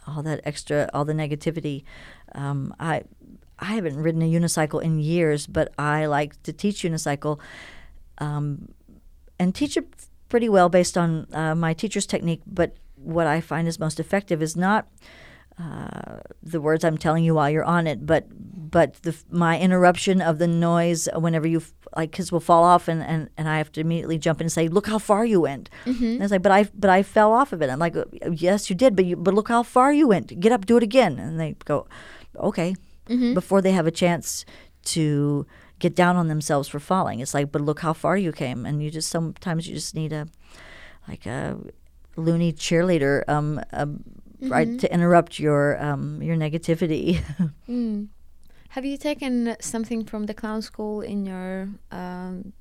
All 0.07 0.23
that 0.23 0.41
extra, 0.45 0.91
all 0.93 1.05
the 1.05 1.12
negativity. 1.12 1.85
Um, 2.35 2.75
I 2.81 3.03
I 3.59 3.75
haven't 3.75 3.97
ridden 3.97 4.23
a 4.23 4.31
unicycle 4.31 4.83
in 4.83 4.99
years, 4.99 5.47
but 5.47 5.73
I 5.79 6.07
like 6.07 6.43
to 6.43 6.53
teach 6.53 6.83
unicycle 6.83 7.39
um, 8.18 8.68
and 9.39 9.55
teach 9.55 9.77
it 9.77 9.87
pretty 10.29 10.49
well 10.49 10.68
based 10.68 10.99
on 10.99 11.29
uh, 11.33 11.55
my 11.55 11.73
teacher's 11.73 12.07
technique. 12.07 12.43
But 12.47 12.75
what 12.97 13.27
I 13.27 13.41
find 13.41 13.68
is 13.68 13.79
most 13.79 14.01
effective 14.01 14.43
is 14.43 14.57
not 14.57 14.89
uh, 15.59 16.20
the 16.43 16.61
words 16.61 16.85
I'm 16.85 16.99
telling 16.99 17.25
you 17.25 17.35
while 17.35 17.51
you're 17.51 17.64
on 17.64 17.87
it, 17.87 18.07
but 18.07 18.27
but 18.70 18.95
the, 19.03 19.14
my 19.31 19.61
interruption 19.61 20.20
of 20.20 20.39
the 20.39 20.49
noise 20.49 21.09
whenever 21.14 21.47
you 21.47 21.62
like 21.97 22.12
kids 22.12 22.32
will 22.32 22.40
fall 22.40 22.64
off 22.64 22.88
and, 22.88 23.03
and, 23.03 23.28
and 23.36 23.49
I 23.49 23.59
have 23.59 23.72
to 23.72 23.80
immediately 23.80 24.18
jump 24.18 24.40
in 24.40 24.47
and 24.47 24.53
say, 24.53 24.68
look 24.68 24.86
how 24.86 24.99
far 24.99 25.24
you 25.24 25.40
went. 25.40 25.70
Mm-hmm. 25.84 26.05
And 26.05 26.22
it's 26.22 26.32
like, 26.32 26.43
but 26.43 26.53
I 26.53 26.64
but 26.74 26.90
I 26.90 27.03
fell 27.03 27.32
off 27.32 27.53
of 27.53 27.62
it. 27.62 27.70
I'm 27.70 27.78
like, 27.78 27.97
yes, 28.30 28.70
you 28.70 28.76
did, 28.76 28.97
but 28.97 29.05
you, 29.05 29.16
but 29.16 29.34
look 29.34 29.49
how 29.49 29.62
far 29.62 29.93
you 29.93 30.09
went. 30.09 30.38
Get 30.40 30.53
up, 30.53 30.66
do 30.66 30.76
it 30.76 30.82
again. 30.82 31.18
And 31.18 31.38
they 31.38 31.57
go, 31.64 31.86
okay, 32.36 32.74
mm-hmm. 33.09 33.34
before 33.34 33.61
they 33.61 33.72
have 33.72 33.86
a 33.86 33.90
chance 33.90 34.45
to 34.84 35.47
get 35.78 35.95
down 35.95 36.16
on 36.16 36.28
themselves 36.28 36.68
for 36.68 36.78
falling. 36.78 37.20
It's 37.20 37.34
like, 37.34 37.51
but 37.53 37.61
look 37.61 37.80
how 37.80 37.93
far 37.93 38.16
you 38.16 38.32
came, 38.32 38.64
and 38.64 38.82
you 38.82 38.90
just 38.90 39.11
sometimes 39.11 39.68
you 39.68 39.74
just 39.74 39.95
need 39.95 40.12
a 40.12 40.28
like 41.09 41.26
a 41.26 41.59
loony 42.16 42.53
cheerleader. 42.53 43.24
Um, 43.28 43.61
mm-hmm. 44.43 44.53
right 44.53 44.78
to 44.78 44.93
interrupt 44.93 45.38
your 45.38 45.82
um, 45.82 46.22
your 46.22 46.36
negativity. 46.36 47.20
mm. 47.68 48.09
Have 48.73 48.87
you 48.87 48.97
taken 48.97 49.55
something 49.61 50.03
from 50.03 50.25
the 50.25 50.33
clown 50.33 50.62
school 50.62 51.03
in 51.03 51.27
your 51.27 51.68
um, 51.91 52.55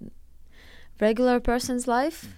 regular 1.00 1.40
person's 1.40 1.88
life? 1.88 2.38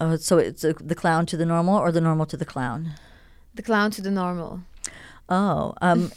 Oh, 0.00 0.14
so 0.14 0.38
it's 0.38 0.62
a, 0.62 0.74
the 0.74 0.94
clown 0.94 1.26
to 1.26 1.36
the 1.36 1.44
normal, 1.44 1.76
or 1.76 1.90
the 1.90 2.00
normal 2.00 2.24
to 2.26 2.36
the 2.36 2.44
clown? 2.44 2.92
The 3.56 3.62
clown 3.62 3.90
to 3.90 4.00
the 4.00 4.12
normal. 4.12 4.60
Oh, 5.28 5.74
um, 5.82 6.12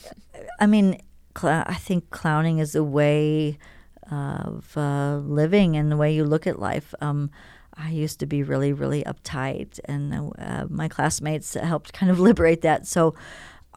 I 0.60 0.68
mean, 0.68 1.02
cl- 1.36 1.64
I 1.66 1.74
think 1.74 2.12
clowning 2.12 2.60
is 2.60 2.76
a 2.76 2.84
way 2.84 3.58
of 4.12 4.78
uh, 4.78 5.16
living 5.16 5.78
and 5.78 5.92
the 5.92 5.98
way 5.98 6.14
you 6.14 6.24
look 6.24 6.46
at 6.46 6.60
life. 6.60 6.94
Um, 7.02 7.32
I 7.74 7.90
used 7.90 8.20
to 8.20 8.28
be 8.28 8.44
really, 8.44 8.72
really 8.72 9.04
uptight, 9.06 9.80
and 9.86 10.32
uh, 10.38 10.68
my 10.70 10.88
classmates 10.88 11.56
helped 11.56 11.92
kind 11.92 12.12
of 12.12 12.20
liberate 12.30 12.62
that. 12.62 12.86
So 12.86 13.16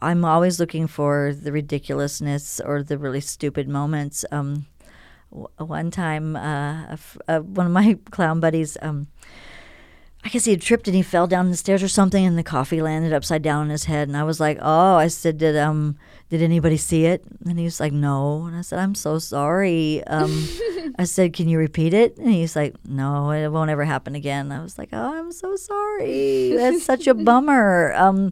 I'm 0.03 0.25
always 0.25 0.59
looking 0.59 0.87
for 0.87 1.33
the 1.33 1.51
ridiculousness 1.51 2.59
or 2.59 2.83
the 2.83 2.97
really 2.97 3.21
stupid 3.21 3.67
moments. 3.67 4.25
Um, 4.31 4.65
w- 5.31 5.47
one 5.57 5.91
time, 5.91 6.35
uh, 6.35 6.97
uh, 7.27 7.39
one 7.39 7.65
of 7.65 7.71
my 7.71 7.97
clown 8.11 8.39
buddies, 8.39 8.77
um, 8.81 9.07
I 10.25 10.29
guess 10.29 10.45
he 10.45 10.51
had 10.51 10.61
tripped 10.61 10.87
and 10.87 10.95
he 10.95 11.01
fell 11.01 11.27
down 11.27 11.51
the 11.51 11.57
stairs 11.57 11.83
or 11.83 11.89
something, 11.89 12.25
and 12.25 12.37
the 12.37 12.43
coffee 12.43 12.81
landed 12.81 13.11
upside 13.11 13.41
down 13.41 13.63
on 13.63 13.69
his 13.69 13.85
head. 13.85 14.07
And 14.07 14.15
I 14.15 14.23
was 14.23 14.39
like, 14.39 14.57
"Oh," 14.61 14.95
I 14.95 15.07
said, 15.07 15.37
"Did 15.37 15.57
um, 15.57 15.97
did 16.29 16.41
anybody 16.41 16.77
see 16.77 17.05
it?" 17.05 17.25
And 17.45 17.59
he 17.59 17.65
was 17.65 17.81
like, 17.81 17.91
"No." 17.91 18.45
And 18.45 18.55
I 18.55 18.61
said, 18.61 18.79
"I'm 18.79 18.95
so 18.95 19.19
sorry." 19.19 20.01
Um, 20.07 20.47
I 20.97 21.03
said, 21.03 21.33
"Can 21.33 21.49
you 21.49 21.57
repeat 21.57 21.93
it?" 21.93 22.17
And 22.17 22.31
he's 22.31 22.55
like, 22.55 22.73
"No, 22.87 23.31
it 23.31 23.49
won't 23.49 23.69
ever 23.69 23.83
happen 23.83 24.15
again." 24.15 24.49
I 24.53 24.63
was 24.63 24.77
like, 24.77 24.89
"Oh, 24.93 25.13
I'm 25.19 25.33
so 25.33 25.57
sorry. 25.57 26.53
That's 26.55 26.83
such 26.85 27.05
a 27.07 27.13
bummer." 27.27 27.91
Um, 27.97 28.31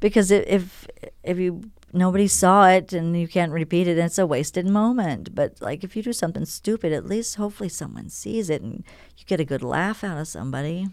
because 0.00 0.30
if 0.30 0.86
if 1.22 1.38
you 1.38 1.70
nobody 1.92 2.26
saw 2.26 2.68
it 2.68 2.92
and 2.92 3.18
you 3.18 3.28
can't 3.28 3.52
repeat 3.52 3.88
it, 3.88 3.98
it's 3.98 4.18
a 4.18 4.26
wasted 4.26 4.66
moment. 4.66 5.34
But 5.34 5.60
like 5.60 5.84
if 5.84 5.96
you 5.96 6.02
do 6.02 6.12
something 6.12 6.44
stupid, 6.44 6.92
at 6.92 7.06
least 7.06 7.36
hopefully 7.36 7.68
someone 7.68 8.08
sees 8.08 8.50
it 8.50 8.62
and 8.62 8.84
you 9.16 9.24
get 9.26 9.40
a 9.40 9.44
good 9.44 9.62
laugh 9.62 10.04
out 10.04 10.18
of 10.18 10.28
somebody. 10.28 10.88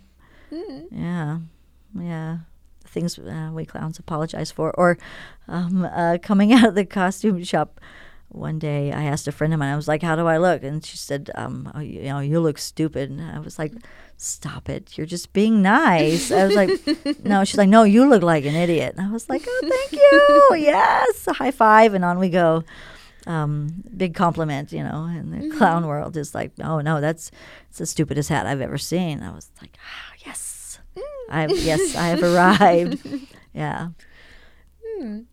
Mm. 0.52 0.88
Yeah, 0.92 1.40
yeah 2.00 2.38
things 2.94 3.18
uh, 3.20 3.50
we 3.52 3.66
clowns 3.66 4.00
apologize 4.00 4.52
for. 4.52 4.72
Or 4.78 4.98
um, 5.48 5.84
uh, 5.84 6.18
coming 6.22 6.54
out 6.54 6.66
of 6.70 6.76
the 6.76 6.86
costume 6.86 7.44
shop 7.44 7.82
one 8.30 8.58
day, 8.58 8.92
I 8.92 9.04
asked 9.04 9.28
a 9.28 9.32
friend 9.32 9.54
of 9.54 9.60
mine, 9.60 9.74
I 9.74 9.76
was 9.76 9.88
like, 9.88 10.02
How 10.02 10.16
do 10.16 10.26
I 10.26 10.38
look? 10.38 10.64
And 10.64 10.84
she 10.84 10.98
said, 10.98 11.30
um, 11.36 11.72
oh, 11.76 11.80
you, 11.80 12.00
you, 12.00 12.10
know, 12.10 12.20
you 12.20 12.40
look 12.40 12.58
stupid. 12.58 13.10
And 13.10 13.22
I 13.22 13.40
was 13.40 13.60
like, 13.60 13.74
Stop 14.24 14.70
it. 14.70 14.98
You're 14.98 15.06
just 15.06 15.34
being 15.34 15.62
nice. 15.62 16.32
I 16.32 16.46
was 16.46 16.56
like, 16.56 16.70
No. 17.26 17.44
She's 17.44 17.58
like, 17.58 17.70
No, 17.70 17.84
you 17.84 18.08
look 18.08 18.24
like 18.24 18.46
an 18.46 18.56
idiot. 18.56 18.96
And 18.98 19.06
I 19.06 19.12
was 19.12 19.28
like, 19.30 19.44
Oh, 19.46 19.62
thank 19.62 19.92
you. 19.92 20.48
yes. 20.58 21.26
High 21.28 21.52
five. 21.52 21.94
And 21.94 22.06
on 22.06 22.20
we 22.20 22.30
go. 22.30 22.64
Um, 23.26 23.84
big 23.96 24.16
compliment, 24.16 24.74
you 24.74 24.84
know, 24.84 25.06
And 25.06 25.32
the 25.34 25.38
mm-hmm. 25.38 25.58
clown 25.58 25.88
world 25.88 26.18
is 26.18 26.36
like, 26.36 26.52
oh 26.62 26.82
no, 26.82 27.00
that's 27.00 27.32
it's 27.70 27.78
the 27.78 27.86
stupidest 27.86 28.28
hat 28.28 28.46
I've 28.46 28.60
ever 28.60 28.78
seen. 28.78 29.24
I 29.24 29.32
was 29.32 29.50
like, 29.62 29.78
ah, 29.80 30.14
yes, 30.26 30.80
mm. 30.94 31.02
I 31.30 31.48
yes, 31.48 31.96
I 31.96 32.08
have 32.08 32.22
arrived. 32.32 33.08
yeah, 33.54 33.92
mm. 35.00 35.24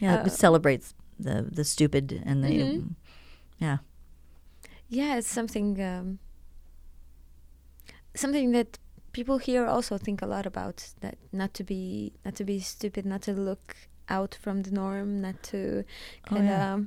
yeah, 0.00 0.16
uh, 0.16 0.26
it 0.26 0.32
celebrates 0.32 0.92
the 1.18 1.48
the 1.50 1.64
stupid 1.64 2.22
and 2.26 2.44
the 2.44 2.48
mm-hmm. 2.48 2.88
yeah 3.58 3.78
yeah 4.90 5.16
it's 5.16 5.28
something 5.28 5.80
um, 5.82 6.18
something 8.14 8.52
that 8.52 8.78
people 9.12 9.38
here 9.38 9.66
also 9.66 9.98
think 9.98 10.22
a 10.22 10.26
lot 10.26 10.46
about 10.46 10.92
that 11.00 11.16
not 11.32 11.52
to 11.54 11.64
be 11.64 12.12
not 12.24 12.34
to 12.34 12.44
be 12.44 12.58
stupid 12.60 13.04
not 13.04 13.22
to 13.22 13.32
look 13.32 13.76
out 14.08 14.34
from 14.40 14.62
the 14.62 14.70
norm 14.70 15.20
not 15.20 15.42
to 15.42 15.84
kind 16.26 16.48
of 16.48 16.50
oh, 16.50 16.56
yeah. 16.56 16.78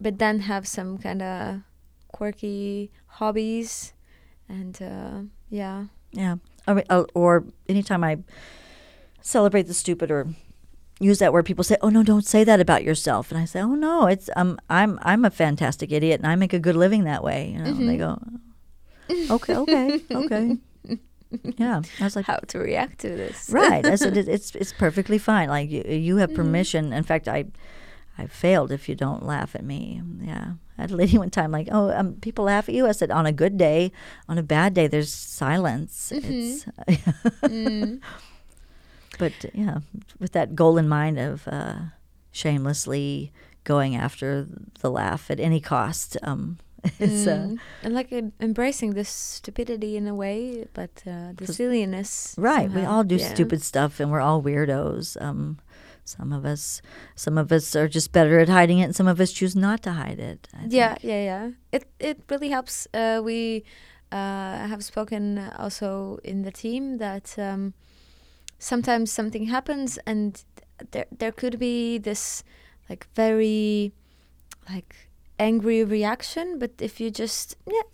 but 0.00 0.18
then 0.18 0.40
have 0.40 0.66
some 0.66 0.98
kind 0.98 1.22
of 1.22 1.60
quirky 2.08 2.90
hobbies 3.06 3.92
and 4.48 4.80
uh, 4.82 5.22
yeah 5.48 5.86
yeah 6.12 6.36
or, 6.66 6.82
uh, 6.90 7.04
or 7.14 7.44
anytime 7.68 8.04
i 8.04 8.18
celebrate 9.22 9.64
the 9.66 9.74
stupid 9.74 10.10
or 10.10 10.26
use 11.02 11.18
that 11.18 11.32
word, 11.32 11.46
people 11.46 11.64
say, 11.64 11.76
"Oh 11.80 11.88
no, 11.88 12.02
don't 12.02 12.26
say 12.26 12.44
that 12.44 12.60
about 12.60 12.84
yourself." 12.84 13.30
And 13.32 13.40
I 13.40 13.46
say, 13.46 13.60
"Oh 13.60 13.74
no, 13.74 14.06
it's 14.06 14.28
um, 14.36 14.58
I'm 14.68 14.98
I'm 15.02 15.24
a 15.24 15.30
fantastic 15.30 15.92
idiot, 15.92 16.20
and 16.20 16.26
I 16.30 16.36
make 16.36 16.52
a 16.52 16.58
good 16.58 16.76
living 16.76 17.04
that 17.04 17.24
way." 17.24 17.50
You 17.52 17.58
know, 17.58 17.70
Mm-hmm. 17.70 17.86
they 17.86 17.96
go, 17.96 18.18
"Okay, 19.30 19.54
okay, 19.56 20.00
okay." 20.12 20.56
Yeah, 21.58 21.82
I 22.00 22.04
was 22.04 22.16
like, 22.16 22.26
How 22.26 22.38
to 22.48 22.58
react 22.58 22.98
to 23.00 23.08
this? 23.08 23.50
right. 23.50 23.86
I 23.86 23.94
said, 23.96 24.16
"It's 24.36 24.54
it's 24.56 24.72
perfectly 24.72 25.18
fine. 25.18 25.48
Like 25.48 25.70
you, 25.70 25.82
you 25.84 26.16
have 26.18 26.30
Mm-hmm. 26.30 26.36
permission. 26.42 26.92
In 26.92 27.02
fact, 27.04 27.28
I." 27.28 27.44
I 28.18 28.26
failed 28.26 28.70
if 28.70 28.86
you 28.86 28.94
don't 28.94 29.24
laugh 29.24 29.54
at 29.54 29.64
me. 29.64 30.02
Yeah, 30.20 30.52
I 30.76 30.82
had 30.82 30.90
a 30.90 30.96
lady 30.96 31.16
one 31.24 31.30
time 31.30 31.50
like, 31.52 31.68
"Oh, 31.72 31.88
um, 31.90 32.16
people 32.20 32.44
laugh 32.44 32.68
at 32.68 32.74
you." 32.74 32.86
I 32.86 32.92
said, 32.92 33.10
"On 33.10 33.24
a 33.24 33.32
good 33.32 33.56
day, 33.56 33.92
on 34.28 34.36
a 34.36 34.42
bad 34.42 34.74
day, 34.74 34.88
there's 34.88 35.08
silence." 35.14 36.12
It's, 36.12 36.66
Mm. 37.40 38.00
but 39.18 39.32
yeah, 39.54 39.78
with 40.18 40.32
that 40.32 40.54
goal 40.54 40.76
in 40.76 40.88
mind 40.88 41.18
of 41.18 41.48
uh, 41.48 41.76
shamelessly 42.30 43.32
going 43.64 43.96
after 43.96 44.46
the 44.80 44.90
laugh 44.90 45.30
at 45.30 45.40
any 45.40 45.60
cost, 45.60 46.16
um, 46.22 46.58
it's 46.98 47.26
uh, 47.26 47.48
Mm. 47.48 47.58
and 47.82 47.94
like 47.94 48.12
em- 48.12 48.32
embracing 48.40 48.94
this 48.94 49.08
stupidity 49.08 49.96
in 49.96 50.06
a 50.06 50.14
way, 50.14 50.66
but 50.74 50.90
uh, 51.06 51.32
the 51.36 51.46
silliness. 51.46 52.34
right. 52.38 52.70
We 52.72 52.84
all 52.84 53.04
do 53.04 53.16
Yeah. 53.16 53.34
stupid 53.34 53.62
stuff, 53.62 54.00
and 54.00 54.10
we're 54.10 54.20
all 54.22 54.42
weirdos. 54.42 55.16
Um, 55.20 55.58
some 56.04 56.32
of 56.32 56.44
us, 56.44 56.82
some 57.14 57.38
of 57.38 57.52
us 57.52 57.76
are 57.76 57.86
just 57.88 58.12
better 58.12 58.38
at 58.40 58.48
hiding 58.48 58.78
it, 58.80 58.84
and 58.84 58.96
some 58.96 59.06
of 59.10 59.20
us 59.20 59.30
choose 59.32 59.54
not 59.54 59.82
to 59.82 59.92
hide 59.92 60.18
it. 60.18 60.48
Yeah, 60.68 60.96
yeah, 61.02 61.22
yeah. 61.24 61.50
It 61.72 61.84
it 61.98 62.18
really 62.30 62.48
helps. 62.50 62.86
Uh, 62.94 63.20
we 63.24 63.62
uh, 64.12 64.66
have 64.68 64.82
spoken 64.82 65.38
also 65.58 66.18
in 66.24 66.42
the 66.42 66.50
team 66.50 66.98
that 66.98 67.38
um, 67.38 67.72
sometimes 68.58 69.12
something 69.12 69.46
happens 69.46 69.98
and 70.06 70.42
there 70.90 71.06
there 71.18 71.32
could 71.32 71.58
be 71.58 71.98
this 71.98 72.42
like 72.88 73.06
very 73.14 73.92
like 74.68 75.09
angry 75.40 75.82
reaction, 75.82 76.58
but 76.58 76.72
if 76.78 77.00
you 77.00 77.10
just 77.10 77.56
yeah, 77.66 77.88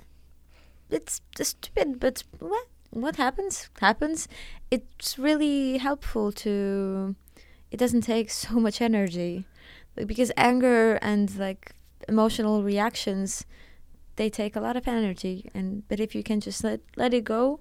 it's 0.90 1.20
stupid, 1.40 2.01
but 2.01 2.24
what 2.40 2.66
what 2.90 3.16
happens 3.16 3.70
happens. 3.80 4.28
It's 4.70 5.18
really 5.18 5.78
helpful 5.78 6.32
to. 6.44 7.14
It 7.70 7.78
doesn't 7.78 8.03
take 8.03 8.30
so 8.44 8.61
much 8.61 8.80
energy, 8.82 9.47
like, 9.97 10.07
because 10.07 10.32
anger 10.36 10.99
and 11.01 11.34
like 11.38 11.72
emotional 12.09 12.62
reactions 12.62 13.47
they 14.16 14.30
take 14.30 14.57
a 14.57 14.61
lot 14.61 14.76
of 14.76 14.88
energy 14.88 15.49
and 15.55 15.86
but 15.88 16.01
if 16.01 16.14
you 16.14 16.22
can 16.22 16.40
just 16.40 16.64
let 16.64 16.80
let 16.97 17.12
it 17.14 17.24
go 17.24 17.61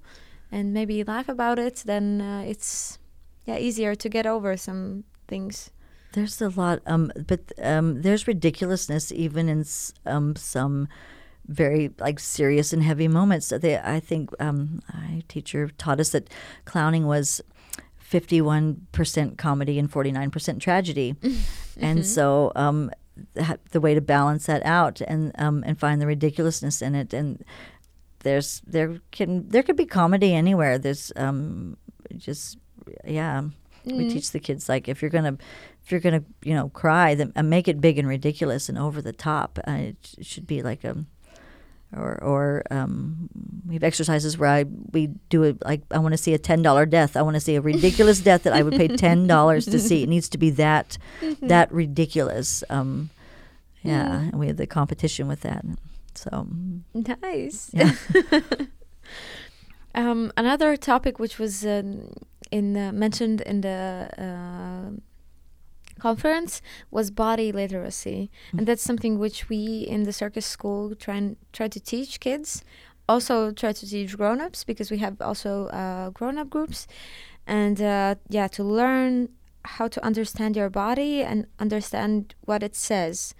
and 0.51 0.73
maybe 0.73 1.03
laugh 1.03 1.27
about 1.29 1.59
it 1.59 1.83
then 1.85 2.21
uh, 2.21 2.43
it's 2.45 2.97
yeah 3.45 3.57
easier 3.57 3.95
to 3.95 4.09
get 4.09 4.25
over 4.25 4.55
some 4.57 5.03
things 5.27 5.71
There's 6.15 6.41
a 6.41 6.47
lot, 6.47 6.79
um, 6.85 7.11
but 7.27 7.51
um, 7.61 8.01
there's 8.01 8.25
ridiculousness 8.25 9.11
even 9.11 9.49
in 9.49 9.65
um, 10.05 10.35
some 10.37 10.87
very 11.45 11.91
like 11.99 12.19
serious 12.19 12.71
and 12.71 12.81
heavy 12.81 13.09
moments. 13.09 13.49
That 13.49 13.61
They, 13.61 13.77
I 13.77 13.99
think, 13.99 14.29
um, 14.39 14.81
my 14.93 15.23
teacher 15.27 15.69
taught 15.77 15.99
us 15.99 16.11
that 16.11 16.29
clowning 16.63 17.05
was 17.05 17.41
fifty-one 17.97 18.87
percent 18.93 19.37
comedy 19.37 19.77
and 19.77 19.91
forty-nine 19.91 20.31
percent 20.31 20.61
tragedy, 20.61 21.15
and 21.77 22.05
so 22.05 22.53
um, 22.55 22.91
ha- 23.37 23.57
the 23.71 23.81
way 23.81 23.93
to 23.93 24.01
balance 24.01 24.45
that 24.45 24.65
out 24.65 25.01
and 25.01 25.33
um, 25.37 25.65
and 25.67 25.77
find 25.77 26.01
the 26.01 26.07
ridiculousness 26.07 26.81
in 26.81 26.95
it 26.95 27.13
and 27.13 27.43
there's 28.19 28.61
there 28.65 28.99
can 29.11 29.49
there 29.49 29.63
could 29.63 29.75
be 29.75 29.85
comedy 29.85 30.33
anywhere. 30.33 30.77
There's 30.79 31.11
um, 31.17 31.75
just 32.17 32.57
yeah 33.03 33.43
we 33.85 34.09
teach 34.09 34.31
the 34.31 34.39
kids 34.39 34.67
like 34.67 34.87
if 34.87 35.01
you're 35.01 35.11
gonna 35.11 35.37
if 35.85 35.91
you're 35.91 36.01
gonna 36.01 36.23
you 36.43 36.53
know 36.53 36.69
cry 36.69 37.15
then 37.15 37.31
uh, 37.35 37.43
make 37.43 37.67
it 37.67 37.79
big 37.79 37.97
and 37.97 38.07
ridiculous 38.07 38.67
and 38.69 38.77
over 38.77 39.01
the 39.01 39.13
top. 39.13 39.59
Uh, 39.67 39.71
it, 39.71 39.97
sh- 40.03 40.15
it 40.17 40.25
should 40.25 40.47
be 40.47 40.61
like 40.61 40.83
a 40.83 41.05
or 41.95 42.21
or 42.23 42.63
um, 42.71 43.29
we 43.67 43.75
have 43.75 43.83
exercises 43.83 44.37
where 44.37 44.49
I 44.49 44.65
we 44.91 45.07
do 45.29 45.43
it 45.43 45.63
like 45.63 45.83
I 45.91 45.99
want 45.99 46.13
to 46.13 46.17
see 46.17 46.33
a 46.33 46.39
ten 46.39 46.61
dollar 46.61 46.85
death. 46.85 47.15
I 47.15 47.21
want 47.21 47.35
to 47.35 47.39
see 47.39 47.55
a 47.55 47.61
ridiculous 47.61 48.19
death 48.19 48.43
that 48.43 48.53
I 48.53 48.63
would 48.63 48.73
pay 48.73 48.87
ten 48.87 49.27
dollars 49.27 49.65
to 49.67 49.79
see. 49.79 50.03
It 50.03 50.09
needs 50.09 50.27
to 50.29 50.37
be 50.37 50.49
that 50.51 50.97
that 51.41 51.71
ridiculous 51.71 52.63
um, 52.69 53.11
yeah. 53.83 54.21
and 54.21 54.39
we 54.39 54.47
have 54.47 54.57
the 54.57 54.67
competition 54.67 55.27
with 55.27 55.41
that 55.41 55.63
so. 56.17 56.47
Nice. 56.93 57.69
Yeah. 57.73 57.93
um, 59.95 60.31
another 60.37 60.75
topic 60.75 61.19
which 61.19 61.37
was 61.37 61.65
um, 61.65 62.13
in 62.51 62.75
uh, 62.77 62.91
mentioned 62.91 63.41
in 63.41 63.61
the 63.61 64.09
uh, 64.17 64.91
conference 66.07 66.53
was 66.97 67.05
body 67.25 67.49
literacy. 67.61 68.21
And 68.57 68.63
that's 68.67 68.85
something 68.89 69.13
which 69.23 69.39
we 69.51 69.61
in 69.95 70.01
the 70.03 70.15
circus 70.21 70.47
school 70.55 70.81
try 71.03 71.15
and 71.21 71.29
try 71.57 71.67
to 71.75 71.79
teach 71.91 72.11
kids 72.27 72.63
also 73.07 73.51
try 73.51 73.71
to 73.71 73.87
teach 73.87 74.17
grown-ups 74.17 74.63
because 74.63 74.89
we 74.91 74.97
have 74.97 75.21
also 75.21 75.67
uh, 75.67 76.09
grown-up 76.09 76.49
groups. 76.49 76.87
And 77.47 77.79
uh, 77.81 78.15
yeah 78.29 78.47
to 78.57 78.63
learn 78.63 79.29
how 79.63 79.87
to 79.87 80.03
understand 80.03 80.55
your 80.55 80.69
body 80.69 81.21
and 81.21 81.45
understand 81.59 82.33
what 82.41 82.63
it 82.63 82.75
says. 82.75 83.35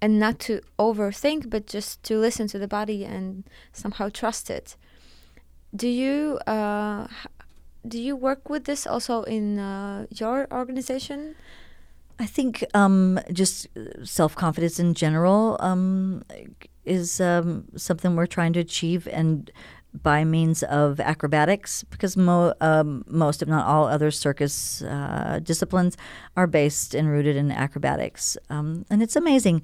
And 0.00 0.18
not 0.18 0.38
to 0.40 0.60
overthink 0.78 1.50
but 1.50 1.66
just 1.66 2.02
to 2.04 2.18
listen 2.18 2.46
to 2.48 2.58
the 2.58 2.68
body 2.68 3.04
and 3.04 3.44
somehow 3.72 4.08
trust 4.10 4.50
it. 4.50 4.76
Do 5.74 5.88
you 5.88 6.38
uh, 6.46 7.08
do 7.86 7.98
you 8.00 8.14
work 8.14 8.48
with 8.48 8.64
this 8.64 8.86
also 8.86 9.22
in 9.24 9.58
uh, 9.58 10.06
your 10.10 10.46
organization 10.52 11.34
I 12.18 12.26
think 12.26 12.64
um, 12.74 13.18
just 13.32 13.66
self 14.04 14.36
confidence 14.36 14.78
in 14.78 14.94
general 14.94 15.56
um, 15.60 16.22
is 16.84 17.20
um, 17.20 17.64
something 17.76 18.14
we're 18.14 18.26
trying 18.26 18.52
to 18.52 18.60
achieve, 18.60 19.08
and 19.10 19.50
by 20.02 20.24
means 20.24 20.62
of 20.64 21.00
acrobatics, 21.00 21.84
because 21.84 22.16
mo- 22.16 22.54
um, 22.60 23.04
most, 23.06 23.42
if 23.42 23.48
not 23.48 23.66
all, 23.66 23.86
other 23.86 24.10
circus 24.10 24.82
uh, 24.82 25.40
disciplines 25.42 25.96
are 26.36 26.46
based 26.46 26.94
and 26.94 27.08
rooted 27.08 27.36
in 27.36 27.50
acrobatics, 27.50 28.36
um, 28.48 28.84
and 28.90 29.02
it's 29.02 29.16
amazing. 29.16 29.62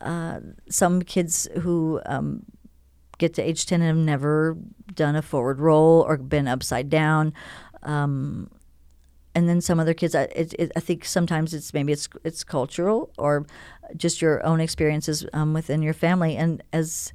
Uh, 0.00 0.38
some 0.70 1.02
kids 1.02 1.48
who 1.62 2.00
um, 2.06 2.44
get 3.18 3.34
to 3.34 3.42
age 3.42 3.66
10 3.66 3.82
and 3.82 3.88
have 3.88 4.06
never 4.06 4.56
done 4.94 5.16
a 5.16 5.22
forward 5.22 5.60
roll 5.60 6.04
or 6.06 6.16
been 6.16 6.46
upside 6.46 6.88
down. 6.88 7.32
Um, 7.82 8.48
and 9.38 9.48
then 9.48 9.60
some 9.60 9.78
other 9.78 9.94
kids, 9.94 10.16
I, 10.16 10.22
it, 10.22 10.52
it, 10.58 10.72
I 10.74 10.80
think 10.80 11.04
sometimes 11.04 11.54
it's 11.54 11.72
maybe 11.72 11.92
it's 11.92 12.08
it's 12.24 12.42
cultural 12.42 13.12
or 13.16 13.46
just 13.96 14.20
your 14.20 14.44
own 14.44 14.60
experiences 14.60 15.24
um, 15.32 15.54
within 15.54 15.80
your 15.80 15.94
family. 15.94 16.36
And 16.36 16.60
as 16.72 17.12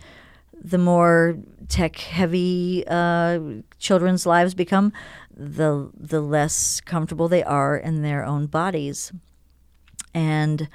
the 0.54 0.78
more 0.78 1.36
tech 1.68 1.98
heavy 1.98 2.86
uh, 2.88 3.42
children's 3.78 4.26
lives 4.26 4.54
become, 4.54 4.94
the 5.36 5.92
the 5.94 6.22
less 6.22 6.80
comfortable 6.80 7.28
they 7.28 7.44
are 7.44 7.76
in 7.76 8.04
their 8.04 8.24
own 8.24 8.46
bodies. 8.46 9.12
And 10.14 10.70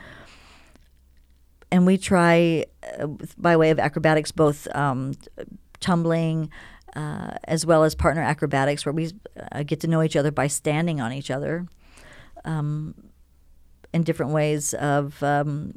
and 1.72 1.86
we 1.86 1.96
try 1.96 2.66
uh, 3.01 3.07
by 3.38 3.57
way 3.57 3.70
of 3.70 3.78
acrobatics 3.78 4.32
both 4.32 4.68
um, 4.76 5.14
tumbling 5.80 6.51
uh, 6.97 7.34
as 7.45 7.64
well 7.66 7.84
as 7.84 7.95
partner 7.95 8.22
acrobatics 8.22 8.84
where 8.84 8.93
we 8.93 9.11
uh, 9.53 9.62
get 9.62 9.80
to 9.80 9.86
know 9.86 10.03
each 10.03 10.16
other 10.16 10.30
by 10.30 10.47
standing 10.47 11.01
on 11.01 11.12
each 11.12 11.30
other 11.30 11.66
um, 12.45 12.95
in 13.93 14.03
different 14.03 14.32
ways 14.32 14.74
of 14.74 15.22
um, 15.22 15.74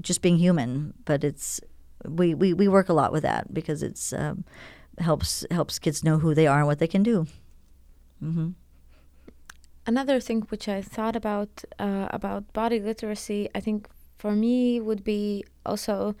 just 0.00 0.22
being 0.22 0.38
human. 0.38 0.94
But 1.04 1.24
it's 1.24 1.60
we, 2.04 2.34
we, 2.34 2.52
we 2.52 2.68
work 2.68 2.88
a 2.88 2.92
lot 2.92 3.12
with 3.12 3.22
that 3.22 3.52
because 3.54 3.82
it's 3.82 4.12
um, 4.12 4.44
helps 4.98 5.44
helps 5.50 5.78
kids 5.78 6.04
know 6.04 6.18
who 6.18 6.34
they 6.34 6.46
are 6.46 6.58
and 6.58 6.66
what 6.66 6.78
they 6.78 6.88
can 6.88 7.02
do. 7.02 7.26
Hmm 8.20 8.50
another 9.86 10.20
thing 10.20 10.42
which 10.42 10.68
I 10.68 10.82
thought 10.82 11.16
about 11.16 11.64
uh, 11.78 12.08
about 12.10 12.52
body 12.52 12.80
literacy, 12.80 13.48
I 13.54 13.60
think 13.60 13.88
for 14.18 14.32
me 14.32 14.80
would 14.80 15.04
be 15.04 15.44
also 15.66 16.14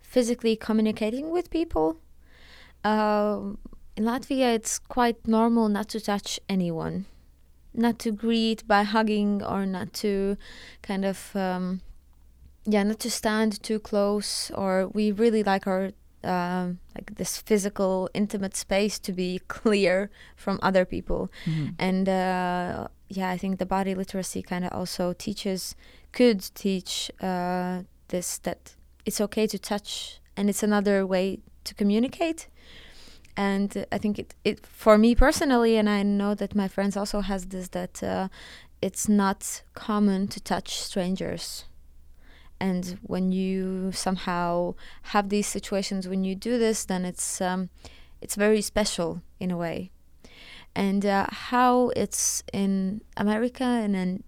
physically 0.00 0.56
communicating 0.56 1.30
with 1.30 1.50
people. 1.50 1.98
Um, 2.84 3.58
in 3.96 4.04
Latvia, 4.04 4.54
it's 4.54 4.78
quite 4.78 5.26
normal 5.26 5.68
not 5.68 5.88
to 5.90 6.00
touch 6.00 6.40
anyone, 6.48 7.06
not 7.74 7.98
to 8.00 8.10
greet 8.12 8.66
by 8.66 8.82
hugging 8.82 9.42
or 9.42 9.66
not 9.66 9.92
to 9.94 10.36
kind 10.82 11.04
of 11.04 11.34
um, 11.36 11.80
yeah, 12.64 12.82
not 12.82 13.00
to 13.00 13.10
stand 13.10 13.62
too 13.62 13.78
close. 13.78 14.50
Or 14.52 14.88
we 14.88 15.12
really 15.12 15.42
like 15.42 15.66
our 15.66 15.92
um, 16.24 16.78
like 16.94 17.16
this 17.16 17.38
physical, 17.38 18.08
intimate 18.14 18.56
space 18.56 18.98
to 19.00 19.12
be 19.12 19.40
clear 19.48 20.10
from 20.36 20.58
other 20.62 20.84
people 20.84 21.30
and 21.78 22.08
uh, 22.08 22.86
yeah 23.08 23.30
i 23.30 23.36
think 23.36 23.58
the 23.58 23.66
body 23.66 23.94
literacy 23.94 24.42
kind 24.42 24.64
of 24.64 24.72
also 24.72 25.12
teaches 25.12 25.74
could 26.12 26.40
teach 26.54 27.10
uh, 27.20 27.82
this 28.08 28.38
that 28.38 28.74
it's 29.04 29.20
okay 29.20 29.46
to 29.46 29.58
touch 29.58 30.20
and 30.36 30.48
it's 30.48 30.62
another 30.62 31.06
way 31.06 31.38
to 31.64 31.74
communicate 31.74 32.48
and 33.36 33.76
uh, 33.76 33.84
i 33.90 33.98
think 33.98 34.18
it, 34.18 34.34
it 34.44 34.66
for 34.66 34.98
me 34.98 35.14
personally 35.14 35.76
and 35.76 35.88
i 35.88 36.02
know 36.02 36.34
that 36.34 36.54
my 36.54 36.68
friends 36.68 36.96
also 36.96 37.20
has 37.20 37.46
this 37.46 37.68
that 37.68 38.02
uh, 38.02 38.28
it's 38.82 39.08
not 39.08 39.62
common 39.74 40.26
to 40.26 40.40
touch 40.40 40.76
strangers. 40.80 41.64
And 42.60 42.98
when 43.02 43.32
you 43.32 43.92
somehow 43.92 44.74
have 45.14 45.28
these 45.28 45.46
situations 45.46 46.08
when 46.08 46.24
you 46.24 46.34
do 46.34 46.58
this, 46.58 46.84
then 46.84 47.04
it's 47.04 47.40
um, 47.40 47.70
it's 48.20 48.34
very 48.34 48.60
special 48.60 49.22
in 49.40 49.50
a 49.50 49.56
way. 49.56 49.90
And 50.74 51.06
uh, 51.06 51.26
how 51.30 51.90
it's 51.96 52.42
in 52.52 53.02
America 53.16 53.64
and 53.64 53.96
in 53.96 54.24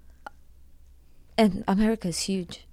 and 1.37 1.64
America 1.66 2.09
is 2.09 2.20
huge. 2.20 2.66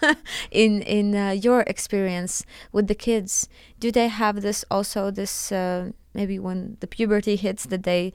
in 0.50 0.82
in 0.82 1.14
uh, 1.14 1.30
your 1.30 1.60
experience 1.66 2.44
with 2.72 2.86
the 2.86 2.94
kids, 2.94 3.48
do 3.78 3.92
they 3.92 4.08
have 4.08 4.42
this 4.42 4.64
also 4.70 5.10
this 5.10 5.52
uh, 5.52 5.90
maybe 6.14 6.38
when 6.38 6.76
the 6.80 6.86
puberty 6.86 7.36
hits 7.36 7.66
that 7.66 7.82
they 7.82 8.12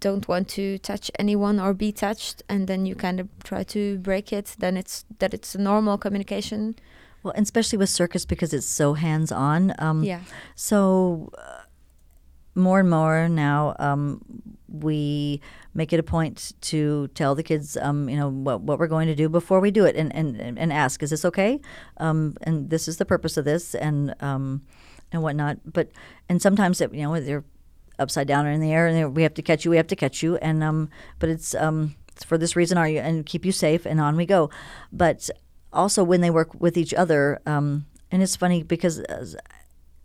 don't 0.00 0.28
want 0.28 0.48
to 0.48 0.78
touch 0.78 1.10
anyone 1.18 1.60
or 1.60 1.74
be 1.74 1.92
touched, 1.92 2.42
and 2.48 2.66
then 2.68 2.86
you 2.86 2.94
kind 2.94 3.20
of 3.20 3.28
try 3.42 3.62
to 3.64 3.98
break 3.98 4.32
it? 4.32 4.56
Then 4.58 4.76
it's 4.76 5.04
that 5.18 5.34
it's 5.34 5.54
a 5.54 5.60
normal 5.60 5.98
communication. 5.98 6.76
Well, 7.22 7.32
and 7.36 7.44
especially 7.44 7.78
with 7.78 7.88
circus 7.88 8.26
because 8.26 8.52
it's 8.52 8.66
so 8.66 8.92
hands 8.94 9.32
on. 9.32 9.72
Um, 9.78 10.02
Yeah. 10.02 10.20
So 10.56 11.30
uh, 11.38 11.63
more 12.54 12.80
and 12.80 12.90
more 12.90 13.28
now, 13.28 13.74
um, 13.78 14.20
we 14.68 15.40
make 15.74 15.92
it 15.92 16.00
a 16.00 16.02
point 16.02 16.52
to 16.60 17.08
tell 17.08 17.34
the 17.34 17.42
kids, 17.42 17.76
um, 17.76 18.08
you 18.08 18.16
know, 18.16 18.28
what, 18.28 18.60
what 18.60 18.78
we're 18.78 18.86
going 18.86 19.08
to 19.08 19.14
do 19.14 19.28
before 19.28 19.60
we 19.60 19.70
do 19.70 19.84
it, 19.84 19.96
and 19.96 20.14
and, 20.14 20.58
and 20.58 20.72
ask, 20.72 21.02
is 21.02 21.10
this 21.10 21.24
okay? 21.24 21.60
Um, 21.98 22.36
and 22.42 22.70
this 22.70 22.88
is 22.88 22.96
the 22.96 23.04
purpose 23.04 23.36
of 23.36 23.44
this, 23.44 23.74
and 23.74 24.14
um, 24.20 24.62
and 25.12 25.22
whatnot. 25.22 25.58
But 25.64 25.90
and 26.28 26.40
sometimes 26.40 26.80
it, 26.80 26.92
you 26.94 27.02
know 27.02 27.20
they're 27.20 27.44
upside 27.98 28.26
down 28.26 28.46
or 28.46 28.50
in 28.50 28.60
the 28.60 28.72
air, 28.72 28.86
and 28.86 29.16
we 29.16 29.22
have 29.22 29.34
to 29.34 29.42
catch 29.42 29.64
you. 29.64 29.70
We 29.70 29.76
have 29.76 29.86
to 29.88 29.96
catch 29.96 30.22
you, 30.22 30.36
and 30.36 30.62
um, 30.62 30.90
but 31.18 31.28
it's 31.28 31.54
um, 31.54 31.94
it's 32.08 32.24
for 32.24 32.38
this 32.38 32.56
reason, 32.56 32.78
are 32.78 32.88
you, 32.88 33.00
and 33.00 33.26
keep 33.26 33.44
you 33.44 33.52
safe, 33.52 33.86
and 33.86 34.00
on 34.00 34.16
we 34.16 34.26
go. 34.26 34.50
But 34.92 35.30
also 35.72 36.04
when 36.04 36.20
they 36.20 36.30
work 36.30 36.60
with 36.60 36.76
each 36.76 36.94
other, 36.94 37.40
um, 37.46 37.86
and 38.10 38.22
it's 38.22 38.36
funny 38.36 38.62
because 38.62 39.00
uh, 39.00 39.26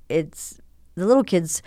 it's 0.10 0.60
the 0.96 1.06
little 1.06 1.24
kids 1.24 1.62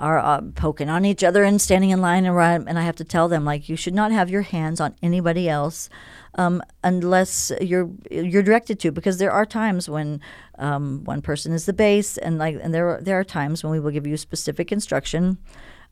are 0.00 0.18
uh, 0.18 0.40
poking 0.54 0.88
on 0.88 1.04
each 1.04 1.22
other 1.22 1.44
and 1.44 1.60
standing 1.60 1.90
in 1.90 2.00
line 2.00 2.24
and 2.24 2.68
and 2.68 2.78
I 2.78 2.82
have 2.82 2.96
to 2.96 3.04
tell 3.04 3.28
them 3.28 3.44
like 3.44 3.68
you 3.68 3.76
should 3.76 3.94
not 3.94 4.10
have 4.10 4.30
your 4.30 4.42
hands 4.42 4.80
on 4.80 4.96
anybody 5.02 5.48
else 5.48 5.90
um, 6.36 6.62
unless 6.82 7.52
you're 7.60 7.90
you're 8.10 8.42
directed 8.42 8.80
to 8.80 8.92
because 8.92 9.18
there 9.18 9.30
are 9.30 9.44
times 9.44 9.88
when 9.88 10.20
um, 10.58 11.04
one 11.04 11.20
person 11.20 11.52
is 11.52 11.66
the 11.66 11.74
base 11.74 12.16
and 12.16 12.38
like 12.38 12.58
and 12.62 12.74
there 12.74 12.88
are, 12.88 13.00
there 13.00 13.20
are 13.20 13.24
times 13.24 13.62
when 13.62 13.70
we 13.70 13.78
will 13.78 13.90
give 13.90 14.06
you 14.06 14.16
specific 14.16 14.72
instruction 14.72 15.36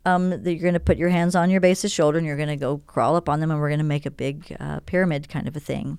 um, 0.06 0.30
that 0.30 0.52
you're 0.52 0.62
going 0.62 0.74
to 0.74 0.80
put 0.80 0.96
your 0.96 1.10
hands 1.10 1.34
on 1.34 1.50
your 1.50 1.60
base's 1.60 1.92
shoulder 1.92 2.16
and 2.16 2.26
you're 2.26 2.36
going 2.36 2.48
to 2.48 2.56
go 2.56 2.78
crawl 2.86 3.14
up 3.14 3.28
on 3.28 3.40
them 3.40 3.50
and 3.50 3.60
we're 3.60 3.68
going 3.68 3.78
to 3.78 3.84
make 3.84 4.06
a 4.06 4.10
big 4.10 4.56
uh, 4.58 4.80
pyramid 4.80 5.28
kind 5.28 5.46
of 5.46 5.56
a 5.56 5.60
thing. 5.60 5.98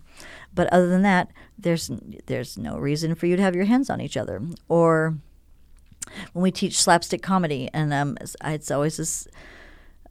But 0.53 0.71
other 0.73 0.87
than 0.87 1.03
that, 1.03 1.31
there's 1.57 1.91
there's 2.25 2.57
no 2.57 2.77
reason 2.77 3.13
for 3.13 3.27
you 3.27 3.35
to 3.35 3.43
have 3.43 3.55
your 3.55 3.65
hands 3.65 3.89
on 3.89 4.01
each 4.01 4.17
other 4.17 4.41
or 4.67 5.17
when 6.33 6.43
we 6.43 6.51
teach 6.51 6.77
slapstick 6.77 7.21
comedy, 7.21 7.69
and 7.73 7.93
um, 7.93 8.17
it's, 8.43 8.71
always 8.71 8.97
this 8.97 9.27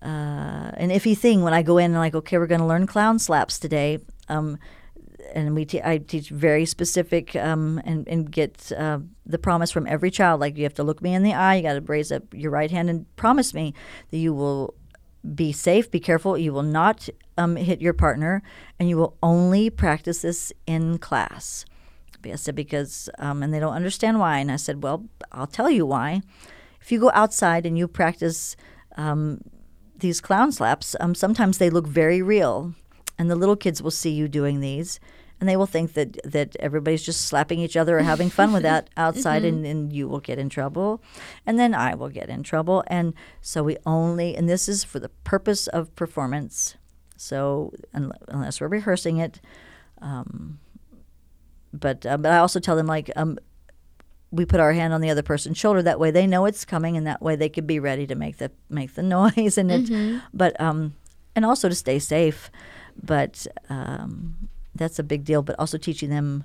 uh, 0.02 0.70
an 0.74 0.90
iffy 0.90 1.16
thing 1.16 1.42
when 1.42 1.52
I 1.52 1.62
go 1.62 1.78
in 1.78 1.92
and 1.92 1.94
like, 1.94 2.14
okay, 2.14 2.38
we're 2.38 2.46
going 2.46 2.60
to 2.60 2.66
learn 2.66 2.86
clown 2.86 3.18
slaps 3.18 3.58
today. 3.58 3.98
Um, 4.28 4.58
and 5.34 5.54
we 5.54 5.66
I 5.84 5.98
teach 5.98 6.30
very 6.30 6.64
specific 6.64 7.36
um, 7.36 7.80
and, 7.84 8.08
and 8.08 8.30
get 8.30 8.72
uh, 8.72 9.00
the 9.26 9.38
promise 9.38 9.70
from 9.70 9.86
every 9.86 10.10
child. 10.10 10.40
Like 10.40 10.56
you 10.56 10.62
have 10.64 10.74
to 10.74 10.82
look 10.82 11.02
me 11.02 11.14
in 11.14 11.22
the 11.22 11.34
eye, 11.34 11.56
you 11.56 11.62
got 11.62 11.74
to 11.74 11.80
raise 11.80 12.10
up 12.12 12.22
your 12.32 12.50
right 12.50 12.70
hand 12.70 12.88
and 12.88 13.04
promise 13.16 13.52
me 13.52 13.74
that 14.10 14.18
you 14.18 14.32
will 14.32 14.74
be 15.34 15.52
safe, 15.52 15.90
be 15.90 16.00
careful, 16.00 16.38
you 16.38 16.52
will 16.52 16.62
not 16.62 17.08
um, 17.36 17.56
hit 17.56 17.80
your 17.80 17.92
partner, 17.92 18.42
and 18.78 18.88
you 18.88 18.96
will 18.96 19.16
only 19.22 19.68
practice 19.68 20.22
this 20.22 20.52
in 20.66 20.98
class. 20.98 21.64
I 22.32 22.36
said 22.36 22.54
because, 22.54 23.08
um, 23.18 23.42
and 23.42 23.52
they 23.52 23.60
don't 23.60 23.74
understand 23.74 24.18
why. 24.18 24.38
And 24.38 24.50
I 24.50 24.56
said, 24.56 24.82
well, 24.82 25.06
I'll 25.32 25.46
tell 25.46 25.70
you 25.70 25.86
why. 25.86 26.22
If 26.80 26.92
you 26.92 27.00
go 27.00 27.10
outside 27.12 27.66
and 27.66 27.76
you 27.76 27.88
practice 27.88 28.56
um, 28.96 29.40
these 29.98 30.20
clown 30.20 30.52
slaps, 30.52 30.96
um, 31.00 31.14
sometimes 31.14 31.58
they 31.58 31.70
look 31.70 31.86
very 31.86 32.22
real, 32.22 32.74
and 33.18 33.30
the 33.30 33.36
little 33.36 33.56
kids 33.56 33.82
will 33.82 33.90
see 33.90 34.10
you 34.10 34.28
doing 34.28 34.60
these, 34.60 35.00
and 35.40 35.48
they 35.48 35.56
will 35.56 35.66
think 35.66 35.92
that 35.92 36.18
that 36.24 36.56
everybody's 36.58 37.04
just 37.04 37.22
slapping 37.22 37.60
each 37.60 37.76
other 37.76 37.98
or 37.98 38.02
having 38.02 38.30
fun 38.30 38.52
with 38.52 38.62
that 38.62 38.90
outside, 38.96 39.44
and, 39.44 39.66
and 39.66 39.92
you 39.92 40.08
will 40.08 40.20
get 40.20 40.38
in 40.38 40.48
trouble, 40.48 41.02
and 41.46 41.58
then 41.58 41.74
I 41.74 41.94
will 41.94 42.08
get 42.08 42.28
in 42.28 42.42
trouble, 42.42 42.84
and 42.86 43.14
so 43.40 43.62
we 43.62 43.76
only, 43.84 44.36
and 44.36 44.48
this 44.48 44.68
is 44.68 44.84
for 44.84 44.98
the 44.98 45.10
purpose 45.24 45.66
of 45.68 45.94
performance. 45.94 46.76
So 47.16 47.72
un- 47.92 48.12
unless 48.28 48.60
we're 48.60 48.68
rehearsing 48.68 49.18
it. 49.18 49.40
Um, 50.00 50.60
but 51.72 52.04
uh, 52.06 52.16
but 52.16 52.32
I 52.32 52.38
also 52.38 52.60
tell 52.60 52.76
them 52.76 52.86
like 52.86 53.10
um, 53.16 53.38
we 54.30 54.44
put 54.44 54.60
our 54.60 54.72
hand 54.72 54.92
on 54.92 55.00
the 55.00 55.10
other 55.10 55.22
person's 55.22 55.58
shoulder. 55.58 55.82
That 55.82 56.00
way 56.00 56.10
they 56.10 56.26
know 56.26 56.44
it's 56.46 56.64
coming, 56.64 56.96
and 56.96 57.06
that 57.06 57.22
way 57.22 57.36
they 57.36 57.48
could 57.48 57.66
be 57.66 57.80
ready 57.80 58.06
to 58.06 58.14
make 58.14 58.38
the 58.38 58.50
make 58.68 58.94
the 58.94 59.02
noise 59.16 59.58
and 59.58 59.70
it. 59.70 60.22
But 60.32 60.60
um, 60.60 60.94
and 61.34 61.44
also 61.44 61.68
to 61.68 61.74
stay 61.74 61.98
safe. 61.98 62.50
But 63.00 63.46
um, 63.68 64.48
that's 64.74 64.98
a 64.98 65.04
big 65.04 65.24
deal. 65.24 65.42
But 65.42 65.56
also 65.58 65.78
teaching 65.78 66.10
them 66.10 66.44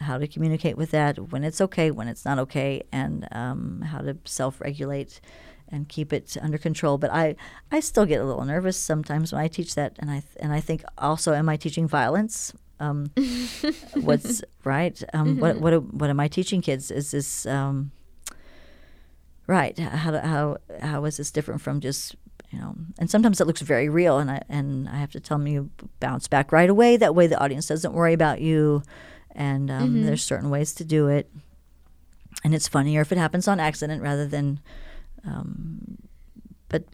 how 0.00 0.16
to 0.16 0.26
communicate 0.26 0.76
with 0.76 0.92
that 0.92 1.30
when 1.30 1.44
it's 1.44 1.60
okay, 1.60 1.90
when 1.90 2.08
it's 2.08 2.24
not 2.24 2.38
okay, 2.38 2.82
and 2.90 3.28
um, 3.32 3.82
how 3.82 3.98
to 3.98 4.16
self 4.24 4.60
regulate 4.60 5.20
and 5.68 5.88
keep 5.88 6.12
it 6.12 6.36
under 6.40 6.58
control. 6.58 6.98
But 6.98 7.12
I, 7.12 7.36
I 7.70 7.80
still 7.80 8.06
get 8.06 8.20
a 8.20 8.24
little 8.24 8.44
nervous 8.44 8.76
sometimes 8.76 9.32
when 9.32 9.40
I 9.40 9.48
teach 9.48 9.74
that, 9.74 9.96
and 9.98 10.10
I 10.10 10.22
and 10.38 10.52
I 10.52 10.60
think 10.60 10.82
also, 10.98 11.34
am 11.34 11.48
I 11.48 11.56
teaching 11.56 11.86
violence? 11.86 12.52
Um, 12.80 13.10
what's 13.94 14.42
right? 14.64 15.00
Um, 15.12 15.38
What 15.38 15.60
what 15.60 15.94
what 15.94 16.10
am 16.10 16.18
I 16.18 16.28
teaching 16.28 16.62
kids? 16.62 16.90
Is 16.90 17.10
this 17.10 17.46
um, 17.46 17.92
right? 19.46 19.78
How 19.78 20.18
how 20.18 20.56
how 20.80 21.04
is 21.04 21.18
this 21.18 21.30
different 21.30 21.60
from 21.60 21.80
just 21.80 22.16
you 22.50 22.58
know? 22.58 22.74
And 22.98 23.10
sometimes 23.10 23.40
it 23.40 23.46
looks 23.46 23.60
very 23.60 23.88
real, 23.88 24.18
and 24.18 24.30
I 24.30 24.42
and 24.48 24.88
I 24.88 24.96
have 24.96 25.12
to 25.12 25.20
tell 25.20 25.38
them 25.38 25.46
you 25.46 25.70
bounce 26.00 26.26
back 26.26 26.52
right 26.52 26.70
away. 26.70 26.96
That 26.96 27.14
way, 27.14 27.26
the 27.26 27.38
audience 27.38 27.66
doesn't 27.68 27.92
worry 27.92 28.14
about 28.14 28.40
you. 28.40 28.82
And 29.32 29.70
um, 29.70 30.02
there's 30.06 30.24
certain 30.24 30.50
ways 30.50 30.74
to 30.74 30.84
do 30.84 31.06
it, 31.06 31.30
and 32.42 32.52
it's 32.52 32.66
funnier 32.66 33.00
if 33.00 33.12
it 33.12 33.18
happens 33.18 33.46
on 33.46 33.60
accident 33.60 34.02
rather 34.02 34.26
than. 34.26 34.58
Um, 35.24 35.98
but 36.68 36.84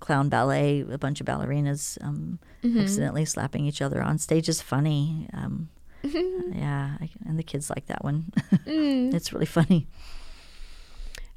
clown 0.00 0.28
ballet, 0.28 0.80
a 0.80 0.98
bunch 0.98 1.20
of 1.20 1.26
ballerinas 1.26 1.98
um, 2.02 2.38
accidentally 2.64 3.24
slapping 3.24 3.66
each 3.66 3.80
other 3.82 4.02
on 4.02 4.18
stage 4.18 4.48
is 4.48 4.60
funny. 4.62 5.28
Um, 5.32 5.68
yeah, 6.02 6.96
I, 7.00 7.10
and 7.26 7.38
the 7.38 7.42
kids 7.42 7.68
like 7.70 7.86
that 7.86 8.02
one. 8.04 8.32
it's 8.66 9.32
really 9.32 9.46
funny. 9.46 9.86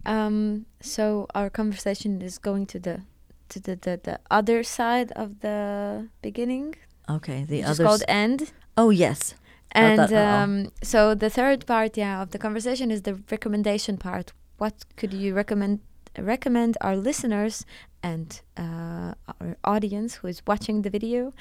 Um, 0.06 0.66
so 0.82 1.28
our 1.34 1.50
conversation 1.50 2.22
is 2.22 2.38
going 2.38 2.66
to 2.68 2.80
the 2.80 3.02
to 3.50 3.60
the, 3.60 3.76
the, 3.76 4.00
the 4.04 4.20
other 4.32 4.64
side 4.64 5.12
of 5.14 5.42
the 5.42 6.08
beginning, 6.22 6.76
Okay, 7.10 7.44
the 7.44 7.64
other. 7.64 7.84
called 7.84 8.04
end. 8.08 8.52
oh 8.78 8.90
yes. 8.90 9.36
And 9.76 10.14
um, 10.14 10.72
so 10.84 11.16
the 11.16 11.30
third 11.30 11.66
part, 11.66 11.98
yeah, 11.98 12.22
of 12.22 12.30
the 12.30 12.38
conversation 12.38 12.92
is 12.92 13.02
the 13.04 13.16
recommendation 13.32 13.98
part. 13.98 14.32
What 14.58 14.74
could 14.98 15.14
you 15.14 15.34
recommend 15.34 15.80
recommend 16.18 16.78
our 16.82 16.96
listeners 16.96 17.66
and 18.02 18.42
uh, 18.58 19.14
our 19.28 19.58
audience 19.64 20.16
who 20.16 20.28
is 20.28 20.42
watching 20.46 20.82
the 20.84 20.90
video? 20.90 21.34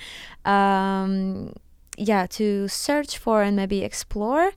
Um, 0.44 1.54
yeah, 1.98 2.26
to 2.26 2.68
search 2.68 3.18
for 3.18 3.42
and 3.42 3.56
maybe 3.56 3.84
explore. 3.84 4.52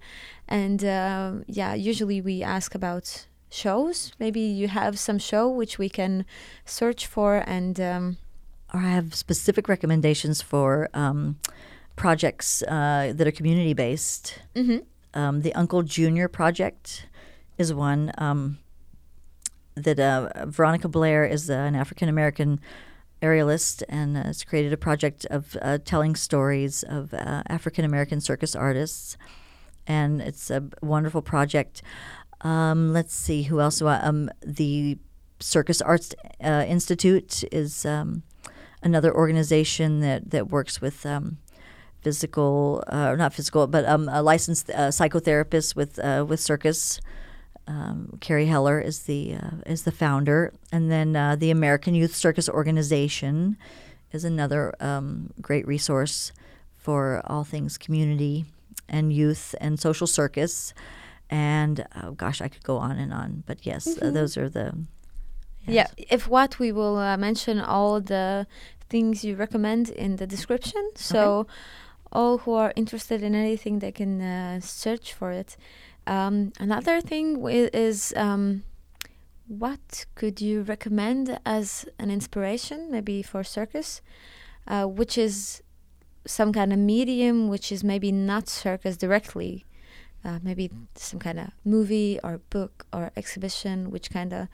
And 0.47 0.83
um 0.83 1.43
yeah, 1.47 1.73
usually 1.73 2.21
we 2.21 2.43
ask 2.43 2.75
about 2.75 3.27
shows. 3.49 4.11
Maybe 4.19 4.39
you 4.39 4.67
have 4.67 4.97
some 4.97 5.19
show 5.19 5.49
which 5.49 5.77
we 5.77 5.89
can 5.89 6.25
search 6.65 7.07
for 7.07 7.43
and. 7.47 7.79
Um, 7.79 8.17
Or 8.73 8.79
I 8.79 8.89
have 8.89 9.13
specific 9.15 9.67
recommendations 9.67 10.41
for 10.41 10.89
um, 10.93 11.35
projects 11.95 12.63
uh, 12.63 13.13
that 13.15 13.27
are 13.27 13.31
community 13.31 13.73
based. 13.73 14.39
mhm. 14.55 14.83
Um, 15.13 15.41
the 15.41 15.53
Uncle 15.55 15.83
Junior 15.83 16.27
project 16.27 17.07
is 17.57 17.73
one 17.73 18.11
um, 18.17 18.57
that 19.75 19.99
uh, 19.99 20.45
Veronica 20.45 20.87
Blair 20.87 21.25
is 21.25 21.49
an 21.49 21.75
African 21.75 22.09
American 22.09 22.59
aerialist 23.21 23.83
and 23.89 24.17
has 24.17 24.43
created 24.43 24.73
a 24.73 24.77
project 24.77 25.25
of 25.29 25.57
uh, 25.61 25.77
telling 25.83 26.15
stories 26.15 26.83
of 26.83 27.13
uh, 27.13 27.43
African 27.47 27.85
American 27.85 28.21
circus 28.21 28.55
artists, 28.55 29.17
and 29.87 30.21
it's 30.21 30.49
a 30.49 30.63
wonderful 30.81 31.21
project. 31.21 31.81
Um, 32.41 32.93
let's 32.93 33.15
see 33.15 33.43
who 33.43 33.59
else. 33.59 33.81
Um, 33.81 34.29
the 34.45 34.97
Circus 35.39 35.81
Arts 35.81 36.15
uh, 36.43 36.65
Institute 36.67 37.43
is 37.51 37.85
um, 37.85 38.23
another 38.81 39.13
organization 39.13 40.01
that 40.01 40.31
that 40.31 40.49
works 40.49 40.81
with. 40.81 41.05
Um, 41.05 41.37
physical, 42.05 42.83
uh, 42.87 43.15
not 43.15 43.33
physical, 43.33 43.65
but 43.65 43.83
um, 43.85 44.07
a 44.09 44.21
licensed 44.21 44.69
uh, 44.69 44.89
psychotherapist 44.89 45.75
with 45.75 45.97
uh, 45.97 46.23
with 46.27 46.39
circus. 46.39 47.01
Um, 47.67 48.17
Carrie 48.21 48.45
Heller 48.45 48.79
is 48.79 49.03
the 49.03 49.35
uh, 49.35 49.57
is 49.65 49.83
the 49.83 49.91
founder, 49.91 50.53
and 50.71 50.91
then 50.91 51.15
uh, 51.15 51.35
the 51.35 51.49
American 51.49 51.95
Youth 51.95 52.15
Circus 52.15 52.47
Organization 52.47 53.57
is 54.11 54.23
another 54.23 54.73
um, 54.79 55.31
great 55.41 55.67
resource 55.67 56.31
for 56.77 57.21
all 57.25 57.43
things 57.43 57.77
community 57.77 58.45
and 58.87 59.11
youth 59.11 59.55
and 59.59 59.79
social 59.79 60.07
circus. 60.07 60.73
And 61.29 61.85
oh 62.03 62.11
gosh, 62.11 62.39
I 62.39 62.47
could 62.47 62.63
go 62.63 62.77
on 62.77 62.97
and 62.97 63.11
on, 63.11 63.43
but 63.47 63.65
yes, 63.65 63.87
uh, 63.99 64.11
those 64.11 64.37
are 64.37 64.49
the. 64.49 64.77
Yeah, 65.67 65.87
if 65.97 66.27
what 66.27 66.59
we 66.59 66.71
will 66.71 66.97
uh, 66.97 67.17
mention 67.17 67.59
all 67.59 67.99
the 67.99 68.45
things 68.89 69.25
you 69.25 69.35
recommend 69.35 69.89
in 69.89 70.17
the 70.17 70.27
description. 70.27 70.91
So 70.95 71.47
all 72.11 72.37
who 72.39 72.53
are 72.53 72.71
interested 72.75 73.23
in 73.23 73.35
anything, 73.35 73.79
they 73.79 73.91
can 73.91 74.21
uh, 74.21 74.59
search 74.61 75.13
for 75.13 75.31
it. 75.31 75.57
Um, 76.07 76.53
another 76.59 77.01
thing 77.01 77.43
is 77.47 78.13
um, 78.15 78.63
what 79.47 80.05
could 80.15 80.41
you 80.41 80.61
recommend 80.61 81.39
as 81.45 81.85
an 81.99 82.11
inspiration, 82.11 82.91
maybe 82.91 83.21
for 83.21 83.43
circus, 83.43 84.01
uh, 84.67 84.85
which 84.85 85.17
is 85.17 85.61
some 86.27 86.51
kind 86.51 86.73
of 86.73 86.79
medium, 86.79 87.47
which 87.47 87.71
is 87.71 87.83
maybe 87.83 88.11
not 88.11 88.47
circus 88.47 88.97
directly, 88.97 89.65
uh, 90.23 90.39
maybe 90.41 90.71
some 90.95 91.19
kind 91.19 91.39
of 91.39 91.49
movie 91.63 92.19
or 92.23 92.39
book 92.49 92.85
or 92.91 93.11
exhibition, 93.15 93.91
which 93.91 94.09
kind 94.09 94.33
of 94.33 94.47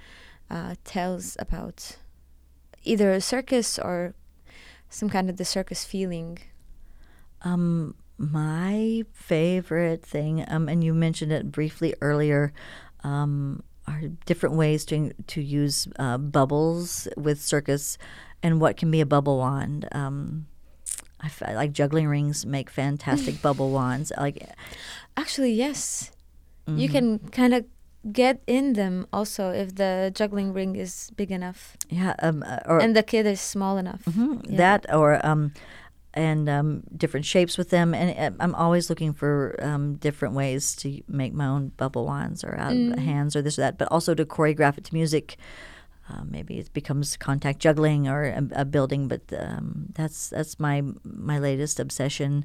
uh, 0.50 0.76
tells 0.84 1.38
about 1.40 1.98
either 2.84 3.12
a 3.12 3.22
circus 3.22 3.80
or 3.80 4.14
some 4.90 5.10
kind 5.10 5.30
of 5.30 5.38
the 5.38 5.46
circus 5.46 5.86
feeling. 5.86 6.40
Um, 7.44 7.96
my 8.22 9.04
favorite 9.14 10.06
thing, 10.06 10.46
um, 10.48 10.70
and 10.70 10.84
you 10.84 10.94
mentioned 10.94 11.32
it 11.32 11.52
briefly 11.52 11.96
earlier, 12.02 12.54
um, 13.04 13.64
are 13.88 14.02
different 14.26 14.56
ways 14.56 14.86
to 14.86 15.12
to 15.28 15.42
use 15.42 15.88
uh, 15.98 16.18
bubbles 16.18 17.08
with 17.18 17.42
circus, 17.42 17.98
and 18.44 18.62
what 18.62 18.78
can 18.78 18.92
be 18.92 19.02
a 19.02 19.06
bubble 19.06 19.38
wand. 19.40 19.88
Um, 19.92 20.46
I 21.20 21.28
f- 21.28 21.42
like 21.56 21.72
juggling 21.74 22.08
rings 22.08 22.46
make 22.46 22.70
fantastic 22.70 23.42
bubble 23.46 23.72
wands. 23.72 24.12
Like 24.18 24.38
Actually, 25.18 25.54
yes, 25.54 26.12
you 26.68 26.88
can 26.90 27.20
kind 27.32 27.54
of 27.54 27.66
get 28.12 28.42
in 28.48 28.74
them 28.74 29.06
also 29.14 29.50
if 29.52 29.76
the 29.76 30.12
juggling 30.16 30.54
ring 30.54 30.76
is 30.76 31.12
big 31.16 31.30
enough 31.30 31.78
yeah, 31.90 32.16
um, 32.24 32.42
uh, 32.42 32.58
or 32.66 32.80
and 32.82 32.96
the 32.96 33.04
kid 33.04 33.26
is 33.28 33.40
small 33.42 33.78
enough. 33.78 34.02
Mhm, 34.06 34.42
Yeah. 34.50 34.58
That 34.58 34.94
or 34.94 35.24
um, 35.26 35.54
and 36.14 36.50
um, 36.50 36.84
different 36.96 37.26
shapes 37.26 37.58
with 37.58 37.70
them, 37.70 37.94
and 37.94 38.34
uh, 38.34 38.38
I'm 38.44 38.56
always 38.56 38.90
looking 38.90 39.14
for 39.14 39.56
um, 39.62 39.96
different 39.96 40.34
ways 40.36 40.76
to 40.78 41.02
make 41.08 41.34
my 41.34 41.46
own 41.48 41.70
bubble 41.78 42.06
wands 42.06 42.44
or 42.44 42.58
out 42.60 42.74
Mm. 42.74 42.92
of 42.98 43.00
hands 43.00 43.36
or 43.36 43.42
this 43.42 43.58
or 43.58 43.62
that, 43.62 43.78
but 43.78 43.88
also 43.92 44.14
to 44.16 44.26
choreograph 44.26 44.78
it 44.78 44.84
to 44.86 44.94
music. 44.94 45.38
Uh, 46.10 46.24
maybe 46.26 46.58
it 46.60 46.74
becomes 46.74 47.16
contact 47.16 47.60
juggling 47.60 48.08
or 48.08 48.26
a, 48.26 48.44
a 48.52 48.66
building, 48.66 49.08
but 49.08 49.22
um, 49.40 49.88
that's 49.94 50.30
that's 50.30 50.60
my 50.60 50.82
my 51.04 51.40
latest 51.40 51.80
obsession, 51.80 52.44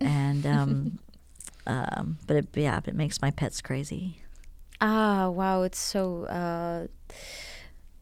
and 0.00 0.46
um, 0.46 0.98
um, 1.66 2.18
but 2.26 2.36
it, 2.36 2.48
yeah, 2.54 2.80
it 2.86 2.94
makes 2.94 3.20
my 3.20 3.30
pets 3.30 3.60
crazy. 3.60 4.22
Ah, 4.80 5.28
wow, 5.28 5.62
it's 5.62 5.78
so 5.78 6.24
uh, 6.24 6.86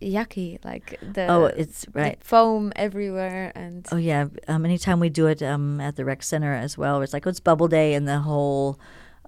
yucky. 0.00 0.64
Like 0.64 0.98
the 1.00 1.26
oh, 1.28 1.44
it's 1.46 1.86
right. 1.92 2.22
foam 2.22 2.72
everywhere 2.76 3.52
and 3.54 3.86
Oh 3.92 3.96
yeah. 3.96 4.26
Um, 4.48 4.64
anytime 4.64 5.00
we 5.00 5.08
do 5.08 5.26
it 5.26 5.42
um, 5.42 5.80
at 5.80 5.96
the 5.96 6.04
rec 6.04 6.22
center 6.22 6.52
as 6.52 6.76
well, 6.78 7.02
it's 7.02 7.12
like 7.12 7.26
oh, 7.26 7.30
it's 7.30 7.40
bubble 7.40 7.68
day 7.68 7.94
and 7.94 8.06
the 8.06 8.20
whole 8.20 8.78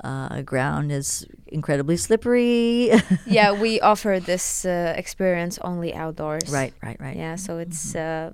uh, 0.04 0.42
ground 0.42 0.92
is 0.92 1.26
incredibly 1.46 1.96
slippery. 1.96 2.90
yeah, 3.26 3.52
we 3.52 3.80
offer 3.80 4.20
this 4.20 4.64
uh, 4.64 4.94
experience 4.96 5.58
only 5.62 5.94
outdoors. 5.94 6.50
right, 6.50 6.74
right, 6.82 7.00
right. 7.00 7.16
Yeah, 7.16 7.36
so 7.36 7.58
it's 7.58 7.94
uh, 7.94 8.32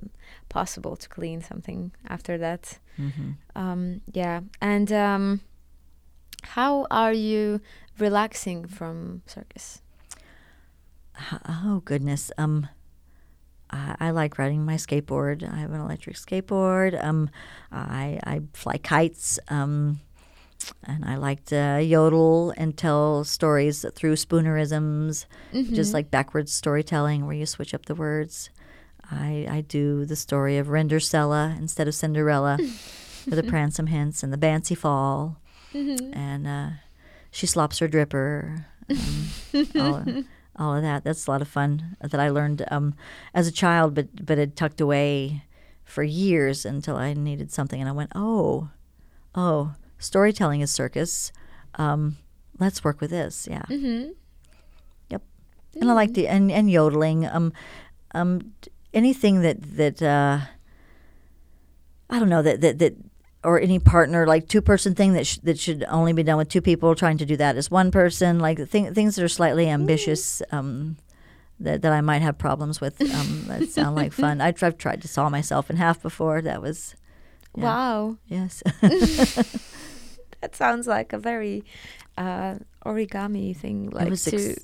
possible 0.49 0.97
to 0.97 1.09
clean 1.09 1.41
something 1.41 1.93
after 2.09 2.39
that. 2.39 2.79
hmm 2.97 3.33
Um, 3.55 4.01
yeah, 4.13 4.41
and 4.61 4.93
um, 4.93 5.41
how 6.43 6.87
are 6.91 7.13
you 7.13 7.61
relaxing 7.99 8.67
from 8.67 9.23
circus? 9.27 9.83
Oh 11.49 11.83
goodness. 11.85 12.31
Um, 12.39 12.69
I, 13.71 13.97
I 14.01 14.11
like 14.11 14.39
riding 14.39 14.65
my 14.65 14.75
skateboard. 14.75 15.49
I 15.51 15.57
have 15.57 15.73
an 15.73 15.81
electric 15.81 16.17
skateboard. 16.17 17.03
Um, 17.03 17.31
I 17.71 18.19
I 18.25 18.41
fly 18.55 18.79
kites. 18.79 19.39
Um, 19.49 20.01
and 20.85 21.05
I 21.05 21.17
like 21.17 21.45
to 21.47 21.81
yodel 21.83 22.53
and 22.57 22.77
tell 22.77 23.25
stories 23.25 23.85
through 23.97 24.15
spoonerisms, 24.15 25.27
just 25.53 25.91
Mhm. 25.91 25.95
like 25.95 26.11
backwards 26.11 26.53
storytelling 26.53 27.27
where 27.27 27.35
you 27.35 27.47
switch 27.47 27.75
up 27.75 27.87
the 27.87 27.97
words. 27.97 28.49
I, 29.11 29.47
I 29.51 29.61
do 29.63 30.05
the 30.07 30.15
story 30.17 30.59
of 30.59 30.69
Rendersella 30.69 31.59
instead 31.59 31.89
of 31.89 31.95
Cinderella 31.97 32.57
with 33.27 33.35
the 33.35 33.43
Pransome 33.43 33.89
Hints 33.89 34.23
and 34.23 34.33
the 34.33 34.39
Bancy 34.39 34.77
Fall. 34.77 35.37
Mhm. 35.75 36.15
And 36.17 36.47
uh, 36.47 36.69
she 37.33 37.47
slops 37.47 37.79
her 37.81 37.89
dripper. 37.89 38.65
Um, 38.89 39.67
all, 39.77 40.05
all 40.63 40.77
of 40.77 40.83
that. 40.83 41.03
That's 41.05 41.27
a 41.27 41.31
lot 41.31 41.43
of 41.43 41.49
fun 41.49 41.97
that 42.01 42.21
I 42.21 42.29
learned 42.31 42.65
um, 42.71 42.95
as 43.35 43.47
a 43.49 43.53
child, 43.53 43.95
but, 43.95 44.25
but 44.25 44.39
it 44.39 44.55
tucked 44.57 44.81
away 44.81 45.43
for 45.85 46.03
years 46.03 46.65
until 46.65 46.97
I 46.97 47.13
needed 47.15 47.51
something. 47.51 47.81
And 47.81 47.89
I 47.89 47.93
went, 47.93 48.13
oh, 48.15 48.71
oh, 49.35 49.75
storytelling 49.99 50.61
is 50.61 50.71
circus. 50.71 51.33
Um, 51.75 52.17
let's 52.59 52.85
work 52.85 53.01
with 53.01 53.11
this. 53.11 53.49
Yeah. 53.51 53.63
Mhm. 53.69 54.15
and 55.81 55.91
I 55.91 55.95
like 55.95 56.13
the 56.13 56.29
and, 56.29 56.51
and 56.53 56.71
yodeling. 56.71 57.27
Um, 57.27 57.53
um, 58.15 58.53
anything 58.93 59.41
that 59.41 59.57
that 59.77 60.03
uh, 60.03 60.41
I 62.11 62.19
don't 62.19 62.29
know 62.29 62.43
that 62.43 62.61
that 62.61 62.79
that 62.79 62.95
or 63.45 63.59
any 63.59 63.79
partner 63.79 64.27
like 64.27 64.49
two 64.49 64.63
person 64.63 64.95
thing 64.95 65.15
that 65.15 65.27
sh- 65.27 65.39
that 65.43 65.59
should 65.59 65.85
only 65.89 66.13
be 66.13 66.23
done 66.23 66.37
with 66.37 66.49
two 66.49 66.63
people 66.63 66.95
trying 66.95 67.19
to 67.19 67.27
do 67.27 67.37
that 67.37 67.57
as 67.57 67.71
one 67.71 67.91
person 67.91 68.39
like 68.39 68.69
thing, 68.69 68.95
things 68.95 69.17
that 69.17 69.25
are 69.25 69.29
slightly 69.29 69.69
ambitious. 69.69 70.43
Um, 70.51 70.97
that, 71.61 71.83
that 71.83 71.93
I 71.93 72.01
might 72.01 72.23
have 72.23 72.39
problems 72.39 72.81
with. 72.81 73.01
Um, 73.01 73.45
that 73.47 73.69
sound 73.69 73.95
like 73.95 74.13
fun. 74.13 74.41
I've, 74.41 74.61
I've 74.65 74.79
tried 74.79 75.01
to 75.03 75.07
saw 75.07 75.29
myself 75.29 75.71
in 75.71 75.77
half 75.77 76.03
before. 76.03 76.43
That 76.43 76.61
was 76.61 76.97
yeah. 77.57 77.65
Wow, 77.65 78.17
yes. 78.27 78.63
that 80.41 80.55
sounds 80.57 80.87
like 80.87 81.13
a 81.13 81.19
very 81.19 81.65
uh, 82.17 82.57
origami 82.85 83.57
thing. 83.57 83.91
Like 83.91 84.07
it 84.07 84.11
was 84.11 84.25
to. 84.25 84.57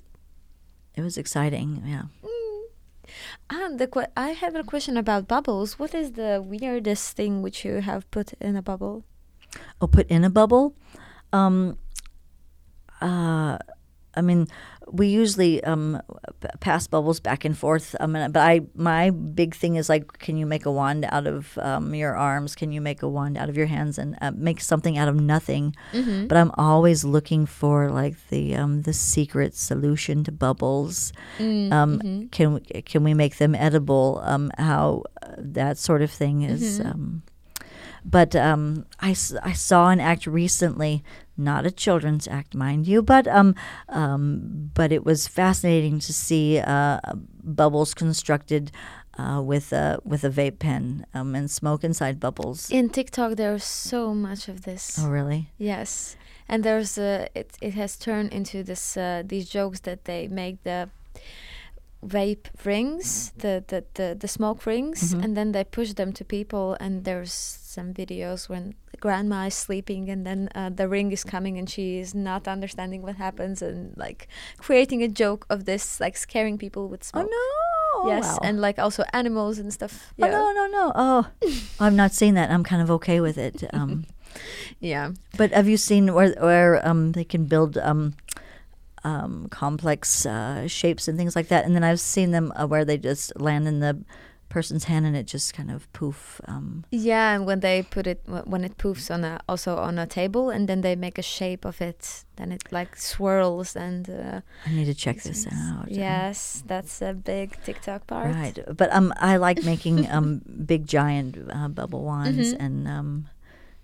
it 0.94 1.00
was 1.00 1.18
exciting. 1.18 1.82
Yeah. 1.86 2.04
And 3.50 3.78
the 3.78 3.86
que- 3.86 4.12
I 4.16 4.30
have 4.30 4.54
a 4.54 4.64
question 4.64 4.96
about 4.96 5.28
bubbles. 5.28 5.78
What 5.78 5.94
is 5.94 6.12
the 6.12 6.42
weirdest 6.44 7.16
thing 7.16 7.42
which 7.42 7.64
you 7.64 7.80
have 7.80 8.10
put 8.10 8.32
in 8.40 8.56
a 8.56 8.62
bubble? 8.62 9.04
Oh, 9.80 9.86
put 9.86 10.06
in 10.08 10.24
a 10.24 10.30
bubble. 10.30 10.74
Um, 11.32 11.78
uh, 13.00 13.58
I 14.14 14.20
mean, 14.20 14.48
we 14.92 15.08
usually 15.08 15.62
um, 15.64 16.00
pass 16.60 16.86
bubbles 16.86 17.20
back 17.20 17.44
and 17.44 17.56
forth. 17.56 17.94
Um, 18.00 18.12
but 18.12 18.36
I, 18.36 18.62
my 18.74 19.10
big 19.10 19.54
thing 19.54 19.76
is 19.76 19.88
like, 19.88 20.18
can 20.18 20.36
you 20.36 20.46
make 20.46 20.66
a 20.66 20.72
wand 20.72 21.04
out 21.10 21.26
of 21.26 21.58
um, 21.58 21.94
your 21.94 22.16
arms? 22.16 22.54
Can 22.54 22.72
you 22.72 22.80
make 22.80 23.02
a 23.02 23.08
wand 23.08 23.36
out 23.36 23.48
of 23.48 23.56
your 23.56 23.66
hands 23.66 23.98
and 23.98 24.16
uh, 24.20 24.30
make 24.34 24.60
something 24.60 24.96
out 24.98 25.08
of 25.08 25.16
nothing? 25.16 25.74
Mm-hmm. 25.92 26.26
But 26.26 26.38
I'm 26.38 26.52
always 26.56 27.04
looking 27.04 27.46
for 27.46 27.90
like 27.90 28.16
the 28.28 28.54
um, 28.56 28.82
the 28.82 28.92
secret 28.92 29.54
solution 29.54 30.24
to 30.24 30.32
bubbles. 30.32 31.12
Mm, 31.38 31.72
Um, 31.72 31.98
mhm. 32.00 32.30
Can 32.30 32.54
we, 32.54 32.60
can 32.82 33.04
we 33.04 33.14
make 33.14 33.36
them 33.38 33.54
edible? 33.54 34.20
Um, 34.24 34.50
how 34.58 35.04
uh, 35.22 35.34
that 35.38 35.78
sort 35.78 36.02
of 36.02 36.10
thing 36.10 36.42
is. 36.42 36.80
Mhm. 36.80 37.22
But 38.04 38.34
um, 38.36 38.86
I, 39.00 39.10
I 39.42 39.52
saw 39.52 39.90
an 39.90 40.00
act 40.00 40.26
recently, 40.26 41.02
not 41.36 41.66
a 41.66 41.70
children's 41.70 42.28
act, 42.28 42.54
mind 42.54 42.86
you, 42.86 43.02
but 43.02 43.26
um, 43.28 43.54
um, 43.88 44.70
but 44.74 44.92
it 44.92 45.04
was 45.04 45.28
fascinating 45.28 45.98
to 46.00 46.12
see 46.12 46.58
uh, 46.58 47.00
bubbles 47.42 47.94
constructed 47.94 48.70
uh, 49.18 49.42
with 49.42 49.72
a 49.72 49.98
with 50.04 50.24
a 50.24 50.30
vape 50.30 50.58
pen 50.58 51.04
um, 51.14 51.34
and 51.34 51.50
smoke 51.50 51.84
inside 51.84 52.20
bubbles. 52.20 52.70
In 52.70 52.88
TikTok, 52.88 53.36
there's 53.36 53.64
so 53.64 54.14
much 54.14 54.48
of 54.48 54.62
this. 54.62 54.98
Oh, 54.98 55.08
really? 55.08 55.50
Yes, 55.58 56.16
and 56.48 56.64
there's 56.64 56.96
uh, 56.98 57.26
it. 57.34 57.56
It 57.60 57.74
has 57.74 57.96
turned 57.96 58.32
into 58.32 58.62
this 58.62 58.96
uh, 58.96 59.22
these 59.26 59.48
jokes 59.48 59.80
that 59.80 60.04
they 60.04 60.28
make 60.28 60.62
the 60.62 60.88
vape 62.04 62.46
rings, 62.64 63.32
the 63.38 63.64
the 63.66 63.84
the, 63.94 64.16
the 64.18 64.28
smoke 64.28 64.66
rings, 64.66 65.14
Mhm. 65.14 65.24
and 65.24 65.36
then 65.36 65.52
they 65.52 65.64
push 65.64 65.92
them 65.94 66.12
to 66.12 66.24
people. 66.24 66.76
And 66.80 67.04
there's 67.04 67.32
some 67.32 67.92
videos 67.92 68.48
when 68.48 68.74
grandma 69.00 69.46
is 69.46 69.54
sleeping, 69.54 70.08
and 70.10 70.24
then 70.26 70.48
uh, 70.54 70.70
the 70.70 70.88
ring 70.88 71.12
is 71.12 71.24
coming, 71.24 71.58
and 71.58 71.68
she 71.68 71.98
is 71.98 72.14
not 72.14 72.46
understanding 72.48 73.02
what 73.02 73.16
happens, 73.16 73.62
and 73.62 73.96
like 73.96 74.28
creating 74.58 75.02
a 75.02 75.08
joke 75.08 75.46
of 75.50 75.64
this, 75.64 76.00
like 76.00 76.16
scaring 76.16 76.58
people 76.58 76.88
with 76.88 77.02
smoke. 77.04 77.26
Oh 77.28 78.04
no! 78.04 78.10
Yes, 78.14 78.24
wow. 78.24 78.38
and 78.42 78.60
like 78.60 78.78
also 78.78 79.02
animals 79.12 79.58
and 79.58 79.72
stuff. 79.72 80.12
Oh, 80.22 80.26
no, 80.28 80.52
no, 80.52 80.66
no! 80.66 80.92
Oh, 80.94 81.26
I've 81.80 81.94
not 81.94 82.12
seen 82.14 82.34
that. 82.34 82.50
I'm 82.50 82.62
kind 82.62 82.82
of 82.82 82.90
okay 82.90 83.20
with 83.20 83.36
it. 83.38 83.64
Um, 83.74 84.04
yeah. 84.80 85.10
But 85.36 85.50
have 85.52 85.68
you 85.68 85.76
seen 85.76 86.14
where 86.14 86.30
where 86.38 86.78
um, 86.86 87.12
they 87.12 87.24
can 87.24 87.46
build 87.46 87.76
um, 87.78 88.14
um, 89.04 89.48
complex 89.50 90.26
uh, 90.26 90.66
shapes 90.68 91.08
and 91.08 91.16
things 91.18 91.34
like 91.36 91.48
that? 91.48 91.64
And 91.64 91.74
then 91.74 91.84
I've 91.84 92.00
seen 92.00 92.30
them 92.30 92.52
uh, 92.56 92.66
where 92.66 92.84
they 92.84 92.98
just 92.98 93.38
land 93.40 93.66
in 93.68 93.80
the 93.80 94.04
person's 94.48 94.84
hand 94.84 95.04
and 95.04 95.14
it 95.14 95.26
just 95.26 95.52
kind 95.52 95.70
of 95.70 95.92
poof. 95.92 96.40
Um, 96.48 96.84
Yeah, 96.90 97.34
and 97.34 97.44
when 97.46 97.60
they 97.60 97.82
put 97.82 98.06
it 98.06 98.22
when 98.26 98.64
it 98.64 98.78
poofs 98.78 99.10
on 99.10 99.22
a 99.24 99.40
also 99.46 99.76
on 99.76 99.98
a 99.98 100.06
table, 100.06 100.48
and 100.48 100.66
then 100.68 100.80
they 100.80 100.96
make 100.96 101.18
a 101.18 101.22
shape 101.22 101.66
of 101.66 101.80
it, 101.82 102.24
then 102.36 102.52
it 102.52 102.62
like 102.72 102.96
swirls 102.96 103.76
and. 103.76 104.08
Uh, 104.08 104.40
I 104.66 104.70
need 104.72 104.86
to 104.86 104.94
check 104.94 105.22
this 105.22 105.46
out. 105.52 105.90
Yes, 105.90 106.62
that's 106.66 107.02
a 107.02 107.12
big 107.12 107.58
TikTok 107.62 108.06
part. 108.06 108.34
Right, 108.34 108.58
but 108.76 108.88
um, 108.92 109.12
I 109.20 109.36
like 109.36 109.62
making 109.64 110.08
um 110.10 110.40
big 110.66 110.86
giant 110.86 111.36
uh, 111.52 111.68
bubble 111.68 112.04
wands, 112.04 112.54
Mhm. 112.54 112.60
and 112.64 112.88
um, 112.88 113.28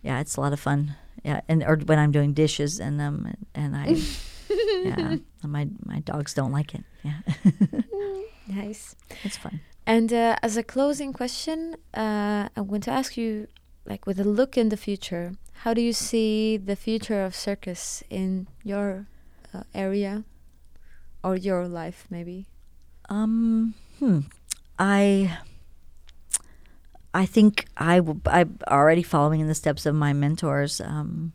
yeah, 0.03 0.21
it's 0.21 0.37
a 0.37 0.41
lot 0.41 0.53
of 0.55 0.61
fun. 0.61 0.95
Yeah, 1.25 1.41
and 1.49 1.63
or 1.63 1.77
when 1.77 1.99
I'm 1.99 2.13
doing 2.13 2.33
dishes, 2.35 2.81
and 2.81 3.01
um, 3.01 3.35
and 3.55 3.77
I, 3.77 3.97
yeah, 4.85 5.17
my 5.47 5.69
my 5.85 6.01
dogs 6.01 6.35
don't 6.35 6.53
like 6.53 6.75
it. 6.75 6.85
Yeah, 7.03 7.21
Nice. 8.49 8.97
it's 9.25 9.37
fun. 9.37 9.61
And 9.87 10.13
uh, 10.13 10.37
as 10.43 10.57
a 10.57 10.63
closing 10.63 11.13
question, 11.13 11.77
uh, 11.95 12.49
I'm 12.57 12.67
going 12.67 12.81
to 12.83 12.91
ask 12.91 13.17
you, 13.17 13.49
like, 13.85 14.07
with 14.07 14.19
a 14.19 14.25
look 14.25 14.57
in 14.57 14.71
the 14.71 14.77
future, 14.79 15.33
how 15.65 15.75
do 15.75 15.81
you 15.83 15.93
see 15.93 16.57
the 16.57 16.77
future 16.77 17.23
of 17.25 17.35
circus 17.35 18.03
in 18.09 18.47
your 18.63 19.07
uh, 19.53 19.63
area 19.75 20.25
or 21.23 21.37
your 21.37 21.69
life, 21.69 22.07
maybe? 22.11 22.47
Um, 23.11 23.75
hmm. 23.99 24.21
I 24.79 25.37
I 27.13 27.27
think 27.27 27.67
I 27.77 27.97
w- 27.99 28.21
I'm 28.27 28.59
already 28.69 29.03
following 29.03 29.41
in 29.41 29.49
the 29.49 29.55
steps 29.55 29.87
of 29.87 29.95
my 29.95 30.13
mentors. 30.13 30.81
Um, 30.81 31.33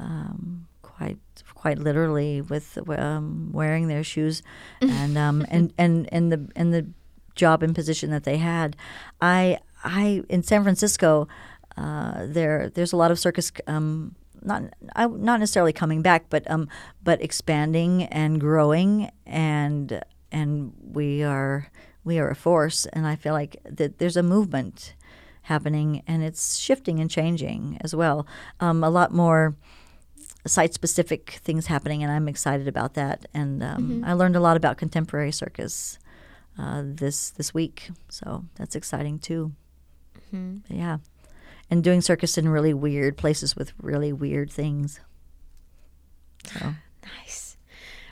um, 0.00 0.66
quite 0.96 1.18
quite 1.54 1.78
literally 1.78 2.40
with 2.40 2.78
um, 2.88 3.50
wearing 3.52 3.88
their 3.88 4.04
shoes 4.04 4.42
and 4.80 5.18
um, 5.18 5.44
and 5.48 5.72
and 5.78 6.08
and 6.12 6.32
the 6.32 6.48
and 6.56 6.72
the 6.72 6.86
job 7.34 7.62
and 7.62 7.74
position 7.74 8.10
that 8.10 8.24
they 8.24 8.38
had. 8.38 8.76
I 9.20 9.58
I 9.84 10.22
in 10.28 10.42
San 10.42 10.62
Francisco. 10.62 11.28
Uh, 11.76 12.24
there, 12.24 12.70
there's 12.70 12.94
a 12.94 12.96
lot 12.96 13.10
of 13.10 13.18
circus, 13.18 13.52
um, 13.66 14.14
not 14.42 14.62
I, 14.94 15.06
not 15.06 15.40
necessarily 15.40 15.74
coming 15.74 16.00
back, 16.00 16.30
but 16.30 16.50
um, 16.50 16.70
but 17.04 17.20
expanding 17.20 18.04
and 18.04 18.40
growing, 18.40 19.10
and 19.26 20.02
and 20.32 20.72
we 20.80 21.22
are 21.22 21.70
we 22.02 22.18
are 22.18 22.30
a 22.30 22.34
force, 22.34 22.86
and 22.94 23.06
I 23.06 23.14
feel 23.14 23.34
like 23.34 23.58
that 23.68 23.98
there's 23.98 24.16
a 24.16 24.22
movement 24.22 24.94
happening, 25.42 26.02
and 26.06 26.24
it's 26.24 26.56
shifting 26.56 26.98
and 26.98 27.10
changing 27.10 27.76
as 27.82 27.94
well. 27.94 28.26
Um, 28.58 28.82
a 28.82 28.88
lot 28.88 29.12
more 29.12 29.54
site 30.48 30.74
specific 30.74 31.40
things 31.44 31.66
happening, 31.66 32.02
and 32.02 32.12
I'm 32.12 32.28
excited 32.28 32.68
about 32.68 32.94
that. 32.94 33.26
And 33.34 33.62
um, 33.62 34.04
I 34.06 34.12
learned 34.14 34.36
a 34.36 34.40
lot 34.40 34.56
about 34.56 34.76
contemporary 34.76 35.32
circus 35.32 35.98
uh, 36.58 36.82
this 36.84 37.30
this 37.30 37.52
week, 37.54 37.90
so 38.08 38.44
that's 38.56 38.74
exciting 38.76 39.18
too. 39.18 39.52
Mhm. 40.32 40.62
Yeah. 40.68 40.98
And 41.70 41.82
doing 41.82 42.00
circus 42.00 42.38
in 42.38 42.48
really 42.48 42.72
weird 42.74 43.16
places 43.16 43.56
with 43.56 43.72
really 43.82 44.12
weird 44.12 44.50
things. 44.52 45.00
So, 46.46 46.74
Nice. 47.02 47.56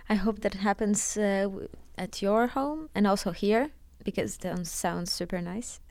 I 0.08 0.14
hope 0.14 0.40
that 0.40 0.54
happens 0.54 1.16
uh, 1.16 1.48
at 1.96 2.20
your 2.20 2.48
home 2.48 2.88
and 2.94 3.06
also 3.06 3.30
here 3.30 3.70
because 4.04 4.36
that 4.38 4.66
sounds 4.66 5.10
super 5.12 5.40
nice. 5.40 5.80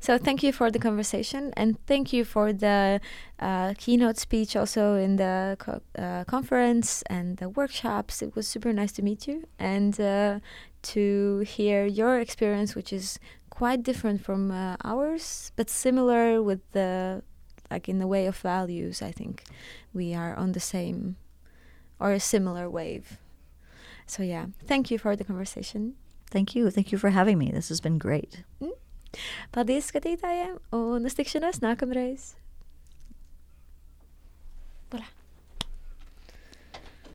So 0.00 0.16
thank 0.18 0.42
you 0.42 0.52
for 0.52 0.70
the 0.70 0.78
conversation 0.78 1.52
and 1.56 1.76
thank 1.86 2.12
you 2.12 2.24
for 2.24 2.52
the 2.52 3.00
uh, 3.38 3.74
keynote 3.76 4.18
speech 4.18 4.56
also 4.56 4.94
in 4.94 5.16
the 5.16 5.56
co- 5.58 5.82
uh, 5.98 6.24
conference 6.24 7.02
and 7.02 7.36
the 7.36 7.48
workshops. 7.48 8.22
It 8.22 8.34
was 8.34 8.46
super 8.48 8.72
nice 8.72 8.92
to 8.92 9.02
meet 9.02 9.28
you 9.28 9.44
and 9.58 10.00
uh, 10.00 10.40
to 10.94 11.40
hear 11.40 11.84
your 11.86 12.18
experience, 12.18 12.74
which 12.74 12.92
is 12.92 13.18
quite 13.50 13.82
different 13.82 14.24
from 14.24 14.50
uh, 14.50 14.76
ours, 14.84 15.52
but 15.56 15.68
similar 15.68 16.42
with 16.42 16.60
the 16.72 17.22
like 17.70 17.88
in 17.88 17.98
the 17.98 18.06
way 18.06 18.26
of 18.26 18.36
values. 18.38 19.02
I 19.02 19.12
think 19.12 19.44
we 19.92 20.14
are 20.14 20.34
on 20.34 20.52
the 20.52 20.60
same 20.60 21.16
or 22.00 22.12
a 22.12 22.20
similar 22.20 22.68
wave. 22.70 23.18
So 24.06 24.22
yeah, 24.22 24.46
thank 24.66 24.90
you 24.90 24.98
for 24.98 25.14
the 25.14 25.24
conversation. 25.24 25.94
Thank 26.30 26.54
you. 26.54 26.70
Thank 26.70 26.92
you 26.92 26.98
for 26.98 27.10
having 27.10 27.38
me. 27.38 27.50
This 27.50 27.68
has 27.68 27.80
been 27.80 27.98
great. 27.98 28.44
Paldies, 29.52 29.90
skatītājiem, 29.90 30.58
un 30.76 31.08
uz 31.08 31.16
tikšanos 31.18 31.58
nākamreiz. 31.64 32.34
Voilà. 34.92 35.08